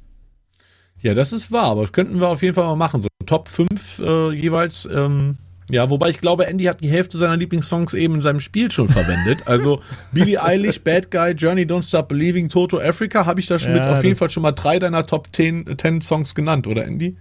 Ja, 1.03 1.13
das 1.13 1.33
ist 1.35 1.53
wahr, 1.53 1.67
aber 1.67 1.83
das 1.83 1.93
könnten 1.93 2.21
wir 2.21 2.29
auf 2.29 2.43
jeden 2.43 2.55
Fall 2.55 2.65
mal 2.65 2.77
machen. 2.77 3.03
So 3.03 3.09
Top 3.27 3.49
5 3.49 3.99
äh, 3.99 4.33
jeweils 4.33 4.89
ähm, 4.91 5.37
Ja, 5.71 5.91
wobei 5.91 6.09
ich 6.11 6.19
glaube, 6.21 6.47
Andy 6.47 6.65
hat 6.65 6.83
die 6.83 6.89
Hälfte 6.89 7.19
seiner 7.19 7.37
Lieblingssongs 7.37 7.93
eben 7.95 8.15
in 8.17 8.23
seinem 8.23 8.41
Spiel 8.41 8.71
schon 8.71 8.89
verwendet. 8.89 9.41
Also 9.47 9.83
Billie 10.13 10.43
Eilish, 10.43 10.81
Bad 10.81 11.11
Guy, 11.11 11.33
Journey, 11.33 11.63
Don't 11.67 11.87
Stop 11.87 12.09
Believing, 12.09 12.49
Toto 12.49 12.79
Africa, 12.81 13.27
habe 13.27 13.41
ich 13.41 13.47
da 13.49 13.59
schon 13.59 13.73
Ja, 13.75 13.81
mit 13.81 13.87
auf 13.87 13.99
jeden 14.03 14.11
das- 14.11 14.19
Fall 14.19 14.31
schon 14.31 14.43
mal 14.43 14.53
drei 14.53 14.79
deiner 14.79 15.07
Top 15.07 15.29
10, 15.33 15.77
10 15.79 16.01
Songs 16.01 16.35
genannt, 16.35 16.67
oder 16.67 16.87
Andy? 16.87 17.17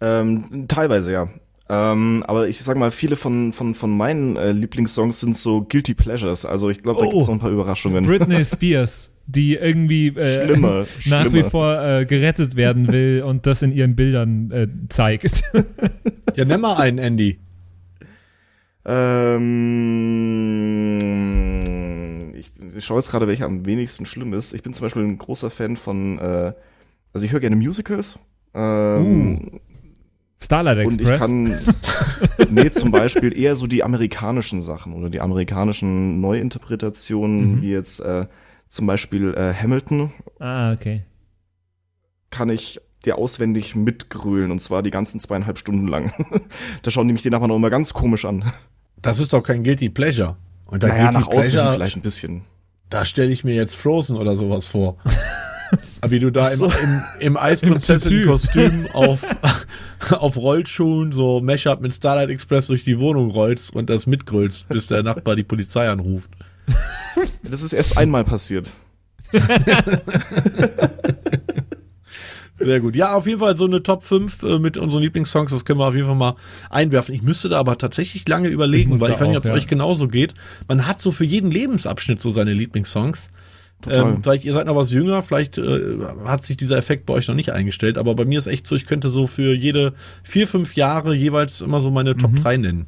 Ähm, 0.00 0.66
teilweise, 0.68 1.12
ja. 1.12 1.28
Ähm, 1.68 2.24
aber 2.26 2.48
ich 2.48 2.60
sag 2.62 2.76
mal, 2.76 2.90
viele 2.90 3.16
von, 3.16 3.52
von, 3.52 3.74
von 3.74 3.96
meinen 3.96 4.36
äh, 4.36 4.52
Lieblingssongs 4.52 5.20
sind 5.20 5.36
so 5.36 5.62
Guilty 5.62 5.94
Pleasures. 5.94 6.44
Also 6.44 6.68
ich 6.68 6.82
glaube, 6.82 7.00
da 7.00 7.06
Oh. 7.06 7.10
gibt's 7.10 7.26
noch 7.28 7.34
ein 7.34 7.40
paar 7.40 7.50
Überraschungen. 7.50 8.04
Britney 8.04 8.44
Spears, 8.44 9.09
die 9.32 9.54
irgendwie 9.54 10.08
äh, 10.08 10.44
Schlimmer, 10.46 10.86
nach 11.06 11.24
wie 11.26 11.28
schlimmer. 11.30 11.50
vor. 11.50 11.74
vor 11.74 11.82
äh, 12.00 12.06
gerettet 12.06 12.56
werden 12.56 12.88
will 12.92 13.22
und 13.26 13.46
das 13.46 13.62
in 13.62 13.72
ihren 13.72 13.96
Bildern 13.96 14.50
äh, 14.50 14.68
zeigt. 14.88 15.42
Ja, 16.36 16.44
nenn 16.44 16.60
mal 16.60 16.76
einen, 16.76 16.98
Andy. 16.98 17.40
Ähm, 21.00 22.32
ich, 22.34 22.50
ich 22.76 22.84
schaue 22.84 22.98
jetzt 22.98 23.10
gerade, 23.10 23.26
welcher 23.28 23.46
am 23.46 23.66
wenigsten 23.66 24.06
schlimm 24.06 24.32
ist. 24.32 24.54
Ich 24.54 24.62
bin 24.62 24.72
zum 24.72 24.84
Beispiel 24.86 25.02
ein 25.02 25.18
großer 25.18 25.50
Fan 25.50 25.76
von, 25.76 26.18
äh, 26.18 26.52
also 27.12 27.26
ich 27.26 27.32
höre 27.32 27.40
gerne 27.40 27.56
Musicals. 27.56 28.18
Ähm, 28.54 29.60
Starlight 30.42 30.86
Und 30.86 31.00
ich 31.00 31.08
Express. 31.08 31.18
kann, 31.20 31.58
nee, 32.50 32.70
zum 32.70 32.90
Beispiel 32.90 33.36
eher 33.36 33.56
so 33.56 33.66
die 33.66 33.82
amerikanischen 33.84 34.60
Sachen 34.60 34.94
oder 34.94 35.10
die 35.10 35.20
amerikanischen 35.20 36.20
Neuinterpretationen, 36.20 37.56
Mhm. 37.56 37.62
wie 37.62 37.70
jetzt 37.70 38.00
äh, 38.00 38.26
zum 38.70 38.86
Beispiel 38.86 39.34
äh, 39.34 39.52
Hamilton, 39.52 40.12
ah, 40.38 40.72
okay. 40.72 41.02
kann 42.30 42.48
ich 42.48 42.80
dir 43.04 43.18
auswendig 43.18 43.74
mitgrölen 43.74 44.50
und 44.50 44.60
zwar 44.60 44.82
die 44.82 44.90
ganzen 44.90 45.20
zweieinhalb 45.20 45.58
Stunden 45.58 45.88
lang. 45.88 46.12
da 46.82 46.90
schauen 46.90 47.08
die 47.08 47.12
mich 47.12 47.22
die 47.22 47.30
nachher 47.30 47.48
noch 47.48 47.56
immer 47.56 47.70
ganz 47.70 47.92
komisch 47.92 48.24
an. 48.24 48.52
Das 49.02 49.18
ist 49.18 49.32
doch 49.32 49.42
kein 49.42 49.64
Guilty 49.64 49.90
Pleasure. 49.90 50.36
Und 50.66 50.82
da 50.82 50.88
naja, 50.88 51.10
nach 51.10 51.26
außen 51.26 51.52
Pleasure, 51.52 51.72
vielleicht 51.74 51.96
ein 51.96 52.02
bisschen. 52.02 52.42
da 52.88 53.04
stelle 53.04 53.32
ich 53.32 53.42
mir 53.42 53.54
jetzt 53.54 53.74
Frozen 53.74 54.16
oder 54.16 54.36
sowas 54.36 54.66
vor. 54.68 54.96
Aber 56.00 56.10
wie 56.10 56.18
du 56.18 56.30
da 56.30 56.50
so. 56.50 56.66
im, 56.66 56.72
im, 56.72 57.02
im 57.20 57.36
Eisprinzessin-Kostüm 57.36 58.88
auf, 58.92 59.24
auf 60.10 60.36
Rollschuhen 60.36 61.12
so 61.12 61.40
Mashup 61.40 61.80
mit 61.80 61.94
Starlight 61.94 62.30
Express 62.30 62.66
durch 62.66 62.84
die 62.84 62.98
Wohnung 62.98 63.30
rollst 63.30 63.74
und 63.74 63.88
das 63.90 64.06
mitgrölst, 64.06 64.68
bis 64.68 64.86
der 64.86 65.02
Nachbar 65.02 65.36
die 65.36 65.44
Polizei 65.44 65.88
anruft. 65.88 66.30
Das 67.42 67.62
ist 67.62 67.72
erst 67.72 67.98
einmal 67.98 68.24
passiert. 68.24 68.70
Sehr 72.58 72.80
gut. 72.80 72.94
Ja, 72.94 73.14
auf 73.14 73.26
jeden 73.26 73.40
Fall 73.40 73.56
so 73.56 73.64
eine 73.64 73.82
Top 73.82 74.04
5 74.04 74.42
äh, 74.42 74.58
mit 74.58 74.76
unseren 74.76 75.02
Lieblingssongs, 75.02 75.50
das 75.50 75.64
können 75.64 75.80
wir 75.80 75.88
auf 75.88 75.94
jeden 75.94 76.06
Fall 76.06 76.16
mal 76.16 76.36
einwerfen. 76.68 77.14
Ich 77.14 77.22
müsste 77.22 77.48
da 77.48 77.58
aber 77.58 77.76
tatsächlich 77.76 78.28
lange 78.28 78.48
Ich 78.48 78.54
überlegen, 78.54 78.90
muss 78.90 79.00
weil 79.00 79.12
ich 79.12 79.20
weiß 79.20 79.28
nicht, 79.28 79.38
ob 79.38 79.44
es 79.44 79.50
ja. 79.50 79.56
euch 79.56 79.66
genauso 79.66 80.08
geht. 80.08 80.34
Man 80.68 80.86
hat 80.86 81.00
so 81.00 81.10
für 81.10 81.24
jeden 81.24 81.50
Lebensabschnitt 81.50 82.20
so 82.20 82.30
seine 82.30 82.52
Lieblingssongs. 82.52 83.30
Ähm, 83.88 84.22
vielleicht 84.22 84.44
ihr 84.44 84.52
seid 84.52 84.66
noch 84.66 84.76
was 84.76 84.92
jünger, 84.92 85.22
vielleicht 85.22 85.56
äh, 85.56 85.96
hat 86.26 86.44
sich 86.44 86.58
dieser 86.58 86.76
Effekt 86.76 87.06
bei 87.06 87.14
euch 87.14 87.28
noch 87.28 87.34
nicht 87.34 87.52
eingestellt, 87.52 87.96
aber 87.96 88.14
bei 88.14 88.26
mir 88.26 88.38
ist 88.38 88.46
echt 88.46 88.66
so, 88.66 88.76
ich 88.76 88.84
könnte 88.84 89.08
so 89.08 89.26
für 89.26 89.54
jede 89.54 89.94
vier, 90.22 90.46
fünf 90.46 90.74
Jahre 90.74 91.14
jeweils 91.14 91.62
immer 91.62 91.80
so 91.80 91.90
meine 91.90 92.12
Mhm. 92.12 92.18
Top 92.18 92.36
3 92.36 92.58
nennen. 92.58 92.86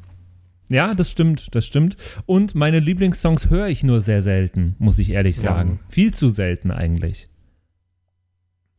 Ja, 0.73 0.93
das 0.95 1.11
stimmt, 1.11 1.53
das 1.55 1.65
stimmt. 1.65 1.95
Und 2.25 2.55
meine 2.55 2.79
Lieblingssongs 2.79 3.49
höre 3.49 3.67
ich 3.67 3.83
nur 3.83 4.01
sehr 4.01 4.21
selten, 4.21 4.75
muss 4.79 4.97
ich 4.99 5.09
ehrlich 5.11 5.37
Ja. 5.37 5.43
sagen. 5.43 5.79
Viel 5.89 6.13
zu 6.13 6.29
selten 6.29 6.71
eigentlich. 6.71 7.29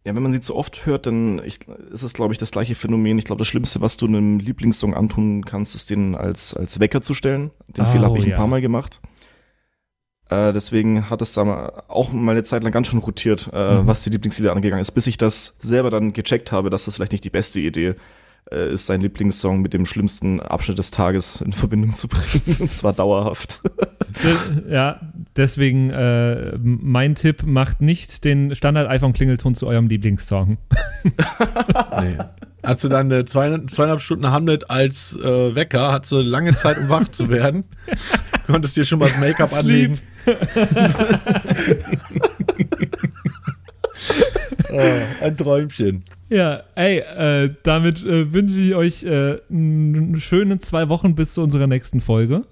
Ja, 0.07 0.15
wenn 0.15 0.23
man 0.23 0.33
sie 0.33 0.41
zu 0.41 0.55
oft 0.55 0.85
hört, 0.85 1.07
dann 1.07 1.41
ich, 1.45 1.61
ist 1.91 2.03
es, 2.03 2.13
glaube 2.13 2.35
ich, 2.35 2.39
das 2.39 2.51
gleiche 2.51 2.75
Phänomen. 2.75 3.17
Ich 3.19 3.25
glaube, 3.25 3.39
das 3.39 3.49
Schlimmste, 3.49 3.81
was 3.81 3.97
du 3.97 4.07
einem 4.07 4.39
Lieblingssong 4.39 4.93
antun 4.93 5.45
kannst, 5.47 5.75
ist 5.75 5.89
den 5.89 6.15
als, 6.15 6.53
als 6.55 6.79
Wecker 6.79 7.01
zu 7.01 7.15
stellen. 7.15 7.53
Den 7.69 7.87
Oh, 7.87 7.89
Fehler 7.89 8.07
habe 8.09 8.19
ich 8.19 8.25
ja. 8.27 8.35
ein 8.35 8.37
paar 8.37 8.47
Mal 8.47 8.61
gemacht. 8.61 9.01
Äh, 10.29 10.53
deswegen 10.53 11.09
hat 11.09 11.23
es 11.23 11.33
da 11.33 11.85
auch 11.89 12.13
mal 12.13 12.33
eine 12.33 12.43
Zeit 12.45 12.63
lang 12.65 12.73
ganz 12.73 12.89
schön 12.89 12.99
rotiert, 12.99 13.49
äh, 13.53 13.81
Mhm. 13.83 13.87
was 13.87 14.03
die 14.05 14.11
Lieblingslieder 14.11 14.53
angegangen 14.53 14.83
ist, 14.83 14.91
bis 14.93 15.07
ich 15.07 15.17
das 15.17 15.57
selber 15.61 15.91
dann 15.91 16.13
gecheckt 16.13 16.51
habe, 16.53 16.69
dass 16.71 16.85
das 16.87 16.97
vielleicht 16.97 17.13
nicht 17.13 17.25
die 17.25 17.31
beste 17.31 17.61
Idee 17.61 17.95
äh, 18.51 18.73
ist, 18.73 18.87
seinen 18.87 19.03
Lieblingssong 19.03 19.61
mit 19.61 19.73
dem 19.73 19.87
schlimmsten 19.87 20.41
Abschnitt 20.41 20.79
des 20.79 20.91
Tages 20.91 21.41
in 21.41 21.53
Verbindung 21.53 21.95
zu 21.95 22.09
bringen. 22.09 22.57
Und 22.61 22.71
zwar 22.71 22.93
dauerhaft. 22.93 23.61
Ja, 24.71 25.01
deswegen 25.37 25.91
äh, 25.91 26.57
mein 26.63 27.17
Tipp, 27.17 27.43
macht 27.45 27.81
nicht 27.81 28.25
den 28.25 28.55
Standard-iPhone-Klingelton 28.55 29.57
zu 29.57 29.67
eurem 29.67 29.89
Lieblingssong. 29.89 30.57
Nee. 32.01 32.19
Hat 32.63 32.81
sie 32.81 32.89
dann 32.89 33.11
äh, 33.11 33.27
zwei, 33.27 33.59
zweieinhalb 33.67 34.01
Stunden 34.01 34.31
Hamlet 34.31 34.71
als 34.71 35.17
äh, 35.17 35.55
Wecker, 35.55 35.91
hat 35.91 36.07
sie 36.07 36.23
lange 36.23 36.55
Zeit, 36.55 36.79
um 36.79 36.89
wach 36.89 37.09
zu 37.09 37.29
werden. 37.29 37.65
Konntest 38.47 38.77
dir 38.77 38.85
schon 38.85 39.01
mal 39.01 39.09
das 39.09 39.19
Make-up 39.19 39.53
anlegen. 39.53 39.99
Ah, 44.73 45.25
ein 45.25 45.37
Träumchen. 45.37 46.05
Ja, 46.35 46.64
ey, 46.74 46.99
äh, 46.99 47.55
damit 47.62 48.05
äh, 48.05 48.32
wünsche 48.32 48.59
ich 48.59 48.74
euch 48.74 49.05
äh, 49.05 49.39
schöne 50.18 50.59
zwei 50.59 50.89
Wochen 50.89 51.14
bis 51.14 51.35
zu 51.35 51.43
unserer 51.43 51.68
nächsten 51.68 52.01
Folge. 52.01 52.43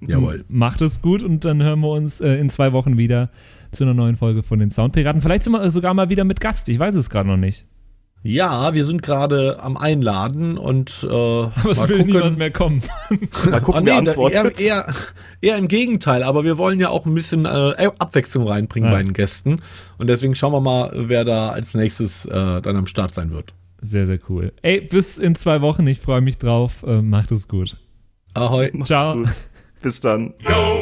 Jawohl. 0.00 0.44
Macht 0.48 0.82
es 0.82 1.00
gut 1.00 1.22
und 1.22 1.42
dann 1.46 1.62
hören 1.62 1.80
wir 1.80 1.88
uns 1.88 2.20
äh, 2.20 2.34
in 2.34 2.50
zwei 2.50 2.74
Wochen 2.74 2.98
wieder 2.98 3.30
zu 3.70 3.84
einer 3.84 3.94
neuen 3.94 4.16
Folge 4.16 4.42
von 4.42 4.58
den 4.58 4.68
Soundpiraten. 4.68 5.22
Vielleicht 5.22 5.44
wir 5.52 5.70
sogar 5.70 5.94
mal 5.94 6.10
wieder 6.10 6.24
mit 6.24 6.42
Gast. 6.42 6.68
Ich 6.68 6.78
weiß 6.78 6.94
es 6.96 7.08
gerade 7.08 7.30
noch 7.30 7.38
nicht. 7.38 7.64
Ja, 8.24 8.72
wir 8.72 8.84
sind 8.84 9.02
gerade 9.02 9.58
am 9.60 9.76
Einladen 9.76 10.56
und 10.56 11.04
äh, 11.04 11.08
Aber 11.08 11.70
es 11.70 11.88
will 11.88 12.04
niemand 12.04 12.38
mehr 12.38 12.52
kommen. 12.52 12.80
Mal 13.50 13.60
gucken, 13.60 13.82
Ah, 13.82 13.84
wer 13.84 14.00
nee, 14.00 14.08
antwortet. 14.08 14.60
eher, 14.60 14.86
eher, 14.86 14.94
eher 15.40 15.56
im 15.58 15.66
Gegenteil, 15.66 16.22
aber 16.22 16.44
wir 16.44 16.56
wollen 16.56 16.78
ja 16.78 16.88
auch 16.90 17.04
ein 17.04 17.14
bisschen 17.14 17.46
äh, 17.46 17.48
Abwechslung 17.98 18.46
reinbringen 18.46 18.90
Ja. 18.90 18.96
bei 18.96 19.02
den 19.02 19.12
Gästen. 19.12 19.60
Und 19.98 20.06
deswegen 20.06 20.36
schauen 20.36 20.52
wir 20.52 20.60
mal, 20.60 20.92
wer 20.94 21.24
da 21.24 21.48
als 21.50 21.74
nächstes 21.74 22.24
äh, 22.26 22.30
dann 22.62 22.76
am 22.76 22.86
Start 22.86 23.12
sein 23.12 23.32
wird. 23.32 23.54
Sehr, 23.80 24.06
sehr 24.06 24.20
cool. 24.28 24.52
Ey, 24.62 24.80
bis 24.80 25.18
in 25.18 25.34
zwei 25.34 25.60
Wochen. 25.60 25.84
Ich 25.88 25.98
freue 25.98 26.20
mich 26.20 26.38
drauf. 26.38 26.84
Äh, 26.86 27.02
macht 27.02 27.32
es 27.32 27.48
gut. 27.48 27.76
Ahoi. 28.34 28.70
Macht's 28.72 28.86
Ciao. 28.86 29.14
gut. 29.14 29.28
Bis 29.82 29.98
dann. 30.00 30.34
Yo 30.38 30.81